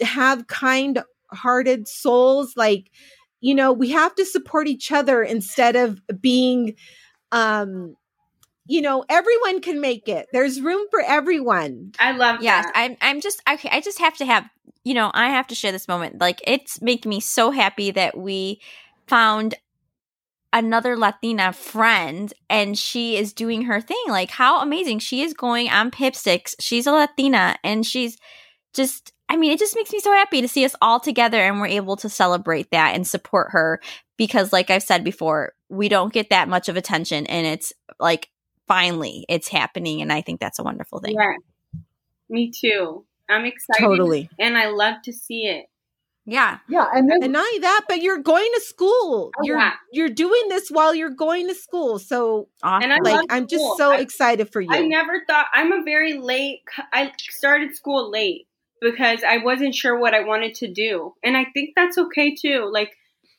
have 0.00 0.46
kind-hearted 1.30 1.88
souls 1.88 2.54
like 2.56 2.90
you 3.42 3.54
know, 3.54 3.72
we 3.72 3.88
have 3.88 4.14
to 4.16 4.24
support 4.26 4.68
each 4.68 4.92
other 4.92 5.22
instead 5.22 5.74
of 5.74 6.00
being 6.20 6.74
um 7.32 7.96
you 8.66 8.80
know, 8.80 9.04
everyone 9.08 9.60
can 9.60 9.80
make 9.80 10.08
it. 10.08 10.28
There's 10.32 10.60
room 10.60 10.86
for 10.92 11.00
everyone. 11.00 11.90
I 11.98 12.12
love 12.12 12.40
Yes, 12.40 12.66
that. 12.66 12.72
I'm. 12.76 12.96
I'm 13.00 13.20
just 13.20 13.42
okay. 13.50 13.68
I 13.72 13.80
just 13.80 13.98
have 13.98 14.16
to 14.18 14.26
have. 14.26 14.44
You 14.84 14.94
know, 14.94 15.10
I 15.12 15.30
have 15.30 15.48
to 15.48 15.56
share 15.56 15.72
this 15.72 15.88
moment. 15.88 16.20
Like, 16.20 16.40
it's 16.46 16.80
making 16.80 17.10
me 17.10 17.18
so 17.18 17.50
happy 17.50 17.90
that 17.90 18.16
we 18.16 18.60
found 19.08 19.56
another 20.52 20.96
Latina 20.96 21.52
friend, 21.52 22.32
and 22.48 22.78
she 22.78 23.16
is 23.16 23.32
doing 23.32 23.62
her 23.62 23.80
thing. 23.80 24.04
Like, 24.08 24.30
how 24.30 24.60
amazing! 24.60 25.00
She 25.00 25.22
is 25.22 25.34
going 25.34 25.68
on 25.68 25.90
Pipsticks. 25.90 26.54
She's 26.60 26.86
a 26.86 26.92
Latina, 26.92 27.56
and 27.64 27.84
she's 27.84 28.18
just. 28.72 29.12
I 29.30 29.36
mean, 29.36 29.52
it 29.52 29.60
just 29.60 29.76
makes 29.76 29.92
me 29.92 30.00
so 30.00 30.12
happy 30.12 30.40
to 30.42 30.48
see 30.48 30.64
us 30.64 30.74
all 30.82 30.98
together, 30.98 31.38
and 31.40 31.60
we're 31.60 31.68
able 31.68 31.94
to 31.96 32.08
celebrate 32.08 32.70
that 32.72 32.96
and 32.96 33.06
support 33.06 33.52
her 33.52 33.80
because, 34.16 34.52
like 34.52 34.70
I've 34.70 34.82
said 34.82 35.04
before, 35.04 35.52
we 35.68 35.88
don't 35.88 36.12
get 36.12 36.30
that 36.30 36.48
much 36.48 36.68
of 36.68 36.76
attention, 36.76 37.26
and 37.26 37.46
it's 37.46 37.72
like 38.00 38.28
finally 38.66 39.24
it's 39.28 39.46
happening, 39.48 40.02
and 40.02 40.12
I 40.12 40.20
think 40.20 40.40
that's 40.40 40.58
a 40.58 40.64
wonderful 40.64 40.98
thing. 40.98 41.14
Yeah, 41.14 41.80
me 42.28 42.50
too. 42.50 43.06
I'm 43.28 43.44
excited, 43.46 43.80
Totally. 43.86 44.28
and 44.40 44.58
I 44.58 44.66
love 44.70 44.96
to 45.04 45.12
see 45.12 45.42
it. 45.46 45.66
Yeah. 46.26 46.58
Yeah, 46.68 46.86
and 46.92 47.10
then 47.10 47.22
And 47.22 47.32
not 47.32 47.46
only 47.46 47.60
that, 47.60 47.82
but 47.88 48.02
you're 48.02 48.18
going 48.18 48.48
to 48.54 48.60
school. 48.60 49.30
Oh, 49.36 49.42
you're 49.42 49.58
yeah. 49.58 49.72
you're 49.92 50.08
doing 50.08 50.48
this 50.48 50.68
while 50.70 50.94
you're 50.94 51.10
going 51.10 51.48
to 51.48 51.54
school. 51.54 51.98
So 51.98 52.48
Awesome. 52.62 52.90
And 52.90 52.92
I 52.92 52.98
like 53.02 53.26
I'm 53.30 53.46
just 53.46 53.64
so 53.78 53.92
I- 53.92 53.98
excited 54.00 54.52
for 54.52 54.60
you. 54.60 54.68
I 54.70 54.82
never 54.82 55.24
thought 55.26 55.46
I'm 55.54 55.72
a 55.72 55.82
very 55.82 56.14
late. 56.14 56.60
I 56.92 57.12
started 57.30 57.74
school 57.74 58.10
late 58.10 58.46
because 58.80 59.22
I 59.22 59.38
wasn't 59.38 59.74
sure 59.74 59.98
what 59.98 60.14
I 60.14 60.24
wanted 60.24 60.54
to 60.56 60.72
do, 60.72 61.14
and 61.22 61.36
I 61.36 61.46
think 61.52 61.70
that's 61.76 61.98
okay 61.98 62.34
too. 62.34 62.70
Like 62.72 62.90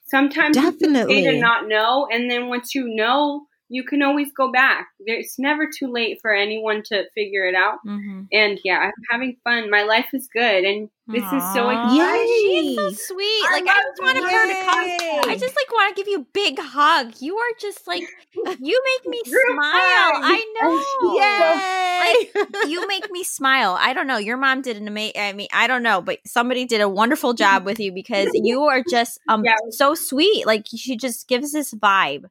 sometimes 0.07 0.57
it's 0.57 0.83
okay 0.83 1.23
to 1.23 1.39
not 1.39 1.67
know, 1.67 2.07
and 2.11 2.29
then 2.29 2.47
once 2.47 2.75
you 2.75 2.87
know, 2.87 3.47
you 3.71 3.83
can 3.85 4.01
always 4.03 4.27
go 4.35 4.51
back. 4.51 4.87
It's 4.99 5.39
never 5.39 5.65
too 5.65 5.87
late 5.91 6.17
for 6.21 6.33
anyone 6.33 6.83
to 6.87 7.05
figure 7.15 7.45
it 7.45 7.55
out. 7.55 7.79
Mm-hmm. 7.87 8.23
And 8.33 8.59
yeah, 8.65 8.79
I'm 8.79 8.91
having 9.09 9.37
fun. 9.45 9.69
My 9.71 9.83
life 9.83 10.09
is 10.13 10.27
good, 10.31 10.63
and 10.65 10.89
this 11.07 11.23
is 11.23 11.29
so 11.53 11.67
Aw. 11.67 11.87
exciting. 11.87 12.27
She's 12.27 12.75
so 12.75 13.13
sweet. 13.13 13.43
I 13.47 13.51
Like 13.53 13.63
I 13.69 13.81
just 13.81 14.01
want 14.01 14.17
her 14.17 14.47
to 14.47 14.71
come. 14.71 14.87
Yay. 14.87 15.21
I 15.31 15.37
just 15.39 15.55
like 15.55 15.71
want 15.71 15.95
to 15.95 16.01
give 16.01 16.07
you 16.09 16.19
a 16.19 16.25
big 16.33 16.59
hug. 16.59 17.13
You 17.19 17.37
are 17.37 17.51
just 17.59 17.87
like 17.87 18.03
you 18.35 18.83
make 19.03 19.09
me 19.09 19.21
smile. 19.25 20.11
I 20.23 20.45
know. 20.61 21.15
Yay! 21.15 22.29
Like, 22.35 22.47
You 22.69 22.87
make 22.87 23.09
me 23.11 23.23
smile. 23.23 23.77
I 23.79 23.93
don't 23.93 24.07
know. 24.07 24.17
Your 24.17 24.37
mom 24.37 24.61
did 24.61 24.77
an 24.77 24.87
amazing. 24.87 25.19
I 25.21 25.33
mean, 25.33 25.47
I 25.53 25.67
don't 25.67 25.83
know, 25.83 26.01
but 26.01 26.19
somebody 26.25 26.65
did 26.65 26.81
a 26.81 26.89
wonderful 26.89 27.33
job 27.33 27.65
with 27.65 27.79
you 27.79 27.91
because 27.93 28.29
you 28.33 28.63
are 28.63 28.83
just 28.89 29.19
um 29.29 29.43
Yeah. 29.45 29.55
so 29.69 29.95
sweet. 29.95 30.45
Like 30.45 30.65
she 30.75 30.97
just 30.97 31.27
gives 31.27 31.51
this 31.53 31.73
vibe. 31.73 32.25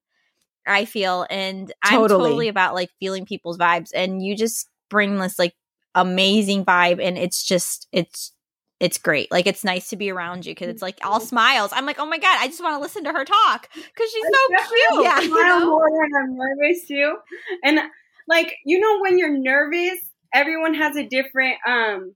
I 0.67 0.85
feel, 0.85 1.27
and 1.31 1.73
I'm 1.83 2.01
Totally. 2.03 2.25
totally 2.25 2.49
about 2.49 2.75
like 2.75 2.91
feeling 3.01 3.25
people's 3.27 3.59
vibes, 3.59 3.91
and 3.95 4.23
you 4.25 4.37
just 4.37 4.69
bring 4.89 5.19
this 5.19 5.39
like 5.39 5.55
amazing 5.95 6.65
vibe, 6.65 7.03
and 7.03 7.17
it's 7.19 7.43
just 7.43 7.89
it's 7.93 8.33
it's 8.81 8.97
great. 8.99 9.31
Like 9.31 9.47
it's 9.47 9.63
nice 9.63 9.91
to 9.91 9.97
be 9.97 10.11
around 10.11 10.47
you 10.47 10.53
because 10.53 10.69
it's 10.69 10.83
like 10.83 10.99
all 11.05 11.21
smiles. 11.21 11.71
I'm 11.75 11.85
like, 11.87 11.99
oh 11.99 12.07
my 12.07 12.19
god, 12.19 12.39
I 12.41 12.47
just 12.47 12.63
want 12.63 12.75
to 12.77 12.81
listen 12.81 13.05
to 13.05 13.13
her 13.13 13.25
talk 13.25 13.69
because 13.75 14.11
she's 14.11 14.25
I 14.25 14.33
so 14.33 14.67
cute. 14.69 15.05
Yeah. 15.05 15.21
you 15.23 15.29
know? 15.29 15.67
more 15.67 15.91
when 15.91 16.11
I'm 16.23 16.37
nervous 16.37 16.87
too. 16.89 17.17
And 17.63 17.81
like 18.27 18.55
you 18.65 18.81
know, 18.81 19.01
when 19.01 19.19
you're 19.19 19.39
nervous, 19.39 20.01
everyone 20.33 20.75
has 20.75 20.97
a 20.97 21.07
different 21.07 21.57
um 21.67 22.15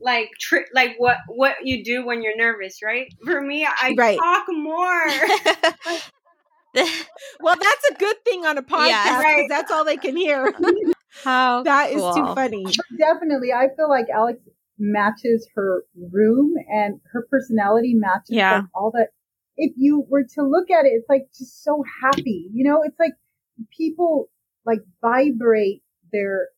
like 0.00 0.30
trick 0.38 0.66
like 0.74 0.94
what 0.98 1.16
what 1.28 1.56
you 1.64 1.82
do 1.82 2.06
when 2.06 2.22
you're 2.22 2.36
nervous, 2.36 2.80
right? 2.82 3.12
For 3.24 3.40
me, 3.40 3.66
I 3.66 3.94
Right. 3.96 4.18
talk 4.18 4.46
more. 4.48 5.06
well, 7.40 7.56
that's 7.60 7.90
a 7.90 7.94
good 7.94 8.24
thing 8.24 8.44
on 8.46 8.58
a 8.58 8.62
podcast 8.62 8.88
Yeah. 8.88 9.20
Right. 9.22 9.46
that's 9.48 9.70
all 9.70 9.84
they 9.84 9.96
can 9.96 10.16
hear. 10.16 10.52
How 11.22 11.62
that 11.62 11.90
is 11.92 12.02
too 12.02 12.34
funny. 12.34 12.66
definitely, 12.98 13.52
I 13.52 13.68
feel 13.76 13.88
like 13.88 14.06
Alex 14.12 14.40
matches 14.78 15.48
her 15.54 15.84
room 16.10 16.54
and 16.68 17.00
her 17.12 17.26
personality 17.30 17.94
matches 17.94 18.30
Yeah. 18.30 18.56
like 18.56 18.64
all 18.74 18.90
that. 18.92 19.08
If 19.56 19.72
you 19.76 20.04
were 20.08 20.24
to 20.34 20.42
look 20.42 20.70
at 20.70 20.84
it, 20.84 20.88
it's 20.88 21.08
like 21.08 21.28
just 21.38 21.62
so 21.62 21.84
happy. 22.02 22.50
You 22.52 22.64
know, 22.68 22.82
it's 22.82 22.98
like 22.98 23.12
people 23.76 24.28
like 24.66 24.80
vibrate 25.00 25.82
their 26.12 26.48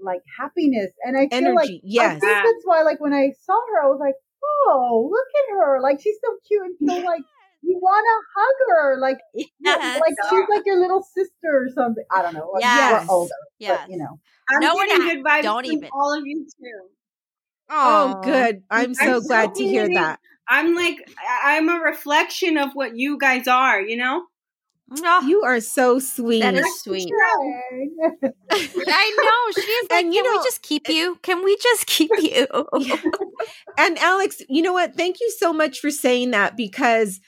like 0.00 0.22
happiness, 0.38 0.92
and 1.04 1.16
I 1.16 1.28
feel 1.28 1.54
like 1.54 1.68
Energy. 1.68 1.80
I 1.84 1.84
Yes. 1.84 2.20
think 2.20 2.32
that's 2.32 2.64
why, 2.64 2.82
like 2.82 3.00
when 3.00 3.12
I 3.12 3.32
saw 3.44 3.52
her, 3.72 3.82
I 3.84 3.88
was 3.88 3.98
like, 4.00 4.14
oh, 4.68 5.08
look 5.10 5.26
at 5.42 5.54
her! 5.58 5.80
Like 5.82 6.00
she's 6.00 6.16
so 6.24 6.32
cute 6.48 6.62
and 6.80 6.88
so 6.90 6.96
like 7.06 7.20
you 7.62 7.78
want 7.82 8.04
to 8.06 8.40
hug 8.40 8.54
her, 8.68 9.00
like 9.00 9.18
Yes. 9.60 10.00
like 10.00 10.14
she's 10.30 10.44
like 10.54 10.62
your 10.66 10.80
little 10.80 11.02
sister 11.02 11.48
or 11.48 11.68
something. 11.74 12.04
I 12.12 12.22
don't 12.22 12.34
know. 12.34 12.50
Like, 12.54 12.62
Yes. 12.62 13.06
We're 13.08 13.14
older, 13.14 13.32
Yes. 13.58 13.80
but 13.82 13.90
you 13.90 13.98
know. 13.98 14.18
I'm 14.50 14.60
No, 14.60 14.74
getting 14.74 14.98
good 14.98 15.24
vibes 15.24 15.42
Don't 15.42 15.66
from 15.66 15.76
even. 15.76 15.88
all 15.92 16.16
of 16.16 16.22
you 16.24 16.44
too. 16.44 16.88
Oh, 17.68 18.14
Aw. 18.16 18.20
good. 18.22 18.62
I'm 18.70 18.94
so 18.94 19.20
so 19.20 19.26
glad 19.26 19.54
to 19.56 19.64
hear 19.64 19.88
that. 19.94 20.20
I'm 20.48 20.74
like 20.76 20.96
I- 21.18 21.56
I'm 21.56 21.68
a 21.68 21.80
reflection 21.80 22.56
of 22.58 22.70
what 22.74 22.96
you 22.96 23.18
guys 23.18 23.48
are, 23.48 23.80
you 23.80 23.96
know? 23.96 24.24
Oh, 25.02 25.26
You 25.26 25.42
are 25.42 25.58
so 25.60 25.98
sweet. 25.98 26.42
that 26.42 26.54
is 26.54 26.80
sweet. 26.80 27.10
I 28.52 29.16
know. 29.16 29.62
She's 29.62 29.90
like, 29.90 30.04
And 30.04 30.14
you 30.14 30.22
can 30.22 30.30
we 30.38 30.44
just 30.44 30.62
keep 30.62 30.88
you? 30.88 31.18
Can 31.22 31.44
we 31.44 31.56
just 31.60 31.86
keep 31.86 32.10
you? 32.18 32.46
And 33.76 33.98
Alex, 33.98 34.42
you 34.48 34.62
know 34.62 34.72
what? 34.72 34.94
Thank 34.94 35.16
you 35.20 35.28
so 35.38 35.52
much 35.52 35.80
for 35.80 35.90
saying 35.90 36.30
that 36.30 36.56
because 36.56 37.20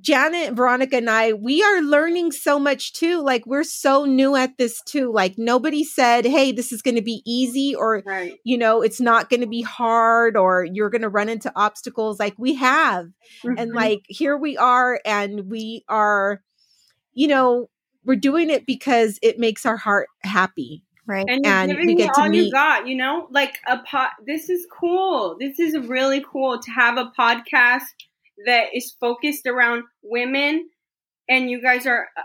Janet, 0.00 0.54
Veronica, 0.54 0.96
and 0.96 1.08
I, 1.08 1.32
we 1.32 1.62
are 1.62 1.80
learning 1.80 2.32
so 2.32 2.58
much 2.58 2.92
too. 2.92 3.22
Like, 3.22 3.46
we're 3.46 3.62
so 3.64 4.04
new 4.04 4.34
at 4.34 4.58
this 4.58 4.80
too. 4.82 5.12
Like, 5.12 5.38
nobody 5.38 5.84
said, 5.84 6.24
hey, 6.26 6.50
this 6.52 6.72
is 6.72 6.82
going 6.82 6.96
to 6.96 7.02
be 7.02 7.22
easy 7.24 7.74
or, 7.74 8.02
Right. 8.04 8.34
you 8.44 8.58
know, 8.58 8.82
it's 8.82 9.00
not 9.00 9.30
going 9.30 9.42
to 9.42 9.46
be 9.46 9.62
hard 9.62 10.36
or 10.36 10.64
you're 10.64 10.90
going 10.90 11.02
to 11.02 11.08
run 11.08 11.28
into 11.28 11.52
obstacles. 11.54 12.18
Like, 12.18 12.34
we 12.36 12.54
have. 12.54 13.06
And 13.44 13.70
Mhm. 13.72 13.74
like, 13.74 14.00
here 14.08 14.36
we 14.36 14.56
are, 14.56 15.00
and 15.04 15.48
we 15.48 15.84
are, 15.88 16.42
you 17.14 17.28
know, 17.28 17.68
we're 18.04 18.16
doing 18.16 18.50
it 18.50 18.66
because 18.66 19.18
it 19.22 19.38
makes 19.38 19.64
our 19.66 19.76
heart 19.76 20.08
happy. 20.22 20.82
right. 21.08 21.26
and 21.28 21.46
and 21.46 21.76
we 21.78 21.94
get 21.94 22.12
to 22.14 22.20
all 22.22 22.26
you 22.26 22.42
meet- 22.42 22.52
got, 22.52 22.88
you 22.88 22.96
know? 22.96 23.28
Like 23.30 23.60
a 23.68 23.78
pot 23.78 24.10
this 24.26 24.50
is 24.50 24.66
cool. 24.72 25.36
This 25.38 25.60
is 25.60 25.78
really 25.86 26.20
cool 26.28 26.58
to 26.60 26.70
have 26.72 26.98
a 26.98 27.12
podcast 27.16 27.82
that 28.44 28.74
is 28.74 28.92
focused 29.00 29.46
around 29.46 29.84
women 30.02 30.68
and 31.28 31.50
you 31.50 31.60
guys 31.62 31.86
are 31.86 32.08
uh, 32.16 32.22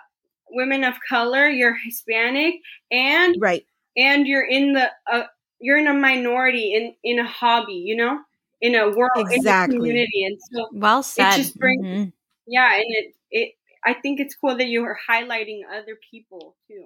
women 0.52 0.84
of 0.84 0.96
color, 1.08 1.48
you're 1.48 1.76
Hispanic 1.76 2.56
and 2.92 3.36
Right. 3.40 3.66
and 3.96 4.28
you're 4.28 4.46
in 4.46 4.74
the 4.74 4.92
uh, 5.12 5.24
you're 5.60 5.78
in 5.78 5.88
a 5.88 5.94
minority 5.94 6.74
in 6.74 6.94
in 7.04 7.20
a 7.20 7.28
hobby, 7.28 7.74
you 7.86 7.96
know? 7.96 8.20
In 8.62 8.76
a 8.76 8.90
world 8.90 9.28
Exactly. 9.32 9.76
in 9.76 9.82
a 9.82 9.84
community 9.86 10.24
and 10.26 10.38
so 10.52 10.68
Well 10.74 11.02
said. 11.04 11.34
it 11.34 11.38
just 11.38 11.58
brings- 11.58 11.84
Mhm. 11.86 12.14
yeah, 12.48 12.76
and 12.76 12.86
it 12.90 13.16
it 13.32 13.54
I 13.84 13.94
think 13.94 14.20
it's 14.20 14.36
cool 14.36 14.56
that 14.58 14.68
you 14.68 14.84
are 14.84 14.98
highlighting 15.10 15.62
other 15.72 15.98
people 16.12 16.56
too. 16.68 16.86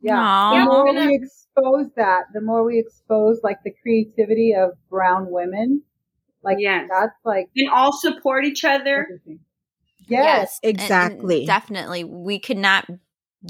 Yeah. 0.00 0.20
Aw. 0.20 0.58
The 0.58 0.64
more 0.70 0.94
we 0.94 1.14
expose 1.16 1.90
that, 1.96 2.26
the 2.32 2.40
more 2.40 2.62
we 2.62 2.78
expose 2.78 3.42
like 3.42 3.60
the 3.64 3.72
creativity 3.82 4.54
of 4.54 4.76
brown 4.88 5.28
women. 5.32 5.82
Like 6.42 6.58
Yes. 6.60 6.88
that's 6.90 7.14
like 7.24 7.48
And 7.56 7.68
all 7.70 7.92
support 7.92 8.44
each 8.44 8.64
other. 8.64 9.02
everything. 9.02 9.40
Yes. 10.06 10.58
And- 10.62 10.70
and 10.72 10.80
Exactly. 10.80 11.46
definitely. 11.46 12.04
We 12.04 12.38
could 12.38 12.56
not 12.58 12.86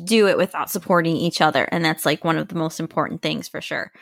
do 0.05 0.27
it 0.29 0.37
without 0.37 0.71
supporting 0.71 1.17
each 1.17 1.41
other. 1.41 1.65
And 1.65 1.85
that's 1.85 2.05
like 2.05 2.25
one 2.25 2.37
of 2.37 2.49
the 2.49 2.55
most 2.57 2.81
important 2.81 3.23
things 3.23 3.49
for 3.49 3.61
sure. 3.61 3.93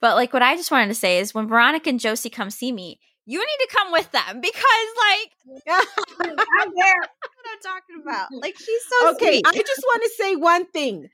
But 0.00 0.16
like 0.16 0.32
what 0.32 0.42
I 0.42 0.56
just 0.56 0.70
wanted 0.70 0.88
to 0.88 0.94
say 0.94 1.18
is 1.18 1.34
when 1.34 1.48
Veronica 1.48 1.88
and 1.90 1.98
Josie 2.00 2.30
come 2.30 2.50
see 2.50 2.72
me, 2.72 3.00
you 3.26 3.38
need 3.38 3.66
to 3.66 3.68
come 3.74 3.90
with 3.90 4.10
them 4.12 4.40
because 4.40 4.64
like 4.98 5.30
I'm 6.20 6.28
there. 6.28 7.00
what 7.00 7.46
I'm 7.50 7.60
talking 7.62 8.02
about. 8.02 8.28
Like 8.32 8.56
she's 8.58 8.82
so 9.00 9.12
okay, 9.14 9.40
sweet. 9.40 9.46
I 9.46 9.52
just 9.52 9.82
want 9.82 10.02
to 10.02 10.10
say 10.10 10.36
one 10.36 10.66
thing. 10.66 11.08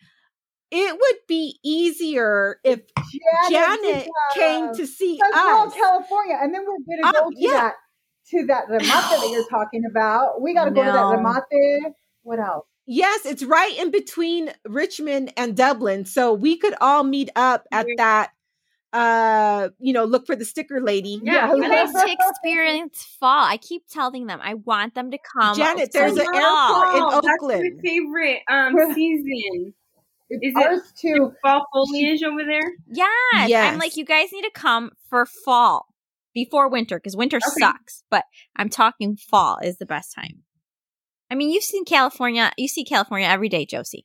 It 0.71 0.93
would 0.95 1.18
be 1.27 1.59
easier 1.64 2.61
if 2.64 2.81
Janet 3.51 4.09
came 4.35 4.73
to 4.75 4.87
see 4.87 5.16
Because 5.16 5.33
we're 5.35 5.53
all 5.53 5.66
us. 5.66 5.75
California, 5.75 6.39
and 6.41 6.55
then 6.55 6.62
we're 6.66 6.97
gonna 6.97 7.09
Uh, 7.09 7.12
go 7.25 7.31
to 7.31 7.37
yeah. 7.37 7.51
that 7.53 7.75
to 8.31 8.47
that 8.47 8.68
remate 8.68 8.87
that 8.87 9.29
you're 9.33 9.49
talking 9.51 9.83
about. 9.91 10.41
We 10.41 10.55
got 10.55 10.66
to 10.66 10.71
go 10.71 10.85
to 10.85 10.93
that 10.93 11.11
No. 11.11 11.16
remate. 11.16 11.95
What 12.23 12.39
else? 12.39 12.66
Yes, 12.87 13.25
it's 13.27 13.43
right 13.43 13.77
in 13.79 13.91
between 13.91 14.53
Richmond 14.64 15.33
and 15.37 15.57
Dublin. 15.57 16.05
So 16.05 16.33
we 16.33 16.57
could 16.57 16.75
all 16.81 17.03
meet 17.03 17.31
up 17.37 17.66
at 17.73 17.87
that 17.97 18.31
uh, 18.93 19.68
you 19.79 19.93
know, 19.93 20.05
look 20.05 20.27
for 20.27 20.35
the 20.35 20.45
sticker 20.45 20.81
lady. 20.81 21.21
Yeah, 21.23 21.55
you 21.55 21.62
I 21.64 21.68
guys 21.68 21.93
to 21.93 22.16
experience 22.29 23.05
fall. 23.21 23.45
I 23.45 23.57
keep 23.57 23.87
telling 23.89 24.27
them 24.27 24.41
I 24.43 24.55
want 24.55 24.95
them 24.97 25.12
to 25.12 25.18
come. 25.18 25.57
Janet, 25.57 25.93
there's 25.93 26.16
an 26.16 26.25
fall. 26.25 26.35
airport 26.35 26.97
in 26.97 27.03
Oh, 27.03 27.21
That's 27.23 27.43
my 27.62 27.71
favorite 27.85 28.41
um 28.51 28.75
season. 28.95 29.75
It's 30.31 30.57
Is 30.57 30.91
it- 30.91 30.97
too. 30.97 31.33
Fall 31.43 31.66
foliage 31.72 32.22
over 32.22 32.45
there. 32.45 32.72
Yes. 32.89 33.49
Yes. 33.51 33.72
I'm 33.72 33.78
like, 33.78 33.97
you 33.97 34.05
guys 34.05 34.28
need 34.33 34.43
to 34.43 34.51
come 34.55 34.93
for 35.09 35.26
fall 35.26 35.87
before 36.35 36.68
winter 36.70 36.99
because 36.99 37.16
winter 37.16 37.39
Okay. 37.39 37.55
sucks. 37.59 38.05
But 38.11 38.24
I'm 38.57 38.68
talking 38.68 39.16
fall 39.16 39.59
is 39.62 39.78
the 39.78 39.87
best 39.87 40.14
time. 40.14 40.45
I 41.31 41.35
mean, 41.35 41.51
you've 41.51 41.64
seen 41.64 41.85
California. 41.85 42.53
You 42.57 42.68
see 42.68 42.85
California 42.85 43.26
every 43.28 43.49
day, 43.49 43.66
Josie. 43.66 44.05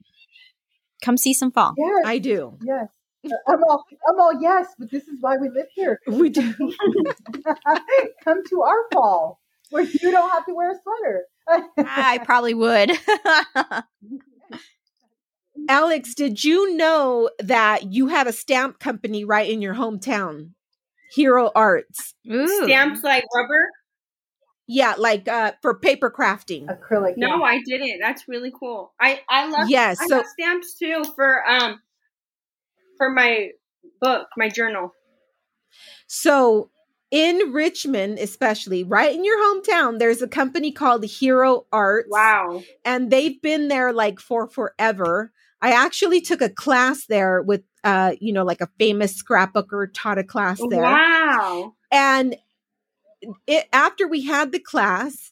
Come 1.04 1.18
see 1.18 1.34
some 1.34 1.52
fall. 1.52 1.74
Yes, 1.78 2.04
I 2.06 2.18
do. 2.20 2.58
yes. 2.64 2.88
I'm 3.48 3.64
all, 3.64 3.84
I'm 4.08 4.20
all 4.20 4.40
yes, 4.40 4.68
but 4.78 4.92
this 4.92 5.04
is 5.08 5.18
why 5.20 5.38
we 5.38 5.50
live 5.50 5.66
here. 5.74 6.00
We 6.08 6.30
do. 6.30 6.54
Come 8.24 8.44
to 8.50 8.62
our 8.62 8.84
fall 8.94 9.40
where 9.72 9.82
you 9.84 10.12
don't 10.12 10.30
have 10.30 10.46
to 10.46 10.54
wear 10.54 10.72
a 10.72 10.76
sweater. 10.82 11.24
I 11.78 12.20
probably 12.24 12.54
would. 12.54 12.92
Alex, 15.70 16.14
did 16.14 16.44
you 16.44 16.76
know 16.76 17.30
that 17.40 17.92
you 17.92 18.08
have 18.08 18.28
a 18.28 18.34
stamp 18.34 18.80
company 18.80 19.24
right 19.24 19.50
in 19.50 19.62
your 19.62 19.76
hometown? 19.76 20.52
Hero 21.14 21.52
Arts. 21.56 22.14
Ooh. 22.30 22.66
Stamps 22.66 23.04
like 23.04 23.24
rubber. 23.36 23.70
Yeah, 24.68 24.96
like 24.98 25.28
uh 25.28 25.54
for 25.62 25.78
paper 25.78 26.10
crafting. 26.10 26.66
Acrylic. 26.66 27.18
No, 27.18 27.38
yeah. 27.38 27.44
I 27.44 27.62
didn't. 27.66 28.00
That's 28.02 28.28
really 28.28 28.52
cool. 28.58 28.94
I 29.00 29.22
I 29.30 29.48
love. 29.50 29.70
Yes, 29.70 30.00
I 30.02 30.08
so 30.08 30.16
have 30.18 30.26
stamps 30.26 30.76
too 30.78 31.04
for 31.16 31.48
um 31.48 31.80
for 32.98 33.10
my 33.10 33.52
book, 34.02 34.28
my 34.38 34.50
journal. 34.50 34.94
So 36.08 36.72
in 37.12 37.54
Richmond, 37.54 38.20
especially 38.20 38.84
right 38.84 39.14
in 39.14 39.24
your 39.24 39.38
hometown, 39.38 40.00
there's 40.00 40.22
a 40.22 40.28
company 40.28 40.72
called 40.72 41.06
Hero 41.06 41.66
Arts. 41.72 42.10
Wow. 42.10 42.64
And 42.84 43.12
they've 43.12 43.42
been 43.42 43.68
there 43.68 43.94
like 43.94 44.20
for 44.20 44.48
forever. 44.48 45.32
I 45.66 45.72
actually 45.72 46.22
took 46.22 46.42
a 46.42 46.50
class 46.50 47.06
there 47.08 47.42
with 47.42 47.64
uh, 47.84 48.14
you 48.20 48.34
know, 48.34 48.44
like 48.44 48.62
a 48.62 48.70
famous 48.80 49.22
scrapbooker 49.22 49.88
taught 49.94 50.18
a 50.18 50.24
class 50.24 50.60
there. 50.70 50.82
Wow. 50.82 51.74
And 51.92 52.36
it 53.48 53.66
after 53.74 54.08
we 54.08 54.22
had 54.26 54.52
the 54.52 54.60
class, 54.60 55.32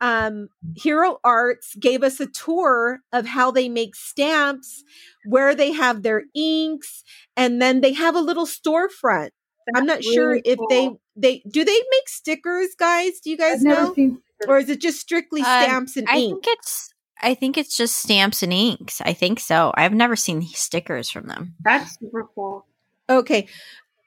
um, 0.00 0.48
Hero 0.76 1.18
Arts 1.22 1.74
gave 1.76 2.02
us 2.02 2.20
a 2.20 2.26
tour 2.26 3.00
of 3.12 3.26
how 3.26 3.50
they 3.50 3.68
make 3.68 3.94
stamps, 3.94 4.82
where 5.26 5.54
they 5.54 5.72
have 5.72 6.02
their 6.02 6.24
inks, 6.34 7.04
and 7.36 7.60
then 7.60 7.80
they 7.80 7.92
have 7.92 8.14
a 8.14 8.20
little 8.20 8.46
storefront. 8.46 9.30
I'm 9.74 9.86
not 9.86 9.98
That's 9.98 10.12
sure 10.12 10.34
if 10.36 10.58
they 10.68 10.86
cool. 10.88 11.00
they 11.16 11.42
do 11.50 11.64
they 11.64 11.80
make 11.90 12.08
stickers, 12.08 12.74
guys. 12.78 13.20
Do 13.20 13.30
you 13.30 13.36
guys 13.38 13.56
I've 13.56 13.62
never 13.62 13.82
know, 13.82 13.94
seen. 13.94 14.22
or 14.48 14.58
is 14.58 14.68
it 14.68 14.80
just 14.80 15.00
strictly 15.00 15.42
Uh, 15.42 15.44
stamps 15.44 15.96
and 15.96 16.08
I 16.08 16.16
ink? 16.18 16.44
think 16.44 16.58
it's. 16.58 16.93
I 17.24 17.34
think 17.34 17.56
it's 17.58 17.76
just 17.76 17.96
stamps 17.96 18.42
and 18.42 18.52
inks. 18.52 19.00
I 19.00 19.12
think 19.14 19.40
so. 19.40 19.72
I've 19.76 19.94
never 19.94 20.14
seen 20.16 20.42
stickers 20.42 21.10
from 21.10 21.26
them. 21.26 21.54
That's 21.64 21.98
super 21.98 22.28
cool. 22.34 22.66
Okay, 23.10 23.48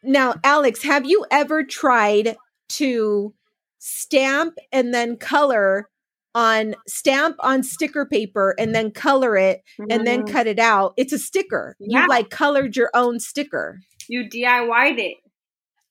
now 0.04 0.36
Alex, 0.44 0.84
have 0.84 1.06
you 1.06 1.26
ever 1.32 1.64
tried 1.64 2.38
to 2.70 3.34
stamp 3.80 4.56
and 4.72 4.94
then 4.94 5.18
color 5.18 5.90
on 6.36 6.76
stamp 6.88 7.36
on 7.40 7.64
sticker 7.64 8.06
paper 8.06 8.54
and 8.60 8.74
then 8.76 8.92
color 8.92 9.36
it 9.38 9.64
and 9.90 10.06
then 10.06 10.24
Mhm. 10.24 10.32
cut 10.32 10.46
it 10.48 10.60
out? 10.60 10.94
It's 10.98 11.14
a 11.14 11.18
sticker. 11.20 11.76
Yeah. 11.80 12.04
You 12.04 12.08
like 12.08 12.30
colored 12.30 12.76
your 12.76 12.92
own 12.94 13.20
sticker. 13.20 13.80
you 14.10 14.24
DIY'd 14.30 15.00
it. 15.00 15.18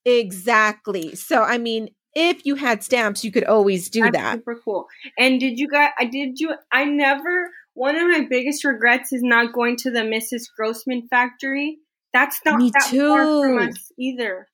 Exactly. 0.07 1.15
So 1.17 1.43
I 1.43 1.59
mean, 1.59 1.89
if 2.17 2.45
you 2.47 2.55
had 2.57 2.83
stamps, 2.83 3.23
you 3.25 3.31
could 3.31 3.45
always 3.45 3.89
do 3.91 4.01
That's 4.01 4.17
that. 4.17 4.35
super 4.39 4.59
cool. 4.65 4.87
And 5.19 5.39
did 5.39 5.59
you 5.59 5.69
guys? 5.69 5.91
I 5.99 6.07
did 6.07 6.41
you? 6.41 6.55
I 6.73 6.85
never. 6.87 7.51
One 7.75 7.95
of 7.95 8.09
my 8.09 8.27
biggest 8.29 8.65
regrets 8.65 9.13
is 9.13 9.23
not 9.23 9.53
going 9.53 9.77
to 9.79 9.91
the 9.91 10.01
Mrs. 10.01 10.45
Grossman 10.57 11.07
factory. 11.11 11.79
That's 12.15 12.41
not 12.45 12.57
Me 12.59 12.71
that 12.73 12.89
far 12.91 13.43
from 13.43 13.59
too. 13.59 13.69
us 13.71 13.93
either, 13.99 14.49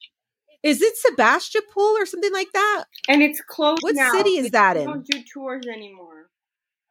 Is 0.64 0.82
it 0.82 0.96
Sebastopol 0.96 1.96
or 1.96 2.04
something 2.06 2.32
like 2.32 2.50
that? 2.52 2.84
and 3.08 3.22
it's 3.22 3.40
closed 3.48 3.82
What 3.84 3.94
now. 3.94 4.10
city 4.10 4.30
is 4.38 4.50
that 4.50 4.76
in? 4.76 4.86
Don't 4.86 5.06
do 5.06 5.22
tours 5.32 5.64
anymore. 5.68 6.28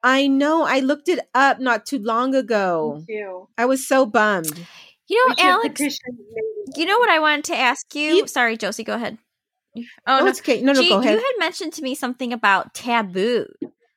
I 0.02 0.28
know. 0.28 0.64
I 0.64 0.80
looked 0.80 1.10
it 1.10 1.20
up 1.36 1.60
not 1.60 1.86
too 1.86 2.00
long 2.00 2.34
ago. 2.34 3.04
Me 3.08 3.18
too. 3.18 3.48
I 3.58 3.66
was 3.66 3.86
so 3.86 4.06
bummed. 4.06 4.66
You 5.10 5.28
know, 5.28 5.36
Alex. 5.40 5.82
You 6.78 6.86
know 6.86 6.98
what 7.00 7.10
I 7.10 7.20
wanted 7.20 7.44
to 7.46 7.58
ask 7.58 7.94
you? 7.94 8.14
You- 8.16 8.28
Sorry, 8.28 8.56
Josie. 8.56 8.86
Go 8.86 8.94
ahead. 8.96 9.18
Oh, 9.78 9.82
Oh, 10.08 10.20
no, 10.20 10.28
it's 10.28 10.40
okay. 10.42 10.62
No, 10.62 10.74
no, 10.74 10.82
Gee, 10.82 10.90
go 10.90 11.00
ahead. 11.00 11.14
You 11.14 11.20
had 11.20 11.40
mentioned 11.40 11.74
to 11.74 11.82
me 11.82 11.96
something 11.96 12.34
about 12.34 12.74
taboo. 12.74 13.46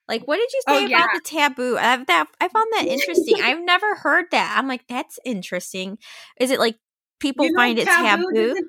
Like, 0.06 0.26
what 0.28 0.36
did 0.36 0.52
you 0.52 0.60
Oh, 0.68 0.78
say 0.78 0.86
yeah. 0.86 0.98
about 0.98 1.08
the 1.14 1.20
taboo? 1.20 1.76
I, 1.78 1.96
that, 2.04 2.26
I 2.40 2.48
found 2.48 2.66
that 2.72 2.86
interesting. 2.86 3.36
I've 3.42 3.62
never 3.64 3.94
heard 3.96 4.26
that. 4.32 4.54
I'm 4.56 4.68
like, 4.68 4.86
that's 4.88 5.18
interesting. 5.24 5.98
Is 6.38 6.50
it 6.50 6.58
like 6.58 6.76
people 7.20 7.46
You 7.46 7.54
find 7.56 7.78
it 7.78 7.86
taboo? 7.86 8.24
Doesn't, 8.32 8.66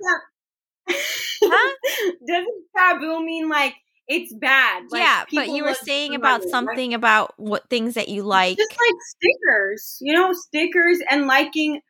that, 0.88 1.76
doesn't 2.28 2.64
taboo 2.78 3.24
mean 3.24 3.49
like 3.49 3.76
it's 4.08 4.34
bad. 4.34 4.84
Like, 4.89 5.01
yeah, 5.01 5.26
but 5.34 5.49
you 5.49 5.64
were 5.64 5.74
saying 5.74 6.16
about 6.16 6.43
it, 6.43 6.49
something 6.49 6.93
about 6.93 7.34
what 7.38 7.70
things 7.70 7.95
that 7.95 8.08
you 8.08 8.24
like. 8.24 8.58
just 8.58 8.72
like 8.72 9.01
stickers, 9.01 9.97
you 10.01 10.14
know, 10.14 10.32
stickers 10.34 10.99
and 11.10 11.28
liking 11.28 11.82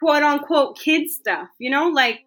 quote 0.00 0.22
unquote 0.22 0.78
kid 0.78 1.08
stuff, 1.10 1.48
you 1.58 1.70
know, 1.70 1.88
like 1.88 2.20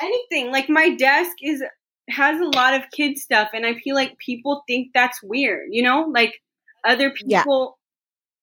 anything. 0.00 0.50
Like 0.52 0.68
my 0.68 0.94
desk 0.94 1.32
is 1.42 1.62
has 2.08 2.40
a 2.40 2.44
lot 2.44 2.74
of 2.74 2.82
kid 2.90 3.16
stuff 3.18 3.50
and 3.54 3.64
I 3.64 3.74
feel 3.74 3.94
like 3.94 4.18
people 4.18 4.64
think 4.66 4.88
that's 4.92 5.22
weird, 5.22 5.68
you 5.70 5.82
know? 5.82 6.02
Like 6.12 6.40
other 6.84 7.12
Yeah. 7.24 7.42
people 7.42 7.78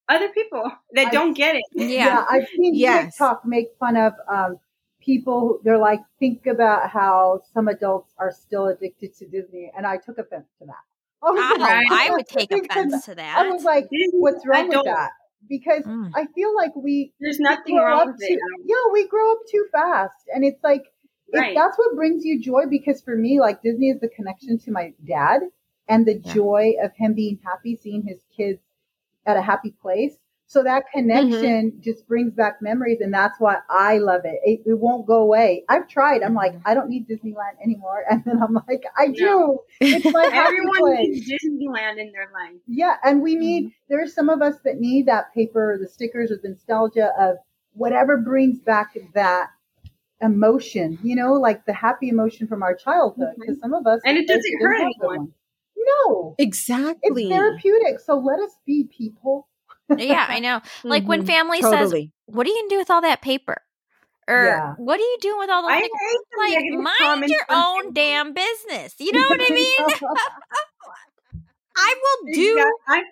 other 0.08 0.28
people 0.30 0.70
that 0.92 1.08
I- 1.08 1.10
don't 1.10 1.34
get 1.34 1.54
it. 1.56 1.62
yeah. 1.72 2.24
I've 2.28 2.48
seen 2.48 2.74
Yes. 2.74 3.14
TikTok 3.14 3.44
make 3.44 3.68
fun 3.78 3.96
of 3.96 4.12
um, 4.28 4.58
people. 5.00 5.60
They're 5.62 5.78
like, 5.78 6.00
think 6.18 6.46
about 6.46 6.90
how 6.90 7.42
some 7.54 7.68
adults 7.68 8.12
are 8.18 8.32
still 8.32 8.66
addicted 8.66 9.14
to 9.18 9.26
Disney, 9.28 9.70
and 9.76 9.86
I 9.86 9.98
took 9.98 10.18
offense 10.18 10.48
to 10.58 10.66
that. 10.66 10.82
I 11.22 11.30
was 11.30 11.40
Oh, 11.40 11.60
Right. 11.62 11.86
I 11.90 12.10
would 12.10 12.26
take 12.26 12.50
offense 12.50 13.04
to 13.04 13.14
that. 13.14 13.38
I 13.38 13.48
was 13.48 13.62
like, 13.62 13.86
what's 14.14 14.44
wrong 14.46 14.68
with 14.68 14.84
that? 14.84 15.10
Because 15.48 15.84
Mm. 15.84 16.10
I 16.16 16.26
feel 16.34 16.54
like 16.56 16.74
we 16.74 17.12
There's 17.20 17.38
nothing 17.38 17.76
wrong 17.76 18.08
with 18.08 18.18
too, 18.20 18.34
it. 18.34 18.40
yeah, 18.64 18.92
we 18.92 19.06
grow 19.06 19.30
up 19.32 19.38
too 19.50 19.66
fast, 19.70 20.16
and 20.34 20.44
it's 20.44 20.62
like 20.64 20.82
if 21.32 21.40
Right. 21.40 21.54
that's 21.54 21.78
what 21.78 21.94
brings 21.94 22.24
you 22.24 22.40
joy. 22.40 22.66
Because 22.68 23.00
for 23.00 23.16
me, 23.16 23.40
like 23.40 23.62
Disney 23.62 23.90
is 23.90 24.00
the 24.00 24.08
connection 24.08 24.58
to 24.58 24.70
my 24.70 24.92
dad 25.06 25.42
and 25.88 26.06
the 26.06 26.18
Yeah. 26.18 26.34
joy 26.34 26.74
of 26.82 26.92
him 26.94 27.14
being 27.14 27.38
happy, 27.44 27.76
seeing 27.76 28.02
his 28.02 28.22
kids 28.36 28.60
at 29.26 29.36
a 29.36 29.42
happy 29.42 29.74
place. 29.82 30.18
So 30.50 30.64
that 30.64 30.90
connection 30.92 31.70
mm-hmm. 31.70 31.80
just 31.80 32.08
brings 32.08 32.34
back 32.34 32.60
memories, 32.60 33.00
and 33.00 33.14
that's 33.14 33.38
why 33.38 33.58
I 33.70 33.98
love 33.98 34.22
it. 34.24 34.40
it. 34.42 34.62
It 34.66 34.80
won't 34.80 35.06
go 35.06 35.22
away. 35.22 35.62
I've 35.68 35.86
tried. 35.86 36.24
I'm 36.24 36.34
like, 36.34 36.54
mm-hmm. 36.54 36.66
I 36.68 36.74
don't 36.74 36.88
need 36.88 37.06
Disneyland 37.06 37.62
anymore, 37.62 38.02
and 38.10 38.24
then 38.24 38.42
I'm 38.42 38.54
like, 38.54 38.82
I 38.98 39.12
do. 39.12 39.60
It's 39.80 40.12
my 40.12 40.24
happy 40.32 40.56
Everyone 40.56 40.78
place. 40.80 41.08
needs 41.08 41.30
Disneyland 41.30 42.00
in 42.00 42.10
their 42.10 42.28
life. 42.34 42.60
Yeah, 42.66 42.96
and 43.04 43.22
we 43.22 43.34
mm-hmm. 43.34 43.40
need 43.40 43.72
there 43.88 44.02
are 44.02 44.08
some 44.08 44.28
of 44.28 44.42
us 44.42 44.56
that 44.64 44.80
need 44.80 45.06
that 45.06 45.32
paper, 45.32 45.78
the 45.80 45.86
stickers, 45.88 46.32
or 46.32 46.40
the 46.42 46.48
nostalgia 46.48 47.12
of 47.16 47.36
whatever 47.74 48.16
brings 48.16 48.58
back 48.58 48.98
that 49.14 49.50
emotion. 50.22 50.98
You 51.02 51.16
know, 51.16 51.34
like 51.34 51.64
the 51.66 51.72
happy 51.72 52.08
emotion 52.08 52.46
from 52.46 52.62
our 52.62 52.74
childhood. 52.74 53.34
Because 53.38 53.58
some 53.60 53.74
of 53.74 53.86
us 53.86 54.00
And 54.04 54.16
it 54.18 54.26
doesn't 54.26 54.60
hurt 54.60 54.78
have 54.78 54.92
that 55.00 55.06
anyone. 55.06 55.16
one. 55.18 55.32
No, 55.76 56.34
it's 56.38 56.42
Exactly. 56.42 57.28
therapeutic. 57.30 58.00
So 58.00 58.18
let 58.18 58.38
us 58.40 58.52
be 58.66 58.84
people. 58.96 59.48
yeah, 59.96 60.26
I 60.28 60.38
know. 60.40 60.60
Like 60.84 61.08
when 61.08 61.22
Mhm. 61.22 61.26
family 61.26 61.62
says, 61.62 61.92
"What 62.26 62.46
are 62.46 62.50
you 62.50 62.56
gonna 62.56 62.68
do 62.68 62.78
with 62.78 62.90
all 62.90 63.00
that 63.02 63.22
paper?" 63.22 63.62
Or 64.28 64.44
Yeah. 64.44 64.74
"What 64.76 65.00
are 65.00 65.02
you 65.02 65.18
doing 65.20 65.38
with 65.38 65.50
all 65.50 65.62
those?" 65.62 65.70
I 65.72 65.80
things?" 65.80 65.90
hate 65.92 66.20
Like, 66.38 66.54
negative 66.58 66.80
mind 66.80 67.30
your 67.30 67.46
own 67.50 67.78
people. 67.80 67.92
damn 67.94 68.32
business. 68.34 68.94
You 68.98 69.12
know 69.12 69.24
what 69.28 69.40
I 69.40 69.50
mean? 69.54 69.96
I 71.76 71.94
will 72.02 72.32
do. 72.32 72.56
Exact- 72.56 72.80
I, 72.88 73.02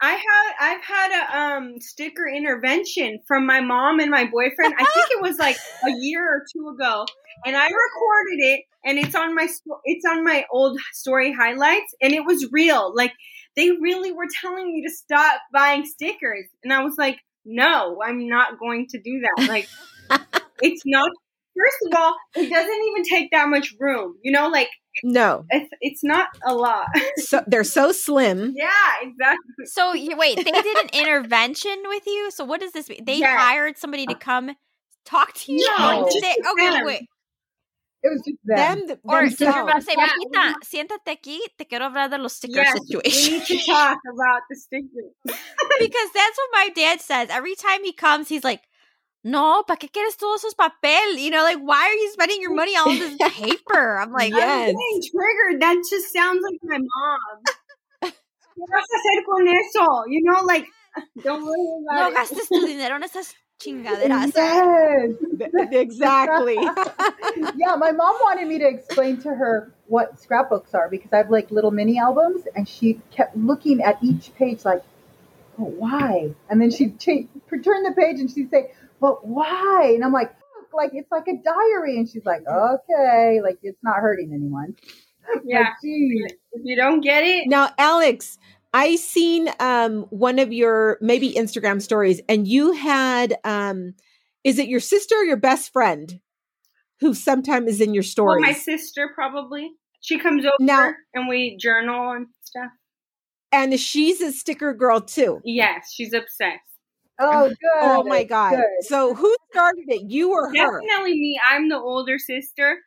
I 0.00 0.12
had 0.12 0.52
I've 0.60 0.82
had 0.82 1.10
a 1.12 1.38
um 1.38 1.74
sticker 1.80 2.26
intervention 2.26 3.20
from 3.26 3.46
my 3.46 3.60
mom 3.60 4.00
and 4.00 4.10
my 4.10 4.24
boyfriend. 4.24 4.74
I 4.78 4.84
think 4.84 5.06
it 5.10 5.20
was 5.20 5.38
like 5.38 5.56
a 5.86 5.90
year 5.98 6.26
or 6.26 6.44
two 6.52 6.68
ago, 6.68 7.04
and 7.44 7.56
I 7.56 7.66
recorded 7.66 8.38
it, 8.38 8.60
and 8.84 8.98
it's 8.98 9.14
on 9.14 9.34
my 9.34 9.46
it's 9.84 10.04
on 10.06 10.24
my 10.24 10.46
old 10.50 10.78
story 10.92 11.32
highlights, 11.32 11.94
and 12.00 12.14
it 12.14 12.24
was 12.24 12.48
real. 12.50 12.92
Like 12.94 13.12
they 13.56 13.70
really 13.70 14.12
were 14.12 14.28
telling 14.40 14.72
me 14.72 14.82
to 14.86 14.90
stop 14.90 15.40
buying 15.52 15.84
stickers, 15.84 16.46
and 16.64 16.72
I 16.72 16.82
was 16.82 16.94
like, 16.96 17.18
no, 17.44 17.98
I'm 18.02 18.26
not 18.26 18.58
going 18.58 18.86
to 18.90 19.00
do 19.00 19.20
that. 19.20 19.48
Like 19.48 19.68
it's 20.62 20.82
not. 20.86 21.10
First 21.56 21.92
of 21.92 22.00
all, 22.00 22.14
it 22.36 22.48
doesn't 22.48 22.84
even 22.84 23.02
take 23.02 23.32
that 23.32 23.48
much 23.48 23.74
room. 23.78 24.14
You 24.22 24.32
know, 24.32 24.48
like 24.48 24.68
No. 25.02 25.44
it's 25.50 25.68
it's 25.80 26.04
not 26.04 26.28
a 26.46 26.54
lot. 26.54 26.86
So 27.16 27.42
they're 27.46 27.64
so 27.64 27.92
slim. 27.92 28.52
yeah, 28.56 28.68
exactly. 29.02 29.64
So 29.66 29.92
you 29.92 30.16
wait, 30.16 30.36
they 30.36 30.50
did 30.50 30.76
an 30.78 30.90
intervention 30.92 31.76
with 31.86 32.06
you. 32.06 32.30
So 32.30 32.44
what 32.44 32.60
does 32.60 32.72
this 32.72 32.88
mean? 32.88 33.04
They 33.04 33.18
Yes. 33.18 33.38
hired 33.38 33.78
somebody 33.78 34.06
to 34.06 34.14
come 34.14 34.56
talk 35.04 35.32
to 35.34 35.52
you. 35.52 35.66
No, 35.78 36.02
Or 36.02 36.04
just 36.10 36.20
they, 36.20 36.34
to 36.42 36.50
okay, 36.52 36.70
them. 36.70 36.84
wait. 36.84 37.02
It 38.02 38.08
was 38.08 38.22
just 38.26 38.38
them. 38.44 38.78
Them, 38.78 38.86
th- 38.86 38.98
Or 39.04 39.20
did 39.22 39.40
your 39.40 39.52
mom 39.66 39.80
themselves. 39.82 39.84
say, 39.86 39.94
Yeah. 39.96 40.06
Majita, 40.06 40.54
siéntate 40.64 41.12
aquí, 41.18 41.38
te 41.58 41.66
quiero 41.66 41.84
hablar 41.90 42.08
de 42.10 42.16
los 42.18 42.32
sticker 42.34 42.62
Yes, 42.62 42.72
situation. 42.72 43.32
we 43.32 43.38
need 43.38 43.46
to 43.46 43.58
talk 43.70 43.98
about 44.14 44.40
the 44.48 44.56
stickers. 44.56 45.12
because 45.24 46.10
that's 46.14 46.38
what 46.38 46.50
my 46.52 46.68
dad 46.74 47.00
says. 47.02 47.28
Every 47.30 47.54
time 47.54 47.84
he 47.84 47.92
comes, 47.92 48.28
he's 48.28 48.42
like, 48.44 48.62
No, 49.22 49.64
¿para 49.66 49.76
qué 49.76 49.88
quieres 49.90 50.16
todos 50.16 50.40
esos 50.42 50.54
papel? 50.54 51.18
You 51.18 51.30
know, 51.30 51.42
like, 51.42 51.58
why 51.58 51.86
are 51.88 51.94
you 51.94 52.10
spending 52.12 52.40
your 52.40 52.54
money 52.54 52.72
on 52.76 52.98
this 52.98 53.16
paper? 53.36 53.98
I'm 53.98 54.12
like, 54.12 54.32
Yes. 54.32 54.70
I'm 54.70 54.74
getting 54.76 55.02
triggered. 55.12 55.60
That 55.60 55.76
just 55.90 56.12
sounds 56.12 56.40
like 56.42 56.58
my 56.62 56.78
mom. 56.78 57.42
¿Qué 58.02 58.64
vas 58.68 58.84
a 58.90 58.96
hacer 58.96 59.24
con 59.26 59.46
eso? 59.48 60.04
You 60.08 60.22
know, 60.24 60.42
like, 60.44 60.66
don't 61.22 61.44
worry 61.44 61.56
No 61.82 62.08
about 62.08 62.10
it. 62.12 62.14
gastes 62.16 62.48
tu 62.48 62.66
dinero 62.66 62.96
en 62.96 63.02
esas 63.02 63.34
chingaderas. 63.60 64.34
Yes. 64.34 65.68
exactly. 65.72 66.54
yeah, 67.56 67.76
my 67.76 67.92
mom 67.92 68.16
wanted 68.22 68.48
me 68.48 68.58
to 68.58 68.66
explain 68.66 69.18
to 69.18 69.28
her 69.28 69.72
what 69.86 70.18
scrapbooks 70.18 70.74
are 70.74 70.88
because 70.88 71.12
I 71.12 71.18
have 71.18 71.30
like 71.30 71.50
little 71.50 71.70
mini 71.70 71.98
albums, 71.98 72.42
and 72.56 72.66
she 72.68 73.00
kept 73.10 73.36
looking 73.36 73.80
at 73.82 73.98
each 74.02 74.34
page 74.34 74.64
like, 74.64 74.82
"But 75.58 75.68
why?" 75.70 76.34
And 76.48 76.60
then 76.60 76.70
she'd 76.70 76.98
cha- 76.98 77.28
turn 77.50 77.82
the 77.82 77.92
page 77.96 78.18
and 78.20 78.30
she'd 78.30 78.50
say, 78.50 78.72
"But 79.00 79.26
why?" 79.26 79.92
And 79.94 80.04
I'm 80.04 80.12
like, 80.12 80.30
"Look, 80.56 80.72
"Like 80.74 80.90
it's 80.94 81.10
like 81.10 81.26
a 81.28 81.36
diary," 81.42 81.96
and 81.98 82.08
she's 82.08 82.24
like, 82.24 82.42
"Okay, 82.46 83.40
like 83.42 83.58
it's 83.62 83.82
not 83.82 83.96
hurting 83.96 84.32
anyone." 84.32 84.76
Yeah. 85.44 85.60
Like. 85.60 85.76
If 86.52 86.62
you 86.64 86.74
don't 86.76 87.02
get 87.02 87.22
it, 87.22 87.46
now, 87.46 87.70
Alex, 87.78 88.36
I 88.74 88.96
seen 88.96 89.48
um 89.60 90.06
one 90.10 90.38
of 90.40 90.52
your 90.52 90.98
maybe 91.00 91.32
Instagram 91.34 91.80
stories, 91.80 92.20
and 92.28 92.48
you 92.48 92.72
had 92.72 93.36
um, 93.44 93.94
is 94.42 94.58
it 94.58 94.66
your 94.68 94.80
sister 94.80 95.14
or 95.16 95.24
your 95.24 95.36
best 95.36 95.72
friend 95.72 96.20
who 97.00 97.14
sometimes 97.14 97.68
is 97.68 97.80
in 97.80 97.94
your 97.94 98.02
well, 98.16 98.40
my 98.40 98.52
sister 98.52 99.10
probably. 99.14 99.70
She 100.00 100.18
comes 100.18 100.44
over 100.44 100.54
Now- 100.58 100.94
and 101.14 101.28
we 101.28 101.56
journal 101.58 102.12
and 102.12 102.26
stuff. 102.42 102.70
and 103.52 103.78
she's 103.78 104.20
a 104.20 104.32
sticker 104.32 104.72
girl 104.74 105.00
too. 105.00 105.40
Yes, 105.44 105.92
she's 105.92 106.12
obsessed. 106.12 106.64
Oh, 107.20 107.44
oh, 107.44 107.48
good. 107.48 107.56
Oh 107.82 108.04
my 108.04 108.24
god! 108.24 108.56
Good. 108.56 108.88
So 108.88 109.14
who 109.14 109.34
started 109.52 109.84
it? 109.88 110.10
You 110.10 110.32
or 110.32 110.48
her? 110.48 110.54
Definitely 110.54 111.14
me. 111.14 111.38
I'm 111.48 111.68
the 111.68 111.78
older 111.78 112.18
sister. 112.18 112.78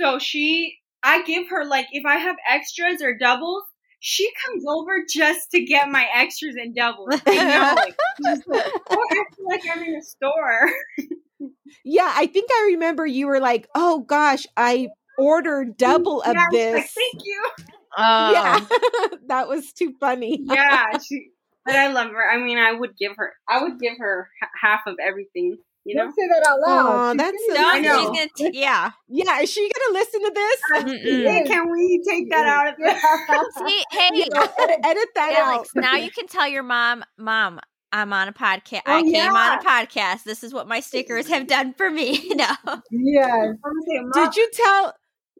So 0.00 0.18
she, 0.18 0.76
I 1.02 1.22
give 1.22 1.48
her, 1.50 1.64
like, 1.64 1.86
if 1.92 2.06
I 2.06 2.16
have 2.16 2.36
extras 2.48 3.02
or 3.02 3.18
doubles, 3.18 3.64
she 4.00 4.30
comes 4.46 4.64
over 4.68 5.04
just 5.08 5.50
to 5.50 5.64
get 5.64 5.88
my 5.88 6.06
extras 6.14 6.54
and 6.56 6.74
doubles. 6.74 7.20
I 7.26 7.44
know. 7.44 7.74
Like, 7.74 7.96
like, 8.46 8.72
oh, 8.90 9.06
I 9.10 9.24
feel 9.36 9.46
like 9.48 9.62
I'm 9.70 9.82
in 9.82 9.96
a 9.96 10.02
store. 10.02 10.70
Yeah, 11.84 12.12
I 12.14 12.26
think 12.26 12.50
I 12.52 12.70
remember 12.72 13.06
you 13.06 13.26
were 13.26 13.40
like, 13.40 13.68
"Oh 13.74 14.00
gosh, 14.00 14.46
I 14.56 14.88
ordered 15.18 15.76
double 15.78 16.22
of 16.22 16.34
Yeah, 16.34 16.46
this." 16.50 16.74
Like, 16.74 16.90
Thank 16.90 17.24
you. 17.24 17.44
yeah, 17.98 18.66
oh. 18.70 19.10
that 19.28 19.48
was 19.48 19.72
too 19.72 19.94
funny. 20.00 20.38
Yeah, 20.42 20.98
she, 20.98 21.30
but 21.68 21.76
I 21.76 21.92
love 21.92 22.08
her. 22.10 22.28
I 22.30 22.38
mean, 22.42 22.58
I 22.58 22.72
would 22.72 22.96
give 22.98 23.12
her, 23.16 23.32
I 23.48 23.62
would 23.62 23.78
give 23.78 23.94
her 23.98 24.28
h- 24.42 24.48
half 24.60 24.80
of 24.86 24.96
everything, 25.00 25.56
you 25.84 25.94
know? 25.96 26.04
Don't 26.04 26.12
say 26.14 26.26
that 26.28 26.46
out 26.48 26.58
loud. 26.66 26.86
Aw, 26.86 27.12
She's 27.12 27.18
that's 27.18 27.36
gonna 27.48 27.60
No, 27.60 27.68
I 27.68 27.76
do 27.80 27.82
know. 27.88 27.98
she's 28.00 28.08
gonna, 28.42 28.50
t- 28.52 28.60
yeah. 28.60 28.90
Yeah, 29.08 29.40
is 29.40 29.50
she 29.50 29.70
gonna 29.70 29.98
listen 29.98 30.20
to 30.22 30.32
this? 30.34 30.60
Uh, 30.74 31.30
hey, 31.30 31.44
can 31.46 31.70
we 31.70 32.02
take 32.08 32.30
that 32.30 32.46
out 32.46 32.68
of 32.68 32.76
the 32.76 32.84
Yeah. 32.84 33.66
See, 33.66 33.84
hey, 33.92 34.08
Yeah, 34.14 34.48
edit, 34.60 34.78
edit 34.84 35.08
that 35.14 35.34
Alex, 35.46 35.70
out. 35.76 35.82
now 35.82 35.96
you 35.96 36.10
can 36.10 36.26
tell 36.26 36.48
your 36.48 36.62
mom, 36.64 37.04
Mom, 37.18 37.60
I'm 37.92 38.12
on 38.12 38.28
a 38.28 38.32
podcast. 38.34 38.82
Oh, 38.86 38.98
I 38.98 39.02
came 39.02 39.12
yeah. 39.14 39.32
on 39.32 39.58
a 39.58 39.62
podcast. 39.62 40.24
This 40.24 40.44
is 40.44 40.52
what 40.52 40.68
my 40.68 40.80
stickers 40.80 41.26
have 41.28 41.46
done 41.46 41.72
for 41.74 41.90
me. 41.90 42.28
no. 42.34 42.44
yes. 42.66 42.66
I'm 42.66 42.82
gonna 42.92 43.56
say, 43.88 44.00
"Mom, 44.00 44.10
Did 44.12 44.36
you 44.36 44.50
tell? 44.52 44.94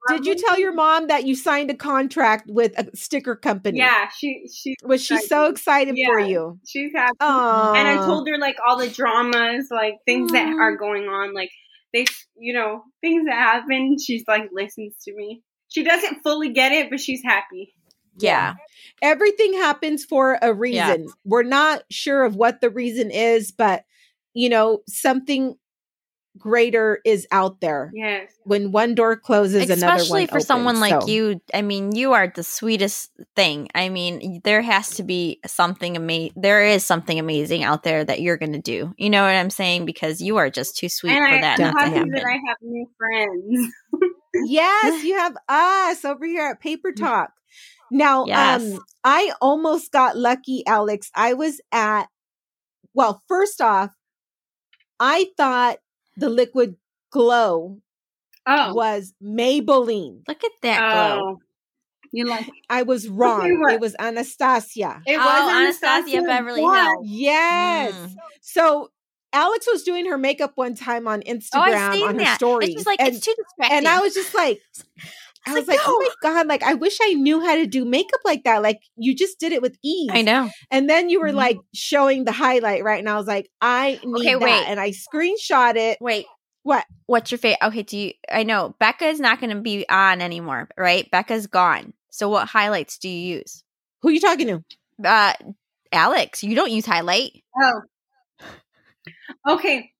Did 0.08 0.26
you 0.26 0.34
tell 0.34 0.58
your 0.58 0.72
mom 0.72 1.08
that 1.08 1.26
you 1.26 1.34
signed 1.34 1.70
a 1.70 1.74
contract 1.74 2.48
with 2.48 2.78
a 2.78 2.94
sticker 2.96 3.34
company? 3.34 3.78
Yeah, 3.78 4.08
she, 4.16 4.48
she, 4.52 4.76
Was 4.82 5.04
she 5.04 5.18
so 5.18 5.46
excited 5.46 5.96
for 6.06 6.18
you? 6.18 6.58
she's 6.66 6.92
happy. 6.94 7.16
Oh, 7.20 7.74
and 7.74 7.88
I 7.88 7.96
told 8.04 8.28
her 8.28 8.38
like 8.38 8.56
all 8.66 8.78
the 8.78 8.88
dramas, 8.88 9.68
like 9.70 9.94
things 10.06 10.32
that 10.32 10.46
are 10.48 10.76
going 10.76 11.04
on, 11.04 11.34
like 11.34 11.50
they, 11.92 12.06
you 12.36 12.52
know, 12.52 12.84
things 13.00 13.26
that 13.26 13.34
happen. 13.34 13.96
She's 13.98 14.24
like 14.28 14.50
listens 14.52 14.94
to 15.04 15.14
me. 15.14 15.42
She 15.68 15.84
doesn't 15.84 16.22
fully 16.22 16.52
get 16.52 16.72
it, 16.72 16.90
but 16.90 17.00
she's 17.00 17.22
happy. 17.22 17.74
Yeah. 18.20 18.54
everything 19.00 19.54
happens 19.54 20.04
for 20.04 20.38
a 20.42 20.52
reason. 20.52 21.08
We're 21.24 21.44
not 21.44 21.84
sure 21.90 22.24
of 22.24 22.34
what 22.34 22.60
the 22.60 22.70
reason 22.70 23.10
is, 23.10 23.52
but 23.52 23.84
you 24.34 24.48
know, 24.48 24.82
something 24.88 25.56
greater 26.38 27.00
is 27.04 27.26
out 27.32 27.60
there. 27.60 27.90
Yes. 27.94 28.30
When 28.44 28.72
one 28.72 28.94
door 28.94 29.16
closes, 29.16 29.64
another 29.68 29.86
one 29.86 29.96
Especially 30.00 30.26
for 30.26 30.40
someone 30.40 30.80
like 30.80 31.02
So, 31.02 31.08
you. 31.08 31.40
I 31.52 31.62
mean, 31.62 31.92
you 31.94 32.12
are 32.12 32.32
the 32.34 32.42
sweetest 32.42 33.10
thing. 33.36 33.68
I 33.74 33.88
mean, 33.88 34.40
there 34.44 34.62
has 34.62 34.90
to 34.96 35.02
be 35.02 35.40
something 35.46 35.96
amazing. 35.96 36.34
There 36.40 36.64
is 36.64 36.84
something 36.84 37.18
amazing 37.18 37.64
out 37.64 37.82
there 37.82 38.04
that 38.04 38.20
you're 38.20 38.36
going 38.38 38.52
to 38.52 38.60
do. 38.60 38.94
You 38.96 39.10
know 39.10 39.22
what 39.22 39.34
I'm 39.34 39.50
saying? 39.50 39.84
Because 39.84 40.20
you 40.20 40.36
are 40.38 40.50
just 40.50 40.76
too 40.76 40.88
sweet 40.88 41.12
and 41.12 41.28
for 41.28 41.34
I, 41.36 41.40
that 41.40 41.58
not 41.58 41.72
to 41.72 41.78
happy 41.80 41.94
happen. 41.96 42.10
that 42.12 42.24
I 42.24 42.38
have 42.48 42.56
new 42.62 42.88
friends. 42.96 43.72
yes, 44.46 45.04
you 45.04 45.18
have 45.18 45.36
us 45.48 46.04
over 46.04 46.24
here 46.26 46.48
at 46.50 46.60
Paper 46.60 46.92
Talk. 46.92 47.30
Now, 47.90 48.26
Yes. 48.26 48.62
um, 48.74 48.80
I 49.02 49.32
almost 49.40 49.92
got 49.92 50.16
lucky, 50.16 50.62
Alex. 50.66 51.10
I 51.14 51.32
was 51.34 51.60
at, 51.72 52.04
well, 52.94 53.22
first 53.28 53.60
off, 53.62 53.90
I 55.00 55.28
thought 55.36 55.78
the 56.18 56.28
liquid 56.28 56.76
glow 57.10 57.78
Oh, 58.50 58.72
was 58.74 59.12
Maybelline. 59.22 60.22
Look 60.26 60.42
at 60.42 60.50
that 60.62 60.78
glow. 60.78 61.20
oh, 61.34 61.38
you 62.12 62.24
like 62.24 62.48
I 62.70 62.82
was 62.82 63.06
wrong. 63.08 63.60
what? 63.60 63.74
It 63.74 63.80
was 63.80 63.94
Anastasia. 63.98 65.02
it 65.06 65.18
oh, 65.20 65.24
was 65.24 65.52
Anastasia 65.82 66.22
Beverly 66.22 66.62
what? 66.62 66.82
Hills. 66.82 67.06
Yes. 67.06 67.92
Mm. 67.94 68.14
So 68.40 68.90
Alex 69.34 69.66
was 69.70 69.82
doing 69.82 70.06
her 70.06 70.16
makeup 70.16 70.52
one 70.54 70.74
time 70.74 71.06
on 71.06 71.22
Oh, 71.26 71.30
Instagram 71.30 71.74
I've 71.74 71.92
seen 71.94 72.08
on 72.08 72.14
her 72.14 72.20
that. 72.24 72.36
stories. 72.36 72.68
And 72.70 72.78
she's 72.78 72.86
like, 72.86 73.00
and, 73.00 73.08
it's 73.08 73.20
too 73.20 73.34
distracting. 73.36 73.76
and 73.78 73.88
I 73.88 74.00
was 74.00 74.14
just 74.14 74.34
like, 74.34 74.60
I 75.48 75.54
was 75.54 75.68
like, 75.68 75.80
oh 75.84 75.98
my 76.22 76.30
God, 76.30 76.46
like 76.46 76.62
I 76.62 76.74
wish 76.74 76.98
I 77.02 77.14
knew 77.14 77.40
how 77.40 77.54
to 77.54 77.66
do 77.66 77.84
makeup 77.84 78.20
like 78.24 78.44
that. 78.44 78.62
Like 78.62 78.78
you 78.96 79.14
just 79.14 79.38
did 79.40 79.52
it 79.52 79.62
with 79.62 79.76
ease. 79.84 80.10
I 80.12 80.22
know. 80.22 80.50
And 80.70 80.88
then 80.88 81.08
you 81.08 81.20
were 81.20 81.30
Mhm. 81.30 81.34
like 81.36 81.56
showing 81.74 82.24
the 82.24 82.32
highlight, 82.32 82.84
right? 82.84 82.98
And 82.98 83.08
I 83.08 83.16
was 83.16 83.26
like, 83.26 83.48
I 83.60 83.98
need 84.04 84.20
Okay, 84.26 84.34
that. 84.34 84.42
wait. 84.42 84.68
And 84.68 84.78
I 84.80 84.90
screenshot 84.90 85.76
it. 85.76 85.98
Wait. 86.00 86.26
What? 86.64 86.84
What's 87.06 87.30
your 87.30 87.38
favorite? 87.38 87.64
Okay, 87.68 87.82
do 87.82 87.96
you? 87.96 88.12
I 88.30 88.42
know 88.42 88.74
Becca 88.78 89.06
is 89.06 89.20
not 89.20 89.40
going 89.40 89.56
to 89.56 89.62
be 89.62 89.88
on 89.88 90.20
anymore, 90.20 90.68
right? 90.76 91.10
Becca's 91.10 91.46
gone. 91.46 91.94
So 92.10 92.28
what 92.28 92.46
highlights 92.48 92.98
do 92.98 93.08
you 93.08 93.36
use? 93.38 93.62
Who 94.02 94.10
you 94.10 94.20
talking 94.20 94.46
to? 94.48 94.64
Uh, 95.08 95.32
Alex, 95.92 96.42
you 96.42 96.54
don't 96.54 96.70
use 96.70 96.84
highlight. 96.84 97.42
Oh. 97.58 97.80
Okay. 99.48 99.92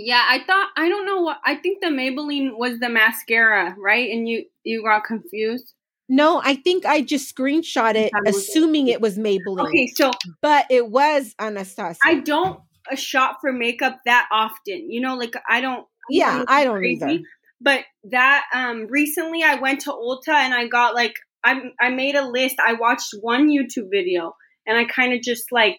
Yeah, 0.00 0.24
I 0.24 0.44
thought 0.44 0.68
I 0.76 0.88
don't 0.88 1.04
know 1.04 1.22
what 1.22 1.38
I 1.44 1.56
think 1.56 1.82
the 1.82 1.88
Maybelline 1.88 2.56
was 2.56 2.78
the 2.78 2.88
mascara, 2.88 3.74
right? 3.76 4.08
And 4.10 4.28
you 4.28 4.44
you 4.62 4.84
got 4.84 5.02
confused. 5.02 5.74
No, 6.08 6.40
I 6.42 6.54
think 6.54 6.86
I 6.86 7.02
just 7.02 7.34
screenshot 7.34 7.96
it, 7.96 8.12
assuming 8.24 8.86
it 8.86 9.00
was 9.00 9.18
Maybelline. 9.18 9.66
Okay, 9.66 9.88
so 9.88 10.12
But 10.40 10.66
it 10.70 10.88
was 10.88 11.34
Anastasia. 11.40 11.98
I 12.04 12.20
don't 12.20 12.60
shop 12.94 13.38
for 13.40 13.52
makeup 13.52 13.98
that 14.06 14.28
often. 14.30 14.88
You 14.88 15.00
know, 15.00 15.16
like 15.16 15.34
I 15.50 15.60
don't 15.60 15.84
yeah, 16.08 16.44
I 16.46 16.62
don't 16.62 16.78
crazy. 16.78 17.04
either. 17.04 17.22
But 17.60 17.84
that 18.12 18.44
um 18.54 18.86
recently 18.88 19.42
I 19.42 19.56
went 19.56 19.80
to 19.80 19.90
Ulta 19.90 20.32
and 20.32 20.54
I 20.54 20.68
got 20.68 20.94
like 20.94 21.14
I 21.44 21.60
I 21.80 21.90
made 21.90 22.14
a 22.14 22.26
list. 22.26 22.56
I 22.64 22.74
watched 22.74 23.08
one 23.20 23.48
YouTube 23.48 23.90
video 23.90 24.34
and 24.64 24.78
I 24.78 24.84
kind 24.84 25.12
of 25.12 25.22
just 25.22 25.50
like 25.50 25.76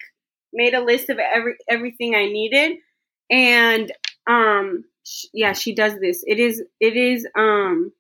made 0.52 0.74
a 0.74 0.84
list 0.84 1.10
of 1.10 1.20
every 1.20 1.54
everything 1.70 2.16
I 2.16 2.26
needed 2.26 2.80
and 3.30 3.92
um 4.28 4.84
sh- 5.06 5.26
yeah, 5.34 5.54
she 5.54 5.74
does 5.74 5.94
this. 6.00 6.24
It 6.26 6.40
is 6.40 6.64
it 6.80 6.96
is 6.96 7.28
um 7.38 7.92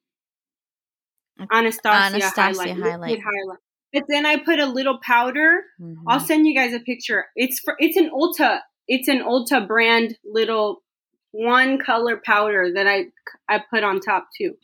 Anastasia, 1.51 2.15
Anastasia 2.15 2.41
highlight, 2.41 2.77
highlight. 2.77 3.09
liquid 3.11 3.23
highlight. 3.23 3.59
But 3.93 4.03
then 4.07 4.25
I 4.25 4.37
put 4.37 4.59
a 4.59 4.65
little 4.65 4.99
powder. 5.03 5.63
Mhm. 5.81 5.95
I'll 6.07 6.19
send 6.19 6.45
you 6.45 6.55
guys 6.55 6.73
a 6.73 6.79
picture. 6.79 7.25
It's 7.35 7.59
for 7.59 7.75
it's 7.79 7.97
an 7.97 8.09
Ulta. 8.11 8.59
It's 8.87 9.07
an 9.07 9.19
Ulta 9.19 9.67
brand 9.67 10.17
little 10.25 10.83
one 11.31 11.77
color 11.79 12.21
powder 12.23 12.71
that 12.73 12.87
I 12.87 13.05
I 13.47 13.63
put 13.69 13.83
on 13.83 13.99
top 13.99 14.27
too. 14.37 14.55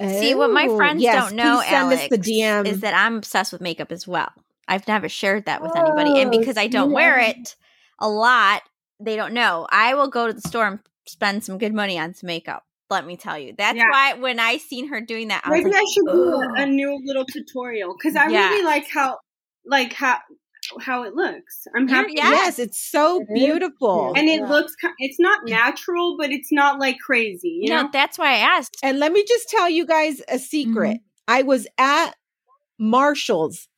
See, 0.00 0.34
what 0.34 0.50
my 0.50 0.66
friends 0.76 1.02
yes, 1.02 1.14
don't 1.14 1.36
know, 1.36 1.56
please 1.58 1.68
send 1.68 1.92
Alex, 1.92 2.02
us 2.04 2.08
the 2.08 2.18
DM. 2.18 2.66
is 2.66 2.80
that 2.80 2.94
I'm 2.94 3.16
obsessed 3.16 3.52
with 3.52 3.60
makeup 3.60 3.92
as 3.92 4.08
well. 4.08 4.32
I've 4.66 4.88
never 4.88 5.08
shared 5.08 5.44
that 5.44 5.62
with 5.62 5.76
anybody, 5.76 6.20
and 6.22 6.32
Oh, 6.32 6.38
because 6.38 6.56
I 6.56 6.68
don't 6.68 6.92
wear 6.92 7.18
it 7.18 7.56
a 7.98 8.08
lot, 8.08 8.62
they 9.00 9.16
don't 9.16 9.32
know. 9.34 9.66
I 9.70 9.94
will 9.94 10.08
go 10.08 10.26
to 10.26 10.32
the 10.32 10.40
store 10.42 10.66
and 10.66 10.78
spend 11.06 11.44
some 11.44 11.58
good 11.58 11.74
money 11.74 11.98
on 11.98 12.14
some 12.14 12.26
makeup. 12.28 12.64
Let 12.90 13.06
me 13.06 13.16
tell 13.16 13.38
you. 13.38 13.54
That's 13.56 13.76
Yeah. 13.76 13.84
why 13.90 14.14
when 14.14 14.40
I 14.40 14.56
seen 14.56 14.88
her 14.88 15.00
doing 15.00 15.28
that, 15.28 15.42
I 15.44 15.50
was 15.50 15.58
Maybe 15.64 15.70
like, 15.70 15.82
I 15.82 15.84
should 15.92 16.06
do 16.12 16.34
"Ugh." 16.34 16.50
a, 16.58 16.62
a 16.62 16.66
new 16.66 17.00
little 17.04 17.24
tutorial 17.24 17.94
because 17.96 18.16
I 18.16 18.28
Yes. 18.28 18.50
really 18.52 18.64
like 18.64 18.88
how 18.92 19.18
like 19.64 19.92
how 19.92 20.18
how 20.80 21.02
it 21.04 21.14
looks. 21.14 21.66
I'm 21.74 21.88
happy, 21.88 22.12
yeah. 22.16 22.30
Yes, 22.30 22.58
it's 22.58 22.78
so 22.78 23.20
It 23.20 23.28
is 23.32 23.42
beautiful. 23.46 24.12
cute. 24.12 24.18
and 24.18 24.28
it 24.28 24.40
Yeah. 24.40 24.48
looks. 24.48 24.74
It's 24.98 25.18
not 25.18 25.40
natural, 25.46 26.16
but 26.18 26.30
it's 26.30 26.52
not 26.52 26.78
like 26.78 26.98
crazy. 26.98 27.60
You 27.62 27.70
no, 27.70 27.82
know. 27.82 27.88
that's 27.92 28.18
why 28.18 28.32
I 28.34 28.38
asked. 28.38 28.76
And 28.82 28.98
let 28.98 29.10
me 29.12 29.24
just 29.26 29.48
tell 29.48 29.68
you 29.70 29.86
guys 29.86 30.20
a 30.28 30.38
secret. 30.38 30.96
Mm-hmm. 30.98 31.04
I 31.34 31.42
was 31.42 31.66
at 31.78 32.10
Marshall's. 32.78 33.68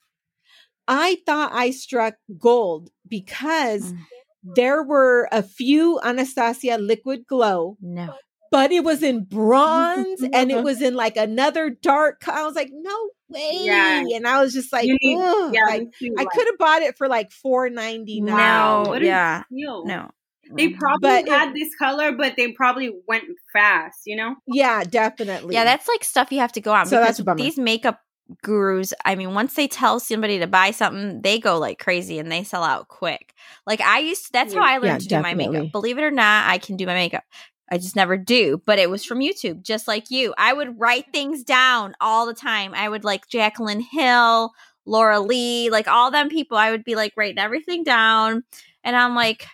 I 0.88 1.18
thought 1.26 1.52
I 1.52 1.70
struck 1.70 2.14
gold 2.38 2.90
because 3.06 3.92
Mm. 3.92 3.98
There 4.42 4.82
were 4.82 5.28
a 5.32 5.42
few 5.42 6.00
Anastasia 6.02 6.78
liquid 6.78 7.26
glow, 7.26 7.76
No. 7.80 8.14
but 8.50 8.72
it 8.72 8.84
was 8.84 9.02
in 9.02 9.24
bronze 9.24 10.22
and 10.32 10.50
it 10.50 10.62
was 10.62 10.82
in 10.82 10.94
like 10.94 11.16
another 11.16 11.70
dark. 11.70 12.20
co- 12.20 12.32
I 12.32 12.44
was 12.44 12.54
like, 12.54 12.70
no 12.72 13.10
way. 13.28 13.50
Yeah. 13.62 14.02
And 14.14 14.26
I 14.26 14.40
was 14.42 14.52
just 14.52 14.72
like, 14.72 14.84
need- 14.86 14.98
yeah, 15.18 15.64
like 15.66 15.88
too, 15.98 16.14
I 16.18 16.24
could 16.24 16.46
have 16.46 16.58
bought 16.58 16.82
it 16.82 16.96
for 16.98 17.08
like 17.08 17.30
four 17.32 17.70
ninety 17.70 18.20
nine. 18.20 18.36
Wow, 18.36 18.82
No, 18.84 18.90
what 18.90 19.02
yeah. 19.02 19.42
No. 19.50 20.10
They 20.54 20.70
probably 20.70 21.00
But 21.08 21.26
it- 21.28 21.28
had 21.28 21.54
this 21.54 21.74
color, 21.76 22.12
but 22.12 22.34
they 22.36 22.52
probably 22.52 22.90
went 23.08 23.24
fast. 23.54 24.00
You 24.06 24.16
know. 24.16 24.34
Yeah, 24.46 24.82
definitely. 24.84 25.54
Yeah, 25.54 25.64
that's 25.64 25.88
like 25.88 26.04
stuff 26.04 26.30
you 26.32 26.40
have 26.40 26.52
to 26.52 26.60
go 26.60 26.72
on 26.72 26.86
So 26.86 26.96
that's 26.96 27.12
because 27.12 27.20
a 27.20 27.24
bummer. 27.24 27.38
these 27.38 27.56
makeup 27.58 28.00
gurus, 28.42 28.92
I 29.04 29.14
mean, 29.14 29.34
once 29.34 29.54
they 29.54 29.68
tell 29.68 30.00
somebody 30.00 30.38
to 30.38 30.46
buy 30.46 30.70
something, 30.70 31.22
they 31.22 31.38
go 31.38 31.58
like 31.58 31.78
crazy 31.78 32.18
and 32.18 32.30
they 32.30 32.44
sell 32.44 32.64
out 32.64 32.88
quick. 32.88 33.34
Like 33.66 33.80
I 33.80 34.00
used 34.00 34.26
to, 34.26 34.32
that's 34.32 34.54
how 34.54 34.62
I 34.62 34.78
learned 34.78 34.84
Yeah, 34.84 34.98
to 34.98 35.08
do 35.08 35.20
my 35.20 35.34
makeup. 35.34 35.72
Believe 35.72 35.98
it 35.98 36.04
or 36.04 36.10
not, 36.10 36.48
I 36.48 36.58
can 36.58 36.76
do 36.76 36.86
my 36.86 36.94
makeup. 36.94 37.24
I 37.70 37.78
just 37.78 37.96
never 37.96 38.18
do, 38.18 38.60
but 38.66 38.78
it 38.78 38.90
was 38.90 39.04
from 39.04 39.20
YouTube, 39.20 39.62
just 39.62 39.88
like 39.88 40.10
you. 40.10 40.34
I 40.36 40.52
would 40.52 40.78
write 40.78 41.06
things 41.12 41.42
down 41.42 41.94
all 42.00 42.26
the 42.26 42.34
time. 42.34 42.74
I 42.74 42.88
would 42.88 43.02
like 43.02 43.28
Jaclyn 43.28 43.80
Hill, 43.80 44.52
Laura 44.84 45.20
Lee, 45.20 45.70
like 45.70 45.88
all 45.88 46.10
them 46.10 46.28
people. 46.28 46.58
I 46.58 46.70
would 46.70 46.84
be 46.84 46.96
like 46.96 47.14
writing 47.16 47.38
everything 47.38 47.82
down. 47.82 48.44
And 48.84 48.94
I'm 48.94 49.14
like, 49.14 49.46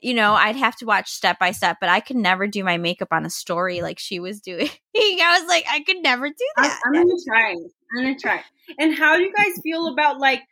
you 0.00 0.14
know, 0.14 0.34
I'd 0.34 0.56
have 0.56 0.76
to 0.76 0.86
watch 0.86 1.10
step 1.10 1.38
by 1.38 1.50
step, 1.52 1.78
but 1.80 1.88
I 1.88 2.00
could 2.00 2.16
never 2.16 2.46
do 2.46 2.64
my 2.64 2.78
makeup 2.78 3.08
on 3.10 3.26
a 3.26 3.30
story 3.30 3.82
like 3.82 3.98
she 3.98 4.20
was 4.20 4.40
doing. 4.40 4.68
I 4.96 5.38
was 5.40 5.48
like, 5.48 5.64
I 5.68 5.80
could 5.80 6.02
never 6.02 6.28
do 6.28 6.34
I'm, 6.56 6.64
that. 6.64 6.80
I'm 6.86 6.92
gonna 6.92 7.14
try. 7.26 7.56
I'm 7.92 8.02
gonna 8.02 8.18
try. 8.18 8.42
And 8.78 8.94
how 8.94 9.16
do 9.16 9.22
you 9.22 9.32
guys 9.32 9.60
feel 9.62 9.88
about 9.88 10.18
like 10.18 10.42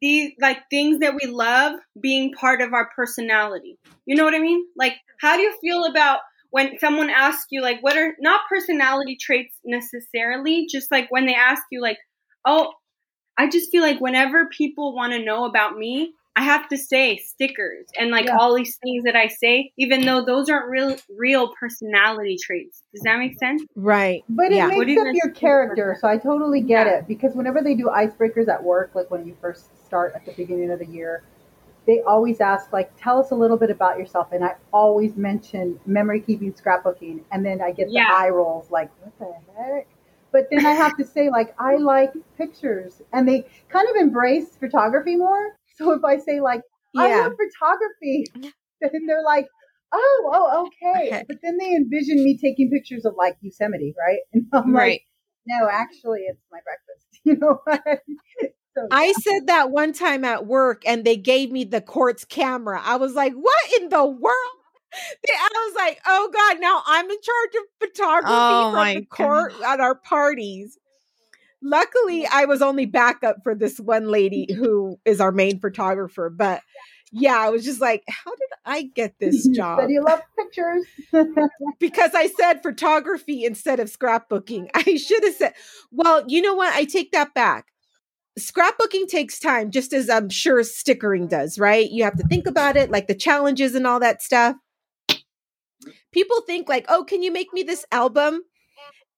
these 0.00 0.32
like 0.40 0.58
things 0.70 0.98
that 1.00 1.14
we 1.14 1.30
love 1.30 1.78
being 2.00 2.32
part 2.32 2.60
of 2.60 2.72
our 2.72 2.90
personality? 2.94 3.78
You 4.06 4.16
know 4.16 4.24
what 4.24 4.34
I 4.34 4.40
mean? 4.40 4.64
Like, 4.76 4.94
how 5.20 5.36
do 5.36 5.42
you 5.42 5.56
feel 5.60 5.84
about 5.84 6.20
when 6.50 6.78
someone 6.78 7.10
asks 7.10 7.46
you 7.50 7.60
like, 7.60 7.82
what 7.82 7.96
are 7.96 8.14
not 8.20 8.40
personality 8.48 9.16
traits 9.20 9.58
necessarily, 9.64 10.66
just 10.70 10.90
like 10.90 11.10
when 11.10 11.26
they 11.26 11.34
ask 11.34 11.62
you 11.70 11.80
like, 11.80 11.98
oh, 12.44 12.72
I 13.38 13.48
just 13.48 13.70
feel 13.70 13.82
like 13.82 14.00
whenever 14.00 14.46
people 14.46 14.94
want 14.94 15.12
to 15.12 15.24
know 15.24 15.44
about 15.44 15.76
me, 15.76 16.12
I 16.36 16.42
have 16.42 16.68
to 16.68 16.76
say 16.76 17.16
stickers 17.16 17.86
and 17.98 18.10
like 18.10 18.26
Yeah. 18.26 18.36
all 18.38 18.54
these 18.54 18.76
things 18.82 19.04
that 19.04 19.16
I 19.16 19.26
say, 19.26 19.72
even 19.78 20.02
though 20.04 20.22
those 20.24 20.50
aren't 20.50 20.68
real 20.68 20.96
real 21.16 21.54
personality 21.58 22.36
traits. 22.40 22.82
Does 22.92 23.02
that 23.02 23.18
make 23.18 23.38
sense? 23.38 23.64
right. 23.74 24.22
But 24.28 24.52
Yeah. 24.52 24.66
it 24.66 24.68
makes 24.78 24.90
you 24.92 25.00
up 25.00 25.06
guys 25.06 25.16
your 25.24 25.30
character, 25.32 25.96
so 25.98 26.08
I 26.08 26.18
totally 26.18 26.60
get 26.60 26.86
Yeah. 26.86 26.98
it. 26.98 27.08
Because 27.08 27.34
whenever 27.34 27.62
they 27.62 27.74
do 27.74 27.86
icebreakers 27.86 28.48
at 28.48 28.62
work, 28.62 28.94
like 28.94 29.10
when 29.10 29.26
you 29.26 29.34
first 29.40 29.82
start 29.86 30.12
at 30.14 30.26
the 30.26 30.32
beginning 30.32 30.70
of 30.70 30.78
the 30.78 30.86
year, 30.86 31.22
they 31.86 32.02
always 32.02 32.40
ask, 32.40 32.72
like, 32.72 32.90
tell 33.00 33.18
us 33.20 33.30
a 33.30 33.34
little 33.34 33.56
bit 33.56 33.70
about 33.70 33.96
yourself. 33.98 34.32
And 34.32 34.44
I 34.44 34.56
always 34.72 35.16
mention 35.16 35.78
memory 35.86 36.20
keeping, 36.20 36.52
scrapbooking, 36.52 37.20
and 37.30 37.46
then 37.46 37.62
I 37.62 37.70
get 37.70 37.88
the 37.88 38.00
eye 38.00 38.28
rolls, 38.28 38.70
like, 38.70 38.90
what 39.00 39.16
the 39.20 39.62
heck? 39.62 39.86
But 40.32 40.48
then 40.50 40.66
I 40.66 40.72
have 40.72 40.96
to 40.96 41.04
say, 41.04 41.30
like, 41.30 41.54
I 41.60 41.76
like 41.76 42.12
pictures, 42.36 43.00
and 43.12 43.26
they 43.26 43.46
kind 43.68 43.88
of 43.88 43.96
embrace 43.96 44.56
photography 44.56 45.14
more. 45.16 45.56
So 45.78 45.92
if 45.92 46.04
I 46.04 46.16
say, 46.18 46.40
like, 46.40 46.62
I 46.96 47.08
Yeah. 47.08 47.22
love 47.28 47.32
photography, 47.36 48.24
then 48.80 49.06
they're 49.06 49.22
like, 49.22 49.46
oh, 49.92 50.30
oh, 50.32 50.66
okay. 50.66 51.08
Okay. 51.08 51.24
But 51.28 51.38
then 51.42 51.58
they 51.58 51.74
envision 51.74 52.22
me 52.24 52.38
taking 52.38 52.70
pictures 52.70 53.04
of 53.04 53.14
like 53.16 53.36
Yosemite, 53.42 53.94
right? 53.98 54.20
And 54.32 54.46
I'm 54.52 54.72
like, 54.72 55.02
no, 55.46 55.68
actually, 55.70 56.20
it's 56.22 56.40
my 56.50 56.58
breakfast. 56.64 57.06
You 57.24 57.36
know 57.36 57.60
what? 57.64 58.02
so, 58.76 58.88
I 58.90 59.12
said 59.12 59.48
that 59.48 59.70
one 59.70 59.92
time 59.92 60.24
at 60.24 60.46
work 60.46 60.82
and 60.86 61.04
they 61.04 61.16
gave 61.16 61.50
me 61.50 61.64
the 61.64 61.80
quartz 61.80 62.24
camera. 62.24 62.80
I 62.82 62.96
was 62.96 63.14
like, 63.14 63.32
what 63.32 63.80
in 63.80 63.88
the 63.88 64.04
world? 64.06 64.52
I 65.28 65.48
was 65.54 65.74
like, 65.76 66.00
oh 66.06 66.30
God, 66.32 66.60
now 66.60 66.82
I'm 66.86 67.10
in 67.10 67.16
charge 67.20 67.54
of 67.56 67.88
photography 67.88 68.34
Oh 68.38 68.70
from 68.70 68.78
my 68.78 68.94
the 68.94 69.06
court 69.10 69.54
at 69.66 69.80
our 69.80 69.94
parties. 69.94 70.78
Luckily, 71.62 72.22
mm-hmm. 72.22 72.36
I 72.36 72.44
was 72.44 72.62
only 72.62 72.86
backup 72.86 73.42
for 73.42 73.54
this 73.54 73.78
one 73.78 74.08
lady 74.08 74.52
who 74.56 74.98
is 75.04 75.20
our 75.20 75.32
main 75.32 75.60
photographer. 75.60 76.30
But 76.30 76.62
yeah, 77.12 77.38
I 77.38 77.50
was 77.50 77.64
just 77.64 77.80
like, 77.80 78.02
how 78.08 78.30
did 78.32 78.48
I 78.64 78.82
get 78.82 79.14
this 79.18 79.46
mm-hmm. 79.46 79.54
job? 79.54 79.78
But 79.78 79.90
you 79.90 80.02
love 80.04 80.20
pictures. 80.36 80.84
because 81.78 82.12
I 82.14 82.28
said 82.28 82.62
photography 82.62 83.44
instead 83.44 83.80
of 83.80 83.88
scrapbooking. 83.88 84.68
I 84.74 84.96
should 84.96 85.24
have 85.24 85.34
said, 85.34 85.54
well, 85.90 86.24
you 86.26 86.42
know 86.42 86.54
what? 86.54 86.74
I 86.74 86.84
take 86.84 87.12
that 87.12 87.34
back. 87.34 87.66
Scrapbooking 88.38 89.08
takes 89.08 89.38
time, 89.38 89.70
just 89.70 89.94
as 89.94 90.10
I'm 90.10 90.28
sure 90.28 90.62
stickering 90.62 91.26
does, 91.26 91.58
right? 91.58 91.90
You 91.90 92.04
have 92.04 92.18
to 92.18 92.24
think 92.24 92.46
about 92.46 92.76
it, 92.76 92.90
like 92.90 93.06
the 93.06 93.14
challenges 93.14 93.74
and 93.74 93.86
all 93.86 94.00
that 94.00 94.20
stuff. 94.20 94.56
people 96.12 96.42
think 96.42 96.68
like, 96.68 96.84
"Oh, 96.90 97.02
can 97.02 97.22
you 97.22 97.32
make 97.32 97.54
me 97.54 97.62
this 97.62 97.86
album?" 97.90 98.42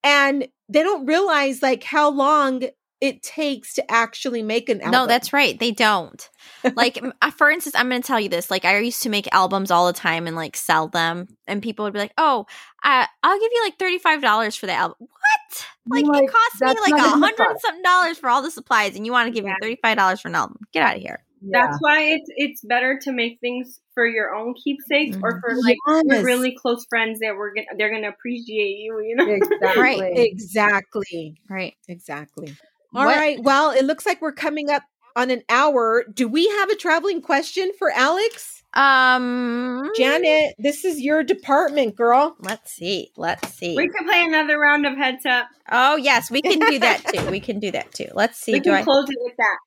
And 0.05 0.47
they 0.69 0.83
don't 0.83 1.05
realize 1.05 1.61
like 1.61 1.83
how 1.83 2.09
long 2.09 2.63
it 3.01 3.23
takes 3.23 3.75
to 3.75 3.91
actually 3.91 4.43
make 4.43 4.67
an 4.67 4.81
album. 4.81 4.91
No, 4.91 5.07
that's 5.07 5.31
right. 5.31 5.57
They 5.57 5.71
don't. 5.71 6.29
Like, 6.75 7.01
uh, 7.21 7.31
for 7.31 7.49
instance, 7.49 7.75
I'm 7.75 7.87
going 7.87 8.01
to 8.01 8.07
tell 8.07 8.19
you 8.19 8.27
this. 8.27 8.51
Like, 8.51 8.65
I 8.65 8.77
used 8.79 9.03
to 9.03 9.09
make 9.09 9.33
albums 9.33 9.71
all 9.71 9.87
the 9.87 9.93
time 9.93 10.27
and 10.27 10.35
like 10.35 10.57
sell 10.57 10.89
them, 10.89 11.27
and 11.47 11.61
people 11.61 11.85
would 11.85 11.93
be 11.93 11.99
like, 11.99 12.13
"Oh, 12.17 12.45
uh, 12.83 13.05
I'll 13.23 13.39
give 13.39 13.51
you 13.53 13.63
like 13.63 13.77
thirty 13.79 13.99
five 13.99 14.21
dollars 14.21 14.55
for 14.55 14.65
the 14.65 14.73
album." 14.73 14.97
What? 14.99 15.67
Like, 15.87 16.05
Like, 16.05 16.23
it 16.23 16.31
cost 16.31 16.61
me 16.61 16.91
like 16.91 17.01
a 17.01 17.07
hundred 17.09 17.59
something 17.61 17.81
dollars 17.83 18.17
for 18.17 18.29
all 18.29 18.41
the 18.41 18.51
supplies, 18.51 18.95
and 18.95 19.05
you 19.05 19.13
want 19.13 19.27
to 19.27 19.31
give 19.31 19.45
me 19.45 19.53
thirty 19.61 19.77
five 19.81 19.97
dollars 19.97 20.19
for 20.19 20.27
an 20.27 20.35
album? 20.35 20.57
Get 20.73 20.83
out 20.83 20.97
of 20.97 21.01
here. 21.01 21.23
Yeah. 21.41 21.61
That's 21.65 21.77
why 21.79 22.01
it's 22.03 22.29
it's 22.35 22.61
better 22.63 22.99
to 23.03 23.11
make 23.11 23.39
things 23.39 23.79
for 23.93 24.05
your 24.05 24.33
own 24.35 24.53
keepsakes 24.63 25.17
or 25.23 25.33
Mhm. 25.33 25.41
for 25.41 25.55
like 25.61 25.77
Yes. 26.05 26.23
really 26.23 26.55
close 26.55 26.85
friends 26.89 27.19
that 27.19 27.35
we're 27.37 27.53
gonna 27.53 27.67
they're 27.77 27.91
gonna 27.91 28.09
appreciate 28.09 28.77
you. 28.79 28.99
You 29.01 29.15
know. 29.15 29.25
exactly. 29.27 29.81
Right. 29.81 30.17
exactly. 30.17 31.35
Right. 31.49 31.73
Exactly. 31.87 32.55
All 32.95 33.05
right. 33.05 33.37
What- 33.37 33.45
Well, 33.45 33.71
it 33.71 33.85
looks 33.85 34.05
like 34.05 34.21
we're 34.21 34.31
coming 34.33 34.69
up 34.69 34.83
on 35.15 35.29
an 35.31 35.43
hour. 35.49 36.03
Do 36.13 36.27
we 36.27 36.47
have 36.47 36.69
a 36.69 36.75
traveling 36.75 37.21
question 37.21 37.71
for 37.77 37.91
Alex? 37.91 38.63
Um, 38.75 39.89
Janet, 39.95 40.53
this 40.59 40.85
is 40.85 41.01
your 41.01 41.23
department, 41.23 41.95
girl. 41.95 42.35
Let's 42.39 42.71
see. 42.71 43.11
Let's 43.17 43.53
see. 43.55 43.75
We 43.75 43.87
can 43.89 44.07
play 44.07 44.23
another 44.23 44.59
round 44.59 44.85
of 44.85 44.95
heads 44.95 45.25
up. 45.25 45.47
oh 45.71 45.95
yes, 45.97 46.29
we 46.29 46.41
can 46.41 46.59
do 46.59 46.77
that 46.79 47.03
too. 47.13 47.25
We 47.31 47.39
can 47.39 47.59
do 47.59 47.71
that 47.71 47.91
too. 47.93 48.09
Let's 48.13 48.39
see. 48.39 48.53
we 48.53 48.59
Do 48.59 48.69
can 48.71 48.79
I? 48.79 48.83
close 48.83 49.09
it 49.09 49.17
with 49.21 49.33
that. 49.37 49.57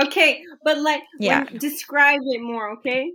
Okay, 0.00 0.42
but 0.64 0.78
like 0.78 1.02
Yeah. 1.18 1.44
when- 1.44 1.58
describe 1.58 2.20
it 2.24 2.40
more, 2.40 2.70
okay? 2.78 3.10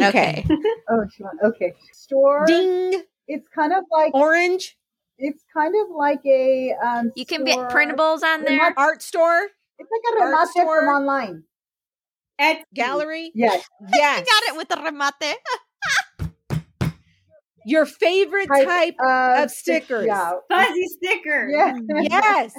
Okay. 0.00 0.46
Oh, 0.90 1.04
okay. 1.44 1.72
Store. 1.92 2.44
Ding. 2.46 3.02
It's 3.28 3.46
kind 3.54 3.72
of 3.72 3.84
like 3.90 4.14
Orange 4.14 4.76
it's 5.18 5.44
kind 5.56 5.74
of 5.80 5.94
like 5.94 6.20
a 6.26 6.72
um. 6.84 7.12
You 7.14 7.24
can 7.24 7.44
get 7.44 7.58
printables 7.70 8.22
on 8.22 8.42
there. 8.42 8.58
Remote- 8.58 8.74
art 8.76 9.02
store, 9.02 9.48
It's 9.78 9.90
like 9.90 10.20
a 10.20 10.24
art 10.24 10.34
remate 10.34 10.50
store. 10.50 10.80
from 10.80 10.88
online. 10.88 11.44
Etsy. 12.40 12.62
gallery. 12.74 13.30
Yes. 13.34 13.64
Yes. 13.94 14.20
You 14.20 14.24
got 14.26 14.42
it 14.52 14.56
with 14.56 14.68
the 14.68 14.76
remate. 14.76 15.34
Your 17.64 17.86
favorite 17.86 18.48
Type 18.48 18.66
type 18.66 18.94
Uh, 19.04 19.44
of 19.44 19.50
stickers. 19.52 20.06
Yeah. 20.06 20.32
fuzzy 20.50 20.88
sticker. 20.88 21.48
Yeah. 21.48 21.74
Yes. 22.00 22.52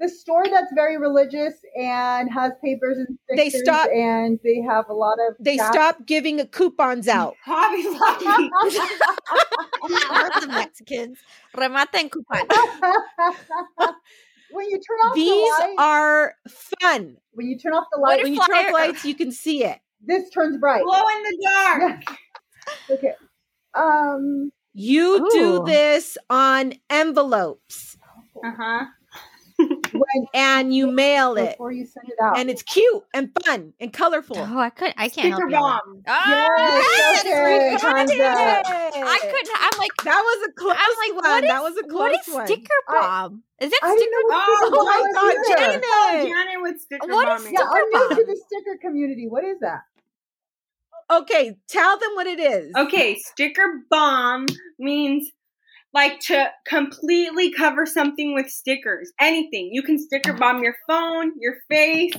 The 0.00 0.08
store 0.08 0.44
that's 0.48 0.72
very 0.74 0.96
religious 0.98 1.54
and 1.76 2.30
has 2.32 2.52
papers 2.64 2.98
and 2.98 3.18
They 3.36 3.50
stop- 3.50 3.90
and 3.90 4.38
they 4.44 4.60
have 4.60 4.88
a 4.88 4.94
lot 4.94 5.16
of 5.28 5.34
They 5.40 5.56
staff- 5.56 5.72
stop 5.74 6.06
giving 6.06 6.44
coupons 6.48 7.08
out. 7.18 7.34
Hobby 7.44 7.82
Lobby. 7.88 8.50
We're 9.82 10.30
the 10.40 10.46
Mexicans. 10.48 11.18
Remate 11.56 11.86
and 11.94 12.10
coupon. 12.12 12.46
when 14.50 14.66
you 14.70 14.76
turn 14.78 14.98
off 15.06 15.14
These 15.14 15.26
the 15.58 15.64
light, 15.66 15.74
are 15.78 16.34
fun. 16.80 17.16
when 17.32 17.46
you 17.48 17.58
turn 17.58 17.74
off 17.74 17.86
the 17.92 18.00
What 18.00 18.10
light, 18.18 18.22
When 18.22 18.34
you 18.34 18.40
turn 18.46 18.56
off 18.56 18.66
the 18.68 18.72
lights, 18.72 19.04
you 19.04 19.14
can 19.14 19.32
see 19.32 19.64
it. 19.64 19.78
this 20.04 20.30
turns 20.30 20.58
bright. 20.58 20.82
Glow 20.84 20.98
in 21.16 21.22
the 21.24 21.38
dark. 21.42 22.02
okay. 22.90 23.12
Um. 23.74 24.50
You 24.74 25.16
Ooh. 25.26 25.30
do 25.32 25.64
this 25.64 26.16
on 26.30 26.74
envelopes 26.88 27.96
Uh 28.44 28.52
huh. 28.56 28.84
When 30.00 30.26
and 30.34 30.74
you 30.74 30.90
mail 30.90 31.36
it. 31.36 31.50
before 31.52 31.72
you 31.72 31.86
send 31.86 32.08
it 32.08 32.16
out. 32.22 32.38
And 32.38 32.48
it's 32.50 32.62
cute 32.62 33.02
and 33.14 33.30
fun 33.44 33.72
and 33.80 33.92
colorful. 33.92 34.36
Oh, 34.38 34.58
I 34.58 34.70
could. 34.70 34.92
I 34.96 35.08
can't 35.08 35.34
Sticker 35.34 35.48
help 35.48 35.50
you. 35.50 35.56
on 35.56 35.80
bomb. 35.84 36.02
that. 36.06 36.48
Oh, 36.50 36.82
Yes, 36.98 37.20
okay, 37.26 37.70
that's 37.70 37.82
time's 37.82 38.10
ridiculous. 38.10 38.36
I 39.08 39.18
couldn't. 39.22 39.56
I'm 39.58 39.78
like. 39.78 39.90
That 40.04 40.20
was 40.22 40.48
a 40.48 40.52
close 40.52 40.76
I'm 40.78 40.96
like, 41.14 41.22
one. 41.22 41.30
what 41.32 41.44
is, 41.44 41.50
that 41.50 41.62
was 41.62 41.76
a 41.76 41.82
close 41.82 41.92
what 42.00 42.12
is 42.28 42.34
one. 42.34 42.46
sticker 42.46 42.78
I- 42.88 43.00
bomb? 43.00 43.42
is 43.60 43.70
that 43.70 43.80
I 43.82 43.96
sticker 43.96 44.10
know 44.10 44.28
what 44.28 44.72
Oh, 44.72 44.84
my 44.84 45.12
God, 45.12 45.58
Janet. 45.58 45.82
Oh, 45.84 46.24
Janet 46.26 46.62
with 46.62 46.80
sticker 46.80 47.06
What 47.08 47.28
is 47.28 47.42
bombing. 47.42 47.54
Yeah, 47.54 47.60
Sticker 47.60 47.82
I'm 47.94 48.08
new 48.08 48.16
to 48.16 48.24
the 48.26 48.40
sticker 48.46 48.78
community. 48.80 49.26
What 49.28 49.44
is 49.44 49.58
that? 49.60 49.80
Okay, 51.10 51.56
tell 51.68 51.98
them 51.98 52.10
what 52.14 52.26
it 52.26 52.38
is. 52.38 52.72
Okay, 52.76 53.16
sticker 53.18 53.80
bomb 53.90 54.46
means 54.78 55.30
like 55.98 56.20
to 56.20 56.50
completely 56.64 57.50
cover 57.52 57.86
something 57.86 58.34
with 58.34 58.48
stickers. 58.48 59.10
Anything. 59.20 59.70
You 59.72 59.82
can 59.82 59.98
sticker 59.98 60.30
uh-huh. 60.30 60.38
bomb 60.38 60.62
your 60.62 60.76
phone, 60.86 61.32
your 61.40 61.56
face. 61.68 62.12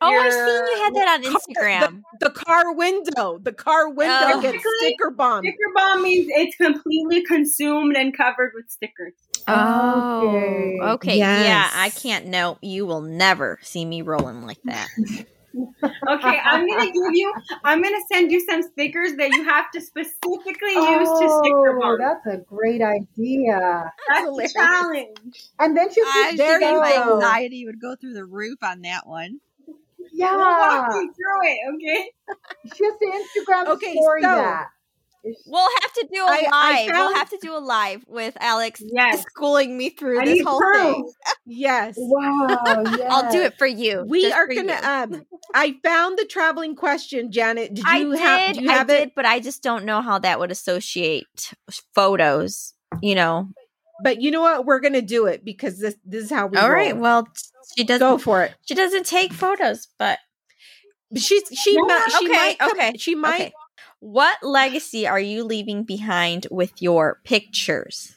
Oh, 0.00 0.08
I 0.08 0.12
your- 0.12 0.30
seen 0.30 0.76
you 0.76 0.84
had 0.84 0.94
that 0.94 1.08
on 1.18 1.34
Instagram. 1.34 2.02
The 2.20 2.30
car 2.30 2.74
window. 2.74 3.38
The 3.38 3.52
car 3.52 3.88
window 3.88 4.14
Oh. 4.34 4.42
gets 4.42 4.62
sticker 4.80 5.10
bomb. 5.10 5.42
Sticker 5.44 5.72
bomb 5.74 6.02
means 6.02 6.26
it's 6.30 6.56
completely 6.56 7.24
consumed 7.24 7.96
and 7.96 8.14
covered 8.16 8.52
with 8.54 8.70
stickers. 8.70 9.14
Oh, 9.48 10.28
Okay. 10.28 10.78
okay. 10.82 11.18
Yeah, 11.18 11.70
I 11.72 11.90
can't. 11.90 12.26
No, 12.26 12.58
you 12.60 12.86
will 12.86 13.02
never 13.02 13.58
see 13.62 13.84
me 13.84 14.02
rolling 14.02 14.42
like 14.46 14.62
that. 14.64 14.88
Okay, 15.54 16.38
I'm 16.44 16.66
gonna 16.68 16.86
give 16.92 17.12
you. 17.14 17.32
I'm 17.64 17.82
gonna 17.82 17.96
send 18.12 18.30
you 18.32 18.40
some 18.40 18.62
stickers 18.62 19.14
that 19.16 19.30
you 19.30 19.44
have 19.44 19.70
to 19.72 19.80
specifically 19.80 20.72
use 20.74 21.08
to 21.08 21.40
sticker 21.42 21.76
Oh, 21.76 21.80
bomb. 21.80 21.98
that's 21.98 22.26
a 22.26 22.38
great 22.38 22.82
idea. 22.82 23.92
That's 24.08 24.20
the 24.24 24.30
hilarious. 24.30 24.52
challenge. 24.52 25.42
And 25.58 25.76
then 25.76 25.92
she'll 25.92 26.04
just 26.04 26.36
There 26.36 26.58
think 26.58 26.72
you 26.74 26.80
my 26.80 26.92
go. 26.96 27.14
anxiety 27.14 27.66
would 27.66 27.80
go 27.80 27.94
through 27.96 28.14
the 28.14 28.24
roof 28.24 28.58
on 28.62 28.82
that 28.82 29.06
one. 29.06 29.40
Yeah. 30.12 30.36
We'll 30.36 30.46
walk 30.46 30.94
you 30.94 31.12
through 31.14 31.48
it. 31.50 31.58
Okay. 31.74 32.10
She 32.76 32.84
has 32.84 32.94
to 32.98 33.06
Instagram 33.06 33.66
Okay, 33.74 33.92
story 33.94 34.22
so- 34.22 34.28
that. 34.28 34.68
We'll 35.46 35.68
have 35.82 35.92
to 35.94 36.08
do 36.12 36.20
a 36.20 36.26
I- 36.26 36.48
I 36.52 36.70
live. 36.84 36.90
found- 36.90 36.98
we'll 37.08 37.14
have 37.16 37.30
to 37.30 37.38
do 37.40 37.56
a 37.56 37.58
live 37.58 38.04
with 38.06 38.36
Alex 38.40 38.82
Yes. 38.84 39.22
schooling 39.22 39.76
me 39.78 39.90
through 39.90 40.20
I 40.20 40.24
this 40.26 40.42
whole 40.42 40.60
proof. 40.60 40.82
thing. 40.96 41.12
Yes. 41.46 41.94
Wow. 41.96 42.82
Yes. 42.84 43.00
I'll 43.10 43.32
do 43.32 43.40
it 43.42 43.56
for 43.58 43.66
you. 43.66 44.04
We 44.06 44.30
are 44.32 44.46
gonna 44.46 44.78
um 44.82 45.24
I 45.54 45.76
found 45.82 46.18
the 46.18 46.24
traveling 46.26 46.76
question, 46.76 47.32
Janet. 47.32 47.74
Did 47.74 47.84
I 47.86 47.98
you 47.98 48.10
did, 48.10 48.18
have 48.20 48.54
do 48.56 48.62
you 48.62 48.70
I 48.70 48.72
have 48.74 48.86
did, 48.88 49.00
it? 49.08 49.14
but 49.14 49.24
I 49.24 49.40
just 49.40 49.62
don't 49.62 49.84
know 49.84 50.02
how 50.02 50.18
that 50.18 50.38
would 50.40 50.50
associate 50.50 51.52
photos. 51.94 52.74
You 53.02 53.14
know. 53.14 53.48
But 54.02 54.20
you 54.20 54.30
know 54.30 54.40
what? 54.40 54.66
We're 54.66 54.80
gonna 54.80 55.00
do 55.02 55.26
it 55.26 55.44
because 55.44 55.78
this 55.78 55.94
this 56.04 56.24
is 56.24 56.30
how 56.30 56.46
we 56.48 56.58
All 56.58 56.68
roll. 56.68 56.76
right. 56.76 56.96
Well, 56.96 57.28
she 57.76 57.84
doesn't. 57.84 58.06
Go 58.06 58.18
for 58.18 58.42
it. 58.42 58.54
She 58.66 58.74
doesn't 58.74 59.06
take 59.06 59.32
photos, 59.32 59.88
but 59.98 60.18
She's 61.16 61.44
she 61.52 61.76
No, 61.76 61.84
might 61.86 62.06
she 62.18 62.24
okay, 62.26 62.34
might 62.36 62.58
come, 62.58 62.70
okay, 62.72 62.92
she 62.98 63.14
might 63.14 63.34
okay. 63.40 63.52
What 64.04 64.42
legacy 64.42 65.06
are 65.06 65.18
you 65.18 65.44
leaving 65.44 65.84
behind 65.84 66.46
with 66.50 66.82
your 66.82 67.22
pictures 67.24 68.14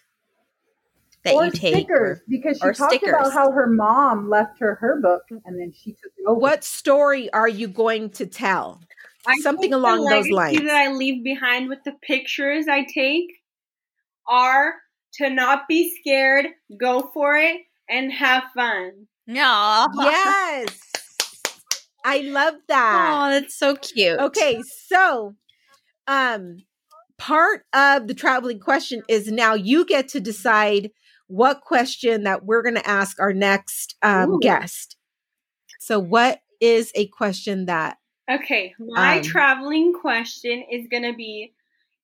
that 1.24 1.34
or 1.34 1.46
you 1.46 1.52
take? 1.52 1.76
stickers 1.86 2.20
because 2.28 2.58
she 2.58 2.68
or 2.68 2.74
talked 2.74 2.92
stickers. 2.92 3.16
about 3.18 3.32
how 3.32 3.52
her 3.52 3.68
mom 3.68 4.30
left 4.30 4.60
her 4.60 4.76
her 4.82 5.00
book 5.00 5.24
and 5.30 5.58
then 5.58 5.72
she 5.72 5.92
took 5.94 6.12
it 6.18 6.26
over. 6.28 6.38
what 6.42 6.66
story 6.66 7.32
are 7.32 7.48
you 7.48 7.70
going 7.70 8.10
to 8.10 8.26
tell? 8.26 8.82
I 9.26 9.38
Something 9.40 9.62
think 9.62 9.72
the 9.72 9.78
along 9.78 10.04
those 10.10 10.30
lines. 10.30 10.60
that 10.60 10.70
I 10.70 10.92
leave 10.92 11.24
behind 11.24 11.70
with 11.70 11.86
the 11.86 11.94
pictures 12.02 12.66
I 12.68 12.84
take 12.94 13.32
are 14.28 14.74
to 15.14 15.30
not 15.30 15.70
be 15.70 15.96
scared, 16.02 16.48
go 16.78 17.12
for 17.14 17.38
it, 17.38 17.62
and 17.90 18.12
have 18.12 18.44
fun. 18.54 19.08
No. 19.26 19.88
yes. 20.02 20.82
I 22.04 22.20
love 22.20 22.56
that. 22.68 23.20
Oh, 23.26 23.30
that's 23.32 23.58
so 23.58 23.78
cute. 23.78 24.20
Okay, 24.20 24.62
so 24.90 25.36
um 26.08 26.58
part 27.18 27.66
of 27.74 28.08
the 28.08 28.14
traveling 28.14 28.60
question 28.60 29.02
is 29.10 29.32
now 29.32 29.54
you 29.54 29.86
get 29.86 30.08
to 30.10 30.20
decide 30.20 30.92
what 31.28 31.62
question 31.62 32.24
that 32.24 32.46
we're 32.46 32.62
going 32.62 32.76
to 32.76 32.88
ask 32.88 33.20
our 33.20 33.34
next 33.34 33.96
um 34.02 34.40
guest. 34.40 34.96
So 35.80 36.00
what 36.00 36.40
is 36.62 36.92
a 36.96 37.08
question 37.08 37.66
that 37.66 37.98
Okay, 38.30 38.76
my 38.80 39.18
Um, 39.18 39.24
traveling 39.24 39.94
question 39.94 40.64
is 40.70 40.88
gonna 40.92 41.14
be: 41.14 41.54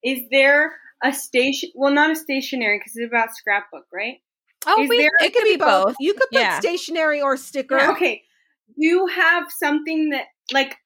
Is 0.04 0.22
there 0.32 0.74
a 1.04 1.12
station? 1.14 1.70
Well, 1.76 1.92
not 1.94 2.12
a 2.12 2.16
stationary 2.16 2.80
because 2.80 2.94
it's 2.96 3.10
about 3.12 3.36
scrapbook, 3.36 3.86
right? 3.92 4.22
Oh, 4.66 4.82
Is 4.82 4.90
we, 4.90 5.00
there- 5.00 5.10
it 5.22 5.34
could 5.34 5.44
be 5.44 5.58
both. 5.58 5.96
You 6.00 6.14
could 6.14 6.30
put 6.32 6.40
Yeah. 6.40 6.60
stationary 6.60 7.22
or 7.22 7.36
sticker. 7.36 7.92
Okay, 7.92 8.24
do 8.68 8.86
you 8.88 9.08
have 9.08 9.52
something 9.52 10.10
that 10.12 10.28
like? 10.54 10.78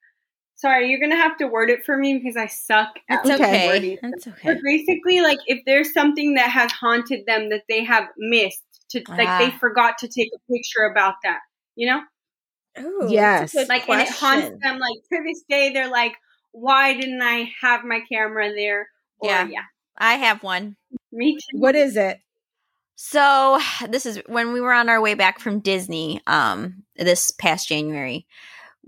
Sorry, 0.58 0.90
you're 0.90 1.00
gonna 1.00 1.16
have 1.16 1.36
to 1.38 1.46
word 1.46 1.70
it 1.70 1.84
for 1.84 1.96
me 1.96 2.18
because 2.18 2.36
I 2.36 2.46
suck 2.46 2.98
at 3.08 3.20
It's 3.20 3.30
Okay. 3.30 3.44
okay. 3.44 3.66
wording. 3.66 3.98
It's 4.02 4.26
okay. 4.26 4.40
But 4.44 4.56
basically, 4.64 5.20
like 5.20 5.38
if 5.46 5.60
there's 5.66 5.92
something 5.92 6.34
that 6.34 6.50
has 6.50 6.72
haunted 6.72 7.26
them 7.26 7.50
that 7.50 7.62
they 7.68 7.84
have 7.84 8.08
missed, 8.18 8.62
to 8.90 8.98
like 9.08 9.28
they 9.38 9.50
Ah. 9.50 9.58
forgot 9.60 9.98
to 9.98 10.08
take 10.08 10.30
a 10.34 10.52
picture 10.52 10.82
about 10.84 11.14
that, 11.22 11.38
you 11.76 11.86
know, 11.88 12.00
Ooh, 12.80 13.08
Yes. 13.12 13.52
good 13.52 13.68
like 13.68 13.88
and 13.88 14.00
it 14.00 14.08
haunts 14.08 14.48
them. 14.62 14.78
Like 14.78 14.98
to 15.12 15.22
this 15.24 15.42
day, 15.48 15.72
they're 15.72 15.90
like, 15.90 16.14
"Why 16.52 16.94
didn't 16.94 17.22
I 17.22 17.52
have 17.60 17.84
my 17.84 18.00
camera 18.10 18.52
there?" 18.54 18.88
Or, 19.20 19.28
Yeah. 19.30 19.46
yeah, 19.48 19.64
I 19.96 20.14
have 20.14 20.42
one. 20.42 20.76
me 21.12 21.36
too. 21.36 21.58
What 21.58 21.76
is 21.76 21.96
it? 21.96 22.18
So 22.96 23.60
this 23.88 24.06
is 24.06 24.20
when 24.26 24.52
we 24.52 24.60
were 24.60 24.72
on 24.72 24.88
our 24.88 25.00
way 25.00 25.14
back 25.14 25.38
from 25.38 25.60
Disney. 25.60 26.20
Um, 26.26 26.82
this 26.96 27.30
past 27.30 27.68
January, 27.68 28.26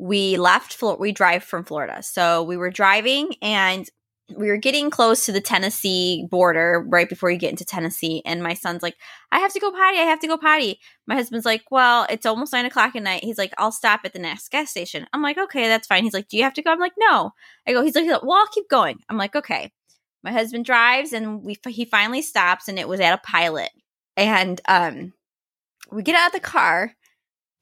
we 0.00 0.38
left. 0.38 0.82
We 0.98 1.12
drive 1.12 1.44
from 1.44 1.64
Florida, 1.64 2.02
so 2.02 2.42
we 2.42 2.56
were 2.56 2.70
driving, 2.70 3.34
and 3.42 3.88
we 4.34 4.48
were 4.48 4.56
getting 4.56 4.90
close 4.90 5.26
to 5.26 5.32
the 5.32 5.40
Tennessee 5.40 6.26
border 6.30 6.86
right 6.88 7.08
before 7.08 7.30
you 7.30 7.36
get 7.36 7.50
into 7.50 7.66
Tennessee, 7.66 8.22
and 8.24 8.42
my 8.42 8.54
son's 8.54 8.82
like, 8.82 8.96
"I 9.30 9.40
have 9.40 9.52
to 9.52 9.60
go 9.60 9.70
potty. 9.70 9.98
I 9.98 10.04
have 10.04 10.20
to 10.20 10.26
go 10.26 10.38
potty." 10.38 10.80
My 11.06 11.16
husband's 11.16 11.44
like, 11.44 11.64
"Well, 11.70 12.06
it's 12.08 12.24
almost 12.24 12.52
nine 12.52 12.64
o'clock 12.64 12.96
at 12.96 13.02
night." 13.02 13.24
He's 13.24 13.36
like, 13.36 13.52
"I'll 13.58 13.72
stop 13.72 14.00
at 14.04 14.14
the 14.14 14.18
next 14.18 14.50
gas 14.50 14.70
station." 14.70 15.06
I'm 15.12 15.22
like, 15.22 15.36
"Okay, 15.36 15.68
that's 15.68 15.86
fine." 15.86 16.04
He's 16.04 16.14
like, 16.14 16.28
"Do 16.28 16.38
you 16.38 16.44
have 16.44 16.54
to 16.54 16.62
go?" 16.62 16.70
I'm 16.72 16.80
like, 16.80 16.94
"No." 16.98 17.32
I 17.66 17.72
go. 17.72 17.82
He's 17.82 17.94
like, 17.94 18.06
"Well, 18.06 18.38
I'll 18.38 18.46
keep 18.46 18.68
going." 18.70 19.00
I'm 19.10 19.18
like, 19.18 19.36
"Okay." 19.36 19.70
My 20.22 20.32
husband 20.32 20.64
drives, 20.64 21.12
and 21.12 21.42
we 21.42 21.58
he 21.68 21.84
finally 21.84 22.22
stops, 22.22 22.68
and 22.68 22.78
it 22.78 22.88
was 22.88 23.00
at 23.00 23.14
a 23.14 23.18
pilot, 23.18 23.70
and 24.16 24.60
um, 24.66 25.12
we 25.92 26.02
get 26.02 26.16
out 26.16 26.28
of 26.28 26.32
the 26.32 26.40
car, 26.40 26.94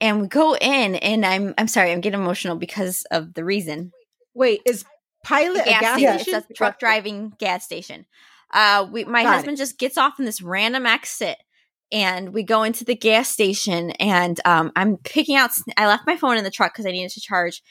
and 0.01 0.21
we 0.21 0.27
go 0.27 0.55
in, 0.55 0.95
and 0.95 1.25
I'm 1.25 1.53
I'm 1.57 1.67
sorry, 1.67 1.91
I'm 1.91 2.01
getting 2.01 2.19
emotional 2.19 2.55
because 2.55 3.03
of 3.11 3.33
the 3.33 3.43
reason. 3.43 3.91
Wait, 4.33 4.61
is 4.65 4.85
pilot 5.23 5.65
gas, 5.65 5.67
a 5.67 5.79
gas 5.79 5.93
station. 5.93 6.19
station? 6.19 6.39
It's 6.39 6.49
a 6.49 6.53
truck 6.53 6.79
driving 6.79 7.33
gas 7.37 7.65
station. 7.65 8.05
Uh, 8.53 8.87
we 8.91 9.05
my 9.05 9.23
Got 9.23 9.35
husband 9.35 9.57
just 9.57 9.77
gets 9.77 9.97
off 9.97 10.19
in 10.19 10.25
this 10.25 10.41
random 10.41 10.85
exit, 10.85 11.37
and 11.91 12.33
we 12.33 12.43
go 12.43 12.63
into 12.63 12.85
the 12.85 12.95
gas 12.95 13.29
station, 13.29 13.91
and 13.91 14.39
um, 14.45 14.71
I'm 14.75 14.97
picking 14.97 15.35
out. 15.35 15.53
sn- 15.53 15.73
I 15.77 15.87
left 15.87 16.07
my 16.07 16.15
phone 16.15 16.37
in 16.37 16.43
the 16.43 16.51
truck 16.51 16.73
because 16.73 16.85
I 16.85 16.91
needed 16.91 17.11
to 17.11 17.21
charge, 17.21 17.61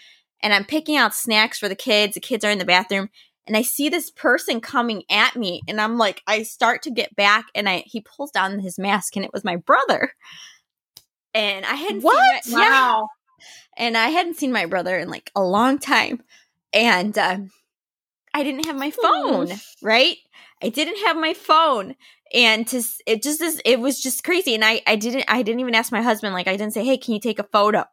and 0.42 0.52
I'm 0.52 0.64
picking 0.64 0.96
out 0.96 1.14
snacks 1.14 1.58
for 1.58 1.68
the 1.68 1.74
kids. 1.74 2.14
The 2.14 2.20
kids 2.20 2.44
are 2.44 2.50
in 2.50 2.58
the 2.58 2.64
bathroom, 2.64 3.08
and 3.46 3.56
I 3.56 3.62
see 3.62 3.88
this 3.88 4.10
person 4.10 4.60
coming 4.60 5.02
at 5.10 5.34
me, 5.34 5.62
and 5.66 5.80
I'm 5.80 5.96
like, 5.96 6.22
I 6.26 6.42
start 6.42 6.82
to 6.82 6.90
get 6.90 7.16
back, 7.16 7.46
and 7.54 7.68
I 7.68 7.84
he 7.86 8.02
pulls 8.02 8.30
down 8.30 8.58
his 8.58 8.78
mask, 8.78 9.16
and 9.16 9.24
it 9.24 9.32
was 9.32 9.44
my 9.44 9.56
brother. 9.56 10.12
And 11.38 11.64
I 11.64 11.74
hadn't 11.74 12.02
What? 12.02 12.44
seen 12.44 12.52
my, 12.54 12.62
yeah, 12.64 12.68
Wow. 12.68 13.08
and 13.76 13.96
I 13.96 14.08
hadn't 14.08 14.36
seen 14.36 14.52
my 14.52 14.66
brother 14.66 14.98
in 14.98 15.08
like 15.08 15.30
a 15.36 15.42
long 15.42 15.78
time, 15.78 16.22
and 16.72 17.16
um, 17.16 17.50
I 18.34 18.42
didn't 18.42 18.66
have 18.66 18.76
my 18.76 18.90
phone. 18.90 19.48
Right, 19.82 20.16
I 20.62 20.68
didn't 20.68 20.98
have 21.06 21.16
my 21.16 21.34
phone, 21.34 21.94
and 22.34 22.66
to 22.68 22.82
it 23.06 23.22
just 23.22 23.40
is 23.40 23.62
it 23.64 23.78
was 23.78 24.00
just 24.02 24.24
crazy. 24.24 24.54
And 24.54 24.64
I 24.64 24.82
I 24.86 24.96
didn't 24.96 25.24
I 25.28 25.42
didn't 25.42 25.60
even 25.60 25.76
ask 25.76 25.92
my 25.92 26.02
husband. 26.02 26.34
Like 26.34 26.48
I 26.48 26.56
didn't 26.56 26.74
say, 26.74 26.84
hey, 26.84 26.96
can 26.98 27.14
you 27.14 27.20
take 27.20 27.38
a 27.38 27.44
photo? 27.52 27.84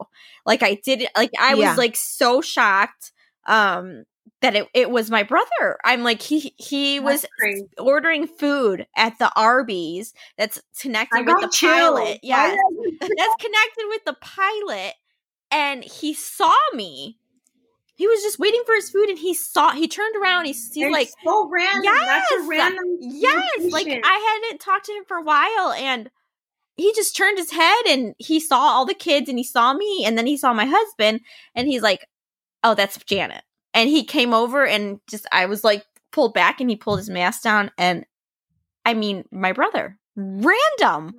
Like 0.46 0.64
I 0.64 0.80
did. 0.84 1.08
Like 1.16 1.32
I 1.40 1.56
Yeah. 1.56 1.70
was 1.70 1.78
like 1.78 1.96
so 1.96 2.42
shocked. 2.42 3.12
Um. 3.46 4.06
That 4.42 4.56
it, 4.56 4.68
it 4.74 4.92
was 4.92 5.10
my 5.10 5.24
brother. 5.24 5.78
I'm 5.84 6.04
like 6.04 6.22
he 6.22 6.54
he 6.58 7.00
was 7.00 7.26
crazy. 7.40 7.68
ordering 7.80 8.28
food 8.28 8.86
at 8.96 9.18
the 9.20 9.32
Arby's 9.36 10.14
that's 10.38 10.62
connected 10.80 11.26
with 11.26 11.42
the 11.42 11.58
pilot. 11.60 12.20
Yeah. 12.22 12.56
that's 13.00 13.36
connected 13.40 13.86
with 13.88 14.06
the 14.06 14.16
pilot 14.22 14.94
and 15.52 15.84
he 15.84 16.14
saw 16.14 16.54
me 16.74 17.18
he 17.98 18.08
was 18.08 18.22
just 18.22 18.40
waiting 18.40 18.62
for 18.66 18.76
his 18.76 18.90
food 18.90 19.10
and 19.10 19.18
he 19.18 19.34
saw 19.34 19.72
he 19.72 19.88
turned 19.88 20.16
around 20.22 20.46
he's, 20.46 20.74
he's 20.74 20.92
like 20.92 21.10
so 21.24 21.48
random. 21.50 21.94
That's 22.06 22.30
Yes! 22.32 22.44
a 22.44 22.48
random. 22.48 22.86
yes 23.00 23.72
like 23.72 23.88
i 23.88 24.42
hadn't 24.44 24.60
talked 24.60 24.86
to 24.88 24.92
him 24.92 25.06
for 25.08 25.18
a 25.18 25.24
while 25.24 25.72
and 25.78 26.10
he 26.78 26.92
just 26.94 27.16
turned 27.16 27.38
his 27.38 27.52
head 27.52 27.86
and 27.88 28.16
he 28.18 28.40
saw 28.40 28.58
all 28.60 28.86
the 28.86 28.94
kids 28.94 29.30
and 29.30 29.38
he 29.38 29.44
saw 29.46 29.74
me 29.74 30.04
and 30.06 30.18
then 30.18 30.26
he 30.26 30.36
saw 30.36 30.52
my 30.54 30.66
husband 30.66 31.22
and 31.56 31.68
he's 31.68 31.82
like 31.84 32.06
oh 32.64 32.74
that's 32.74 32.98
janet 33.06 33.44
and 33.76 33.90
he 33.90 34.04
came 34.04 34.34
over 34.34 34.66
and 34.66 35.00
just 35.08 35.28
i 35.32 35.46
was 35.46 35.64
like 35.64 35.86
pulled 36.12 36.34
back 36.34 36.60
and 36.60 36.70
he 36.70 36.76
pulled 36.76 36.98
his 36.98 37.10
mask 37.10 37.44
down 37.44 37.70
and 37.78 38.06
i 38.86 38.94
mean 38.94 39.24
my 39.32 39.52
brother 39.52 40.00
random 40.16 41.14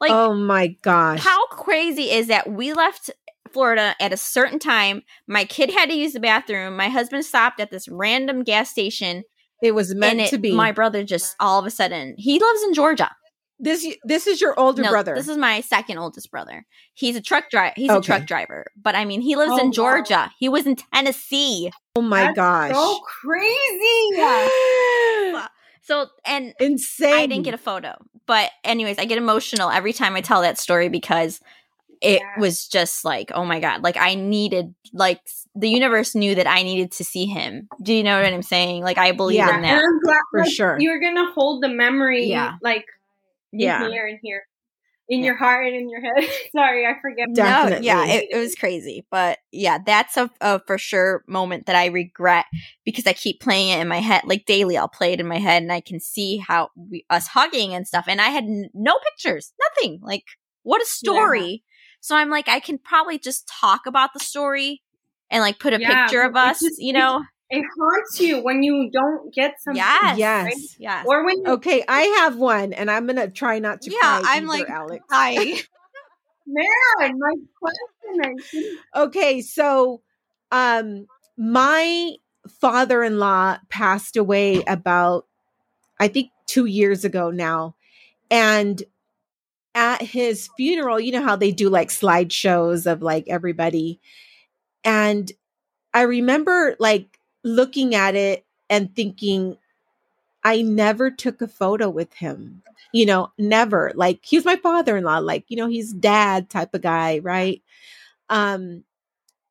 like 0.00 0.10
oh 0.10 0.34
my 0.34 0.68
gosh. 0.82 1.18
how 1.20 1.46
crazy 1.46 2.10
is 2.10 2.28
that 2.28 2.48
we 2.48 2.72
left 2.72 3.10
Florida 3.52 3.94
at 4.00 4.12
a 4.12 4.16
certain 4.16 4.58
time. 4.58 5.02
My 5.26 5.44
kid 5.44 5.70
had 5.70 5.90
to 5.90 5.94
use 5.94 6.12
the 6.12 6.20
bathroom. 6.20 6.76
My 6.76 6.88
husband 6.88 7.24
stopped 7.24 7.60
at 7.60 7.70
this 7.70 7.88
random 7.88 8.42
gas 8.42 8.70
station. 8.70 9.24
it 9.62 9.74
was 9.74 9.94
meant 9.94 10.20
it, 10.20 10.30
to 10.30 10.38
be. 10.38 10.52
My 10.54 10.72
brother 10.72 11.04
just 11.04 11.36
all 11.38 11.58
of 11.58 11.66
a 11.66 11.70
sudden, 11.70 12.14
he 12.18 12.38
lives 12.38 12.62
in 12.62 12.74
Georgia. 12.74 13.10
This 13.62 13.86
this 14.04 14.26
is 14.26 14.40
your 14.40 14.58
older 14.60 14.82
No, 14.82 14.90
brother. 14.90 15.14
This 15.14 15.28
is 15.28 15.38
my 15.38 15.62
second 15.62 15.96
oldest 15.98 16.30
brother. 16.30 16.66
He's 16.94 17.16
a 17.16 17.22
truck 17.22 17.48
driver. 17.48 17.72
He's 17.76 17.90
a 17.90 18.00
truck 18.00 18.26
driver. 18.26 18.66
But 18.76 18.94
I 18.94 19.04
mean, 19.06 19.20
he 19.22 19.36
lives 19.36 19.52
Oh, 19.52 19.58
in 19.60 19.66
wow. 19.66 19.70
Georgia. 19.72 20.30
He 20.38 20.48
was 20.50 20.66
in 20.66 20.76
Tennessee. 20.76 21.70
oh 21.96 22.02
my 22.02 22.24
That's 22.24 22.36
gosh. 22.36 22.74
So 22.74 23.00
crazy. 23.00 24.22
So, 25.84 26.06
and 26.24 26.54
Insane. 26.60 27.12
I 27.12 27.26
didn't 27.26 27.42
get 27.44 27.54
a 27.54 27.58
photo. 27.58 27.96
But 28.26 28.50
anyways, 28.62 28.98
I 29.00 29.04
get 29.04 29.18
emotional 29.18 29.68
every 29.68 29.92
time 29.92 30.14
I 30.14 30.20
tell 30.20 30.42
that 30.42 30.56
story 30.56 30.88
because 30.88 31.40
it 32.00 32.20
Yeah. 32.20 32.40
was 32.40 32.68
just 32.68 33.04
like, 33.04 33.32
oh 33.34 33.44
my 33.44 33.58
god, 33.58 33.82
like 33.82 33.96
I 33.96 34.14
needed 34.14 34.74
like 34.92 35.20
the 35.56 35.68
universe 35.68 36.14
knew 36.14 36.36
that 36.36 36.46
I 36.46 36.62
needed 36.62 36.92
to 36.92 37.04
see 37.04 37.26
him. 37.26 37.68
Do 37.82 37.92
you 37.92 38.04
know 38.04 38.22
what 38.22 38.32
I'm 38.32 38.42
saying? 38.42 38.84
Like 38.84 38.96
I 38.96 39.10
believe 39.10 39.38
Yeah. 39.38 39.48
in 39.48 39.54
And 39.56 39.64
that. 39.64 39.84
I'm 39.84 40.00
glad 40.00 40.20
For 40.30 40.40
like, 40.40 40.52
sure. 40.52 40.76
You're 40.80 41.00
gonna 41.00 41.32
hold 41.32 41.64
the 41.64 41.68
memory, 41.68 42.26
Yeah. 42.28 42.54
like 42.62 42.84
Yeah. 43.52 43.84
in 43.84 43.92
here 43.92 44.06
and 44.06 44.18
here, 44.22 44.42
in 45.08 45.20
Yeah. 45.20 45.26
your 45.26 45.36
heart 45.36 45.66
and 45.66 45.76
in 45.76 45.88
your 45.90 46.00
head. 46.00 46.28
Sorry, 46.56 46.86
I 46.86 46.94
forget. 47.00 47.28
Definitely. 47.34 47.86
No, 47.86 47.94
yeah, 47.94 48.06
it, 48.14 48.28
it 48.32 48.38
was 48.38 48.54
crazy. 48.54 49.06
But 49.10 49.38
yeah, 49.52 49.78
that's 49.84 50.16
a, 50.16 50.30
a 50.40 50.60
for 50.66 50.78
sure 50.78 51.22
moment 51.28 51.66
that 51.66 51.76
I 51.76 51.86
regret 51.86 52.46
because 52.84 53.06
I 53.06 53.12
keep 53.12 53.40
playing 53.40 53.68
it 53.70 53.80
in 53.80 53.88
my 53.88 54.00
head 54.00 54.22
like 54.24 54.44
daily. 54.46 54.76
I'll 54.76 54.88
play 54.88 55.12
it 55.12 55.20
in 55.20 55.28
my 55.28 55.38
head 55.38 55.62
and 55.62 55.72
I 55.72 55.80
can 55.80 56.00
see 56.00 56.38
how 56.38 56.70
we, 56.76 57.04
us 57.10 57.28
hugging 57.28 57.74
and 57.74 57.86
stuff. 57.86 58.06
And 58.08 58.20
I 58.20 58.28
had 58.28 58.44
n- 58.44 58.70
no 58.74 58.94
pictures, 59.04 59.52
nothing. 59.76 60.00
Like 60.02 60.24
what 60.62 60.82
a 60.82 60.86
story. 60.86 61.62
So 62.00 62.16
I'm 62.16 62.30
like, 62.30 62.48
I 62.48 62.58
can 62.60 62.78
probably 62.78 63.18
just 63.18 63.48
talk 63.60 63.86
about 63.86 64.10
the 64.12 64.20
story 64.20 64.82
and 65.30 65.40
like 65.40 65.58
put 65.60 65.72
a 65.74 65.78
Yeah, 65.78 66.04
picture 66.06 66.22
of 66.22 66.34
us, 66.36 66.60
you 66.78 66.92
know? 66.92 67.22
It 67.54 67.64
haunts 67.78 68.18
you 68.18 68.42
when 68.42 68.62
you 68.62 68.88
don't 68.90 69.32
get 69.34 69.60
something. 69.60 69.76
Yes. 69.76 70.16
Yes. 70.16 70.76
Yes. 70.78 71.04
Or 71.06 71.22
when 71.22 71.36
you 71.44 71.52
Okay, 71.52 71.84
I 71.86 72.00
have 72.20 72.36
one, 72.36 72.72
and 72.72 72.90
I'm 72.90 73.06
gonna 73.06 73.30
try 73.30 73.58
not 73.58 73.82
to 73.82 73.90
Yeah, 73.90 73.98
cry. 74.00 74.22
I'm 74.24 74.48
either, 74.50 74.58
like, 74.64 74.70
Alex. 74.70 75.04
Hi. 75.10 75.34
man, 76.46 77.18
my 77.18 77.34
question. 77.60 78.20
I 78.24 78.32
didn't- 78.50 78.78
Okay, 78.96 79.42
so 79.42 80.00
um 80.50 81.06
my 81.36 82.12
father-in-law 82.60 83.58
passed 83.68 84.16
away 84.16 84.62
about 84.66 85.26
I 86.00 86.08
think 86.08 86.30
2 86.46 86.64
years 86.64 87.04
ago 87.04 87.30
now. 87.30 87.74
And 88.30 88.82
at 89.74 90.00
his 90.00 90.48
funeral, 90.56 90.98
you 90.98 91.12
know 91.12 91.22
how 91.22 91.36
they 91.36 91.52
do 91.52 91.68
like 91.68 91.90
slideshows 91.90 92.90
of 92.90 93.02
like 93.02 93.28
everybody. 93.28 94.00
And 94.84 95.30
I 95.94 96.02
remember 96.02 96.76
like 96.78 97.18
looking 97.44 97.94
at 97.94 98.14
it 98.14 98.44
and 98.70 98.94
thinking 98.94 99.56
I 100.44 100.62
never 100.62 101.10
took 101.10 101.40
a 101.40 101.48
photo 101.48 101.88
with 101.88 102.12
him. 102.14 102.62
You 102.92 103.06
know, 103.06 103.32
never. 103.38 103.92
Like 103.94 104.20
he 104.22 104.36
was 104.36 104.44
my 104.44 104.56
father-in-law, 104.56 105.18
like, 105.18 105.44
you 105.48 105.56
know, 105.56 105.68
he's 105.68 105.92
dad 105.92 106.50
type 106.50 106.74
of 106.74 106.82
guy, 106.82 107.18
right? 107.20 107.62
Um 108.28 108.84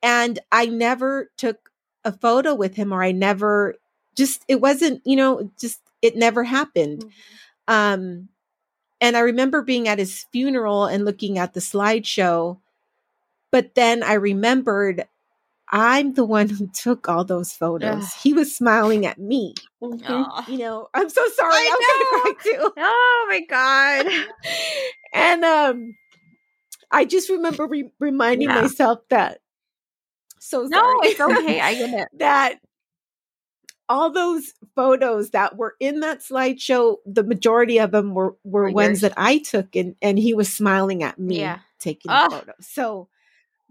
and 0.03 0.39
I 0.51 0.65
never 0.65 1.31
took 1.37 1.71
a 2.03 2.11
photo 2.11 2.55
with 2.55 2.75
him 2.75 2.91
or 2.91 3.03
I 3.03 3.11
never 3.11 3.75
just 4.15 4.43
it 4.47 4.61
wasn't, 4.61 5.01
you 5.05 5.15
know, 5.15 5.49
just 5.59 5.79
it 6.01 6.15
never 6.15 6.43
happened. 6.43 7.05
Um 7.67 8.29
and 8.99 9.17
I 9.17 9.21
remember 9.21 9.63
being 9.63 9.87
at 9.87 9.97
his 9.97 10.25
funeral 10.31 10.85
and 10.85 11.05
looking 11.05 11.39
at 11.39 11.53
the 11.53 11.59
slideshow, 11.59 12.59
but 13.51 13.73
then 13.73 14.03
I 14.03 14.13
remembered 14.13 15.07
I'm 15.71 16.13
the 16.13 16.25
one 16.25 16.49
who 16.49 16.67
took 16.67 17.07
all 17.07 17.23
those 17.23 17.53
photos. 17.53 18.03
Ugh. 18.03 18.09
He 18.21 18.33
was 18.33 18.55
smiling 18.55 19.05
at 19.05 19.17
me. 19.17 19.53
Aw. 19.81 20.45
You 20.49 20.57
know, 20.57 20.89
I'm 20.93 21.09
so 21.09 21.25
sorry. 21.35 21.53
I 21.53 21.69
I'm 21.73 21.81
gonna 21.81 22.33
cry 22.33 22.33
too. 22.67 22.73
Oh 22.77 23.25
my 23.29 23.39
god. 23.49 24.05
And 25.13 25.43
um 25.43 25.95
I 26.89 27.05
just 27.05 27.29
remember 27.29 27.67
re- 27.67 27.91
reminding 27.99 28.47
Yeah. 28.47 28.61
myself 28.61 28.99
that 29.09 29.39
so 30.39 30.67
sorry. 30.69 30.69
No, 30.69 30.99
it's 31.03 31.19
okay. 31.19 31.59
I 31.61 31.73
get 31.73 31.89
it. 31.93 32.07
that 32.19 32.59
all 33.89 34.09
those 34.09 34.53
photos 34.75 35.31
that 35.31 35.57
were 35.57 35.75
in 35.81 35.99
that 35.99 36.19
slideshow, 36.21 36.97
the 37.05 37.23
majority 37.23 37.77
of 37.77 37.91
them 37.91 38.13
were 38.13 38.35
were 38.43 38.63
Were 38.63 38.71
ones 38.71 39.01
yours. 39.01 39.01
that 39.01 39.13
I 39.17 39.39
took, 39.39 39.75
and 39.75 39.95
and 40.01 40.17
he 40.17 40.33
was 40.33 40.51
smiling 40.51 41.03
at 41.03 41.19
me 41.19 41.39
Yeah. 41.39 41.59
taking 41.79 42.09
the 42.09 42.27
photos. 42.29 42.55
So 42.61 43.09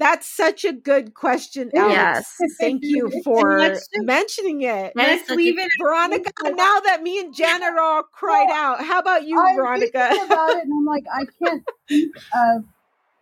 that's 0.01 0.26
such 0.26 0.64
a 0.64 0.72
good 0.72 1.14
question, 1.14 1.70
Alex. 1.76 1.94
Yes. 2.40 2.55
Thank 2.61 2.82
you 2.82 3.11
for 3.22 3.76
mentioning 3.96 4.62
it. 4.62 4.92
Let's 4.96 5.28
leave 5.28 5.59
it. 5.59 5.68
Veronica, 5.80 6.32
now 6.44 6.80
that 6.80 7.03
me 7.03 7.20
and 7.20 7.34
Janet 7.34 7.62
are 7.62 7.78
all 7.78 8.03
cried 8.03 8.51
out, 8.51 8.82
how 8.82 8.98
about 8.98 9.26
you, 9.26 9.38
I'm 9.38 9.57
Veronica? 9.57 10.11
about 10.24 10.57
it, 10.57 10.64
and 10.64 10.72
I'm 10.72 10.86
like, 10.86 11.05
I 11.12 11.24
can't 11.38 11.62
think 11.86 12.16
of 12.34 12.64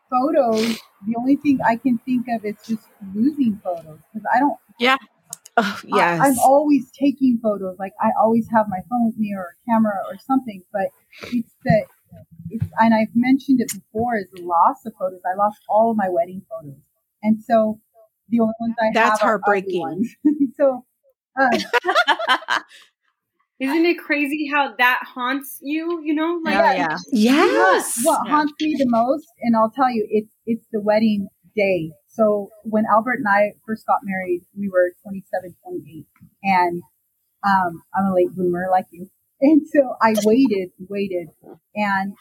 photos. 0.08 0.78
The 1.06 1.16
only 1.18 1.36
thing 1.36 1.58
I 1.66 1.76
can 1.76 1.98
think 1.98 2.26
of 2.28 2.44
is 2.44 2.56
just 2.66 2.86
losing 3.12 3.60
photos 3.62 3.98
because 4.12 4.26
I 4.32 4.38
don't. 4.38 4.56
oh, 5.56 5.80
yes. 5.84 6.20
I, 6.20 6.28
I'm 6.28 6.38
always 6.38 6.90
taking 6.92 7.40
photos. 7.42 7.76
Like 7.78 7.92
I 8.00 8.10
always 8.20 8.48
have 8.54 8.66
my 8.68 8.80
phone 8.88 9.06
with 9.06 9.18
me 9.18 9.34
or 9.36 9.42
a 9.42 9.70
camera 9.70 10.00
or 10.08 10.16
something. 10.18 10.62
But 10.72 10.88
it's 11.32 11.54
that. 11.64 11.86
It's, 12.50 12.64
and 12.78 12.94
I've 12.94 13.14
mentioned 13.14 13.60
it 13.60 13.70
before. 13.72 14.16
Is 14.16 14.26
the 14.32 14.42
loss 14.42 14.84
of 14.86 14.94
photos. 14.98 15.20
I 15.24 15.36
lost 15.36 15.58
all 15.68 15.90
of 15.90 15.96
my 15.96 16.08
wedding 16.08 16.42
photos, 16.48 16.78
and 17.22 17.42
so 17.42 17.80
the 18.28 18.40
only 18.40 18.54
ones 18.60 18.74
I 18.80 18.90
That's 18.94 19.20
have 19.20 19.28
are 19.28 19.34
ugly 19.46 19.80
heartbreaking. 19.80 19.80
ones. 19.80 20.16
so 20.56 20.84
Um, 21.38 21.50
Isn't 23.60 23.86
it 23.86 23.98
crazy 23.98 24.48
how 24.52 24.74
that 24.78 25.00
haunts 25.02 25.58
you? 25.60 26.00
You 26.02 26.14
know, 26.14 26.40
like 26.44 26.58
Oh, 26.58 26.72
yeah. 26.76 26.96
Yes. 27.12 27.94
what 28.04 28.20
Yeah. 28.24 28.30
haunts 28.30 28.52
me 28.60 28.76
the 28.78 28.86
most, 28.88 29.26
and 29.42 29.56
I'll 29.56 29.70
tell 29.70 29.90
you, 29.90 30.06
it's 30.10 30.32
it's 30.46 30.66
the 30.72 30.80
wedding 30.80 31.28
day. 31.56 31.90
So 32.06 32.50
when 32.62 32.84
Albert 32.86 33.18
and 33.18 33.28
I 33.28 33.52
first 33.66 33.86
got 33.86 33.98
married, 34.04 34.42
we 34.56 34.68
were 34.68 34.92
27, 35.02 35.56
28, 35.64 36.06
and 36.44 36.82
um, 37.44 37.82
I'm 37.96 38.06
a 38.06 38.14
late 38.14 38.30
bloomer 38.34 38.66
like 38.70 38.86
you, 38.90 39.10
and 39.40 39.62
so 39.68 39.94
I 40.02 40.14
waited, 40.24 40.70
waited, 40.88 41.28
and 41.74 42.14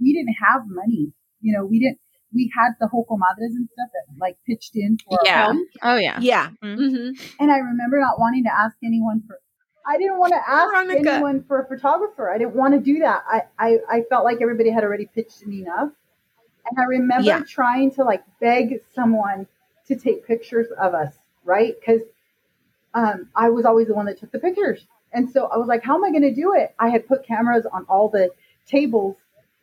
we 0.00 0.12
didn't 0.12 0.34
have 0.34 0.62
money. 0.66 1.12
You 1.40 1.56
know, 1.56 1.64
we 1.64 1.78
didn't. 1.80 1.98
We 2.34 2.52
had 2.56 2.72
the 2.78 2.88
whole 2.88 3.06
comadres 3.06 3.54
and 3.56 3.68
stuff 3.72 3.88
that 3.94 4.20
like 4.20 4.36
pitched 4.46 4.72
in 4.76 4.98
for 5.08 5.18
Yeah. 5.24 5.46
our 5.46 5.52
home, 5.54 5.66
Oh 5.82 5.96
yeah. 5.96 6.18
Yeah. 6.20 6.50
Mhm. 6.62 6.76
hmm 6.76 7.10
and 7.40 7.50
I 7.50 7.58
remember 7.58 7.98
not 8.00 8.18
wanting 8.18 8.44
to 8.44 8.52
ask 8.52 8.76
anyone 8.84 9.22
for. 9.26 9.38
I 9.86 9.96
didn't 9.96 10.18
want 10.18 10.34
to 10.34 10.50
ask 10.50 10.70
Veronica. 10.70 11.10
anyone 11.12 11.44
for 11.44 11.62
a 11.62 11.66
photographer. 11.66 12.30
I 12.30 12.36
didn't 12.36 12.54
want 12.54 12.74
to 12.74 12.80
do 12.80 12.98
that. 12.98 13.22
I, 13.26 13.42
I, 13.58 13.78
I 13.88 14.02
felt 14.10 14.24
like 14.24 14.42
everybody 14.42 14.68
had 14.70 14.84
already 14.84 15.06
pitched 15.06 15.40
in 15.42 15.52
enough. 15.52 15.88
And 16.68 16.78
I 16.78 16.82
remember 16.84 17.24
Yeah. 17.24 17.42
trying 17.48 17.92
to 17.92 18.04
like 18.04 18.22
beg 18.40 18.80
someone 18.94 19.46
to 19.86 19.96
take 19.96 20.26
pictures 20.26 20.66
of 20.78 20.92
us, 20.92 21.14
right? 21.44 21.74
Because 21.80 22.02
um, 22.92 23.30
I 23.34 23.48
was 23.48 23.64
always 23.64 23.86
the 23.86 23.94
one 23.94 24.04
that 24.06 24.18
took 24.18 24.30
the 24.32 24.38
pictures. 24.38 24.86
And 25.12 25.30
so 25.30 25.46
I 25.46 25.56
was 25.56 25.68
like, 25.68 25.82
how 25.82 25.94
am 25.96 26.04
I 26.04 26.10
going 26.10 26.22
to 26.22 26.34
do 26.34 26.54
it? 26.54 26.74
I 26.78 26.88
had 26.88 27.06
put 27.06 27.26
cameras 27.26 27.66
on 27.72 27.84
all 27.88 28.08
the 28.08 28.30
tables, 28.66 29.16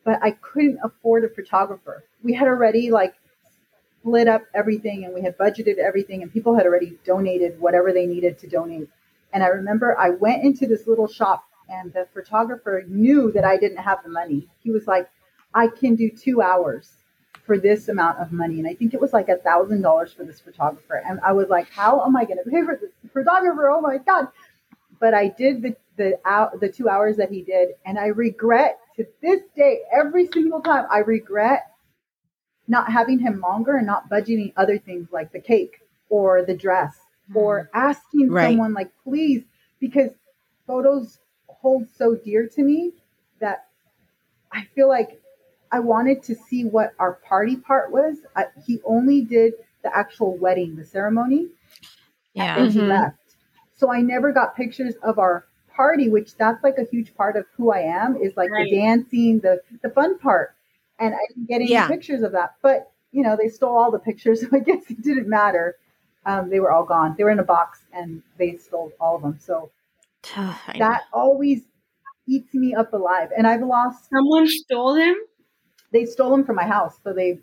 but 0.04 0.20
I 0.24 0.32
couldn't 0.32 0.80
afford 0.84 1.24
a 1.24 1.30
photographer. 1.30 2.04
We 2.24 2.34
had 2.34 2.48
already 2.48 2.92
like 2.92 3.16
split 4.00 4.28
up 4.28 4.44
everything 4.54 5.06
and 5.06 5.14
we 5.14 5.22
had 5.22 5.38
budgeted 5.38 5.78
everything 5.78 6.22
and 6.22 6.32
people 6.32 6.56
had 6.56 6.66
already 6.66 6.98
donated 7.06 7.60
whatever 7.60 7.92
they 7.92 8.06
needed 8.06 8.38
to 8.40 8.48
donate. 8.48 8.90
And 9.34 9.44
I 9.44 9.48
remember 9.48 9.98
I 9.98 10.12
went 10.12 10.44
into 10.44 10.68
this 10.68 10.88
little 10.88 11.08
shop 11.08 11.44
and 11.70 11.92
the 11.94 12.08
photographer 12.14 12.84
knew 12.88 13.32
that 13.32 13.44
I 13.44 13.58
didn't 13.58 13.78
have 13.78 14.04
the 14.04 14.10
money. 14.10 14.48
He 14.64 14.72
was 14.72 14.88
like, 14.88 15.10
I 15.54 15.68
can 15.68 15.96
do 15.96 16.10
two 16.10 16.42
hours 16.42 16.92
for 17.46 17.58
this 17.58 17.90
amount 17.90 18.20
of 18.20 18.32
money. 18.32 18.60
And 18.60 18.68
I 18.68 18.74
think 18.74 18.94
it 18.94 19.02
was 19.02 19.14
like 19.14 19.30
a 19.30 19.38
thousand 19.38 19.82
dollars 19.82 20.14
for 20.14 20.24
this 20.24 20.40
photographer. 20.40 21.02
And 21.08 21.20
I 21.22 21.32
was 21.34 21.50
like, 21.50 21.70
how 21.70 22.04
am 22.06 22.16
I 22.16 22.26
going 22.26 22.40
to 22.44 22.50
pay 22.50 22.64
for 22.64 22.78
this 22.80 22.92
photographer? 23.14 23.70
Oh 23.70 23.82
my 23.82 23.98
God. 23.98 24.28
But 25.00 25.14
I 25.14 25.30
did 25.30 25.62
the, 25.62 25.76
the, 25.98 26.20
out, 26.26 26.60
the 26.60 26.70
two 26.70 26.90
hours 26.90 27.18
that 27.18 27.32
he 27.32 27.42
did. 27.42 27.70
And 27.86 27.98
I 28.00 28.08
regret 28.08 28.80
to 28.98 29.06
this 29.22 29.42
day, 29.56 29.82
every 29.94 30.28
single 30.28 30.62
time 30.62 30.86
I 30.90 31.00
regret 31.00 31.72
not 32.68 32.92
having 32.92 33.20
him 33.20 33.42
longer 33.42 33.78
and 33.78 33.86
not 33.88 34.10
budgeting 34.10 34.54
other 34.58 34.78
things 34.78 35.10
like 35.12 35.32
the 35.32 35.40
cake 35.40 35.82
or 36.10 36.44
the 36.44 36.56
dress 36.56 36.96
or 37.34 37.70
asking 37.74 38.32
Right. 38.32 38.50
someone 38.52 38.74
like 38.74 38.92
please 39.04 39.44
because 39.80 40.12
photos 40.68 41.20
hold 41.48 41.88
so 41.98 42.16
dear 42.16 42.48
to 42.48 42.64
me 42.64 42.94
that 43.40 43.68
I 44.52 44.66
feel 44.76 44.88
like 44.88 45.22
I 45.72 45.80
wanted 45.80 46.24
to 46.24 46.36
see 46.36 46.64
what 46.66 46.94
our 47.00 47.14
party 47.14 47.58
part 47.58 47.92
was. 47.92 48.18
I, 48.36 48.46
he 48.66 48.80
only 48.86 49.22
did 49.22 49.54
the 49.84 49.96
actual 49.96 50.38
wedding, 50.38 50.76
the 50.76 50.86
ceremony, 50.86 51.50
Yeah. 52.34 52.58
and 52.64 52.72
he 52.72 52.80
Mhm. 52.80 52.90
left. 52.90 53.25
So 53.78 53.92
I 53.92 54.02
never 54.02 54.32
got 54.32 54.56
pictures 54.56 54.96
of 55.04 55.20
our 55.20 55.46
party, 55.76 56.10
which 56.10 56.36
that's 56.38 56.64
like 56.64 56.78
a 56.78 56.86
huge 56.86 57.14
part 57.16 57.36
of 57.36 57.46
who 57.58 57.72
I 57.72 57.80
am 57.80 58.16
is 58.16 58.36
like 58.38 58.50
Right. 58.52 58.70
the 58.70 58.78
dancing, 58.78 59.40
the 59.40 59.62
the 59.82 59.90
fun 59.90 60.18
part. 60.20 60.56
And 61.00 61.14
I 61.14 61.20
didn't 61.30 61.48
get 61.48 61.56
any 61.62 61.72
Yeah. 61.72 61.88
pictures 61.88 62.22
of 62.22 62.32
that. 62.32 62.56
But 62.62 62.92
you 63.12 63.24
know, 63.24 63.36
they 63.38 63.50
stole 63.50 63.78
all 63.78 63.92
the 63.92 64.00
pictures, 64.00 64.42
so 64.48 64.48
I 64.54 64.60
guess 64.60 64.90
it 64.90 65.02
didn't 65.02 65.28
matter. 65.28 65.76
Um, 66.26 66.50
they 66.50 66.60
were 66.60 66.72
all 66.72 66.86
gone. 66.86 67.16
They 67.18 67.24
were 67.24 67.30
in 67.30 67.40
a 67.40 67.44
box 67.44 67.82
and 67.94 68.24
they 68.38 68.56
stole 68.58 68.92
all 69.00 69.18
of 69.18 69.22
them. 69.22 69.38
So 69.40 69.70
that 70.34 71.02
always 71.14 71.64
eats 72.28 72.54
me 72.54 72.74
up 72.74 72.94
alive. 72.94 73.30
And 73.38 73.46
I've 73.46 73.62
lost 73.62 74.10
someone 74.10 74.48
stole 74.48 74.96
them. 74.96 75.16
they 75.92 76.06
stole 76.06 76.32
them 76.32 76.44
from 76.46 76.56
my 76.56 76.66
house. 76.66 76.98
So 77.04 77.14
they 77.14 77.40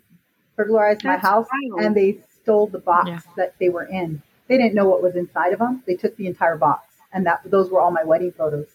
burglarized 0.55 1.03
my 1.03 1.17
house 1.17 1.47
wild. 1.71 1.85
and 1.85 1.95
they 1.95 2.19
stole 2.41 2.67
the 2.67 2.79
box 2.79 3.07
Yeah. 3.09 3.19
that 3.37 3.55
they 3.59 3.69
were 3.69 3.85
in. 3.85 4.21
They 4.47 4.57
didn't 4.57 4.73
know 4.75 4.87
what 4.87 5.01
was 5.01 5.15
inside 5.15 5.53
of 5.53 5.59
them. 5.59 5.83
They 5.87 5.95
took 5.95 6.15
the 6.17 6.27
entire 6.27 6.57
box, 6.57 6.93
and 7.13 7.25
that 7.25 7.41
those 7.45 7.69
were 7.69 7.79
all 7.79 7.91
my 7.91 8.03
wedding 8.03 8.31
photos. 8.31 8.67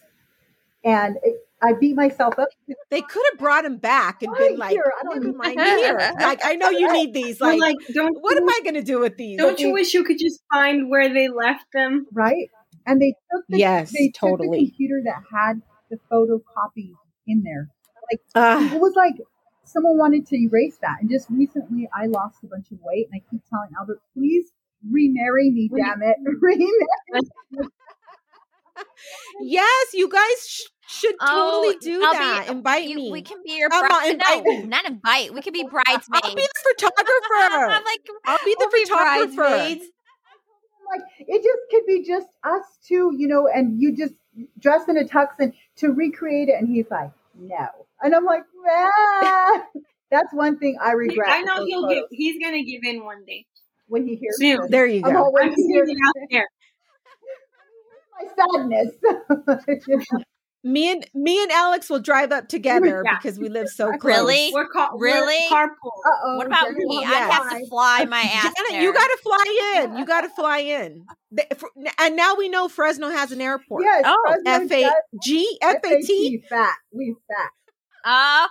And 0.83 1.17
it, 1.23 1.45
I 1.61 1.73
beat 1.73 1.95
myself 1.95 2.39
up. 2.39 2.47
They 2.89 3.01
could 3.01 3.23
have 3.31 3.39
brought 3.39 3.65
him 3.65 3.77
back 3.77 4.23
and 4.23 4.31
Right 4.31 4.51
been 4.51 4.57
like, 4.57 4.71
here, 4.71 4.91
I 4.97 5.03
don't 5.03 5.21
never 5.21 5.37
mind 5.37 5.59
here. 5.59 6.11
Like, 6.19 6.39
I 6.43 6.55
know 6.55 6.69
you 6.69 6.91
need 6.93 7.13
these. 7.13 7.41
Like, 7.41 7.59
like, 7.59 7.75
don't 7.93 8.17
what 8.21 8.35
you, 8.35 8.43
am 8.43 8.49
I 8.49 8.59
going 8.63 8.75
to 8.75 8.81
do 8.81 8.99
with 8.99 9.17
these? 9.17 9.37
don't 9.37 9.59
you 9.59 9.73
wish 9.73 9.93
you 9.93 10.03
could 10.05 10.17
just 10.19 10.41
find 10.51 10.89
where 10.89 11.13
they 11.13 11.27
left 11.27 11.65
them? 11.73 12.07
right? 12.13 12.49
And 12.85 13.01
they 13.01 13.13
took 13.31 13.43
the, 13.49 13.57
Yes, 13.59 13.91
they 13.91 14.07
took 14.07 14.13
the 14.13 14.45
totally. 14.45 14.65
computer 14.67 15.01
that 15.03 15.21
had 15.31 15.61
the 15.89 15.97
photocopy 16.11 16.93
in 17.27 17.43
there. 17.43 17.69
Uh, 18.33 18.69
It 18.73 18.79
was 18.79 18.93
like 18.95 19.15
someone 19.65 19.97
wanted 19.97 20.25
to 20.27 20.35
erase 20.37 20.77
that. 20.81 20.97
And 21.01 21.09
just 21.09 21.29
recently, 21.29 21.89
I 21.93 22.05
lost 22.07 22.37
a 22.43 22.47
bunch 22.47 22.71
of 22.71 22.79
weight, 22.81 23.07
and 23.11 23.21
I 23.21 23.29
keep 23.29 23.41
telling 23.49 23.69
Albert, 23.77 23.99
please 24.15 24.51
remarry 24.89 25.49
me, 25.51 25.69
Re- 25.71 25.81
damn 25.81 26.01
it, 26.01 26.17
remarry. 26.41 26.71
yes, 29.41 29.87
you 29.93 30.09
guys 30.09 30.47
sh- 30.47 30.61
should 30.87 31.15
oh, 31.21 31.61
totally 31.63 31.75
Oh, 31.75 31.79
do 31.99 32.05
I'll 32.05 32.13
that. 32.13 32.45
be- 32.45 32.51
Invite 32.51 32.89
You- 32.89 32.95
me. 32.95 33.11
We 33.11 33.21
can 33.21 33.37
be 33.45 33.57
your 33.57 33.69
I'm 33.71 33.81
not 33.81 33.89
bride. 33.89 34.17
No, 34.17 34.37
invite- 34.39 34.69
not 34.69 34.85
invite. 34.85 35.33
We 35.33 35.41
can 35.41 35.53
be 35.53 35.63
bridesmaids. 35.63 36.07
I'll 36.23 36.35
be 36.35 36.41
the 36.41 36.73
photographer. 36.75 37.71
I'm 37.71 37.83
like, 37.83 38.01
I'll 38.25 38.39
be 38.45 38.55
the 38.57 38.69
we'll 38.71 38.85
photographer. 38.85 39.35
bridesmaids. 39.35 39.85
like 40.91 41.01
it 41.19 41.43
just 41.43 41.59
could 41.71 41.85
be 41.85 42.03
just 42.05 42.27
us 42.43 42.63
two, 42.87 43.13
you 43.17 43.27
know, 43.27 43.47
and 43.47 43.79
you 43.81 43.95
just 43.95 44.13
dress 44.59 44.87
in 44.87 44.97
a 44.97 45.03
tux 45.03 45.27
and 45.39 45.53
to 45.77 45.89
recreate 45.89 46.49
it. 46.49 46.55
And 46.59 46.67
he's 46.67 46.89
like, 46.89 47.11
no, 47.37 47.67
and 48.01 48.15
I'm 48.15 48.25
like, 48.25 48.43
nah. 48.63 49.61
That's 50.11 50.33
one 50.33 50.57
thing 50.57 50.75
I 50.81 50.93
regret. 50.93 51.29
I 51.29 51.41
know 51.41 51.63
he'll 51.65 51.83
photos. 51.83 51.95
give. 52.09 52.17
He's 52.17 52.43
gonna 52.43 52.63
give 52.63 52.83
in 52.83 53.05
one 53.05 53.23
day. 53.25 53.45
When 53.89 54.07
he 54.07 54.15
hears 54.15 54.37
Soon. 54.37 54.61
this. 54.61 54.71
there 54.71 54.85
you 54.85 55.01
I'm 55.05 55.13
go. 55.13 55.33
I'm 55.39 55.53
seeing 55.55 55.85
here. 55.85 55.95
out 56.07 56.13
there. 56.31 56.47
My 58.19 58.27
sadness. 58.35 58.93
Me 60.61 60.91
and 60.91 61.05
me 61.13 61.41
and 61.41 61.49
Alex 61.53 61.89
will 61.89 62.01
drive 62.01 62.33
up 62.33 62.49
together 62.49 63.01
Yeah. 63.05 63.17
because 63.17 63.39
we 63.39 63.47
live 63.47 63.69
so 63.69 63.93
close. 63.93 64.03
Really? 64.03 64.51
We're 64.53 64.67
ca- 64.67 64.89
Really? 64.97 65.37
We're 65.49 65.55
carpool. 65.67 66.01
Uh-oh, 66.05 66.35
What 66.35 66.47
about 66.47 66.65
Jenna 66.65 66.79
me? 66.79 66.85
won't 66.85 67.07
I'd 67.07 67.31
have 67.31 67.49
to 67.51 67.65
fly 67.69 68.03
my 68.03 68.19
ass 68.23 68.43
Janet, 68.43 68.55
there. 68.71 68.81
you 68.81 68.91
got 68.93 69.07
to 69.07 69.17
fly 69.23 69.75
in. 69.85 69.95
You 69.97 70.05
got 70.05 70.21
to 70.21 70.29
fly 70.29 70.57
in. 70.59 71.05
And 71.97 72.17
now 72.17 72.35
we 72.35 72.49
know 72.49 72.67
Fresno 72.67 73.07
has 73.07 73.31
an 73.31 73.39
airport. 73.39 73.83
Yes, 73.85 74.03
Oh, 74.05 74.17
Fresno 74.43 74.51
F 74.65 74.71
A 74.73 74.81
does. 74.81 74.93
G 75.23 75.57
F 75.61 75.77
A 75.85 76.01
T. 76.01 76.43
Fat. 76.49 76.75
We 76.91 77.15
fat. 77.29 77.49
Ah, 78.03 78.49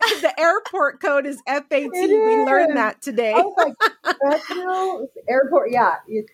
The 0.00 0.32
airport 0.38 1.00
code 1.00 1.26
is 1.26 1.40
F 1.46 1.64
A 1.70 1.80
T. 1.80 1.90
It 1.92 2.24
We 2.24 2.44
learned 2.44 2.76
that 2.76 3.02
today. 3.02 3.32
I 3.34 3.38
was 3.40 3.54
like, 4.04 4.16
Fresno 4.18 5.08
airport. 5.28 5.70
Yeah, 5.70 5.96
it's 6.06 6.30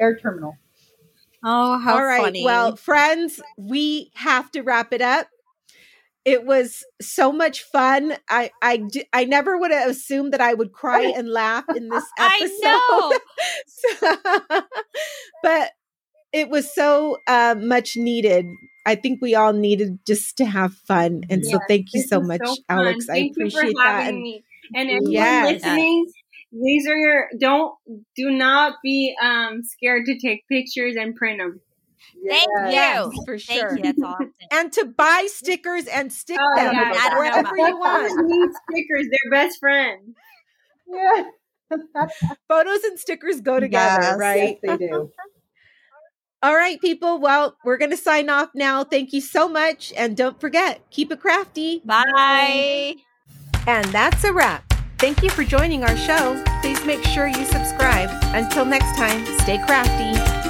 air 0.00 0.16
terminal. 0.16 0.56
oh, 1.44 1.78
how 1.78 1.96
All 1.96 2.04
right. 2.04 2.22
funny. 2.22 2.44
Well, 2.44 2.76
friends, 2.76 3.40
we 3.58 4.10
have 4.14 4.50
to 4.52 4.62
wrap 4.62 4.92
it 4.92 5.02
up. 5.02 5.28
It 6.24 6.46
was 6.46 6.84
so 7.00 7.32
much 7.32 7.62
fun. 7.64 8.14
I 8.30 8.50
I 8.62 8.86
I 9.12 9.24
never 9.24 9.58
would 9.58 9.72
have 9.72 9.90
assumed 9.90 10.32
that 10.32 10.40
I 10.40 10.54
would 10.54 10.72
cry 10.72 11.02
and 11.16 11.28
laugh 11.28 11.64
in 11.74 11.88
this 11.88 12.04
I 12.18 12.38
episode. 12.40 12.62
know. 12.62 13.18
So- 14.52 14.60
but 15.42 15.70
it 16.32 16.48
was 16.48 16.72
so 16.74 17.18
uh, 17.26 17.56
much 17.58 17.96
needed. 17.96 18.46
I 18.84 18.94
think 18.96 19.20
we 19.22 19.34
all 19.34 19.52
needed 19.52 19.98
just 20.06 20.36
to 20.38 20.44
have 20.44 20.74
fun, 20.74 21.22
and 21.30 21.44
so 21.46 21.58
thank 21.68 21.88
you 21.94 22.02
so 22.02 22.20
much, 22.20 22.40
fun. 22.44 22.56
Alex. 22.68 23.08
I 23.08 23.14
Thank 23.14 23.32
appreciate 23.36 23.62
you 23.66 23.70
for 23.72 23.84
that. 23.84 24.02
having 24.02 24.14
And 24.14 24.22
me. 24.22 24.44
And 24.74 24.88
everyone 24.90 25.12
Yes. 25.12 25.52
listening, 25.62 26.06
these 26.52 26.86
are 26.88 26.96
your 26.96 27.28
don't 27.40 27.74
do 28.16 28.30
not 28.30 28.74
be 28.82 29.14
um 29.22 29.62
scared 29.62 30.06
to 30.06 30.18
take 30.18 30.46
pictures 30.48 30.96
and 30.96 31.14
print 31.14 31.38
them. 31.38 31.60
Thank 32.28 32.48
Yes. 32.48 32.66
you. 32.66 32.72
yes, 32.72 33.24
for 33.24 33.38
Thank 33.38 33.70
you. 33.76 33.82
That's 33.82 34.02
awesome. 34.02 34.32
and 34.50 34.72
to 34.72 34.84
buy 34.86 35.26
stickers 35.28 35.86
and 35.86 36.12
stick 36.12 36.38
Oh, 36.40 36.56
them 36.56 36.74
yeah, 36.74 36.92
I 36.94 37.08
don't 37.10 37.14
know 37.14 37.18
wherever 37.20 37.56
you 37.56 37.64
that. 37.64 37.72
Photos 37.72 38.10
want. 38.16 38.28
need 38.28 38.50
stickers. 38.70 39.06
They're 39.10 39.30
best 39.30 39.58
friends. 39.60 40.14
Yeah. 40.88 41.24
Photos 42.48 42.84
and 42.84 42.98
stickers 42.98 43.40
go 43.40 43.60
together, 43.60 44.02
Yes. 44.02 44.18
right? 44.18 44.58
Yes, 44.62 44.78
they 44.80 44.86
do. 44.88 45.10
All 46.42 46.54
right, 46.56 46.80
people. 46.80 47.18
Well, 47.18 47.56
we're 47.64 47.78
going 47.78 47.92
to 47.92 47.96
sign 47.96 48.28
off 48.28 48.50
now. 48.54 48.82
Thank 48.82 49.12
you 49.12 49.20
so 49.20 49.48
much. 49.48 49.92
And 49.96 50.16
don't 50.16 50.40
forget, 50.40 50.82
keep 50.90 51.12
it 51.12 51.20
crafty. 51.20 51.82
Bye. 51.84 52.96
And 53.68 53.84
that's 53.86 54.24
a 54.24 54.32
wrap. 54.32 54.64
Thank 54.98 55.22
you 55.22 55.30
for 55.30 55.44
joining 55.44 55.84
our 55.84 55.96
show. 55.96 56.42
Please 56.60 56.84
make 56.84 57.04
sure 57.04 57.26
you 57.28 57.44
subscribe. 57.44 58.10
Until 58.34 58.64
next 58.64 58.96
time, 58.96 59.24
stay 59.40 59.58
crafty. 59.58 60.41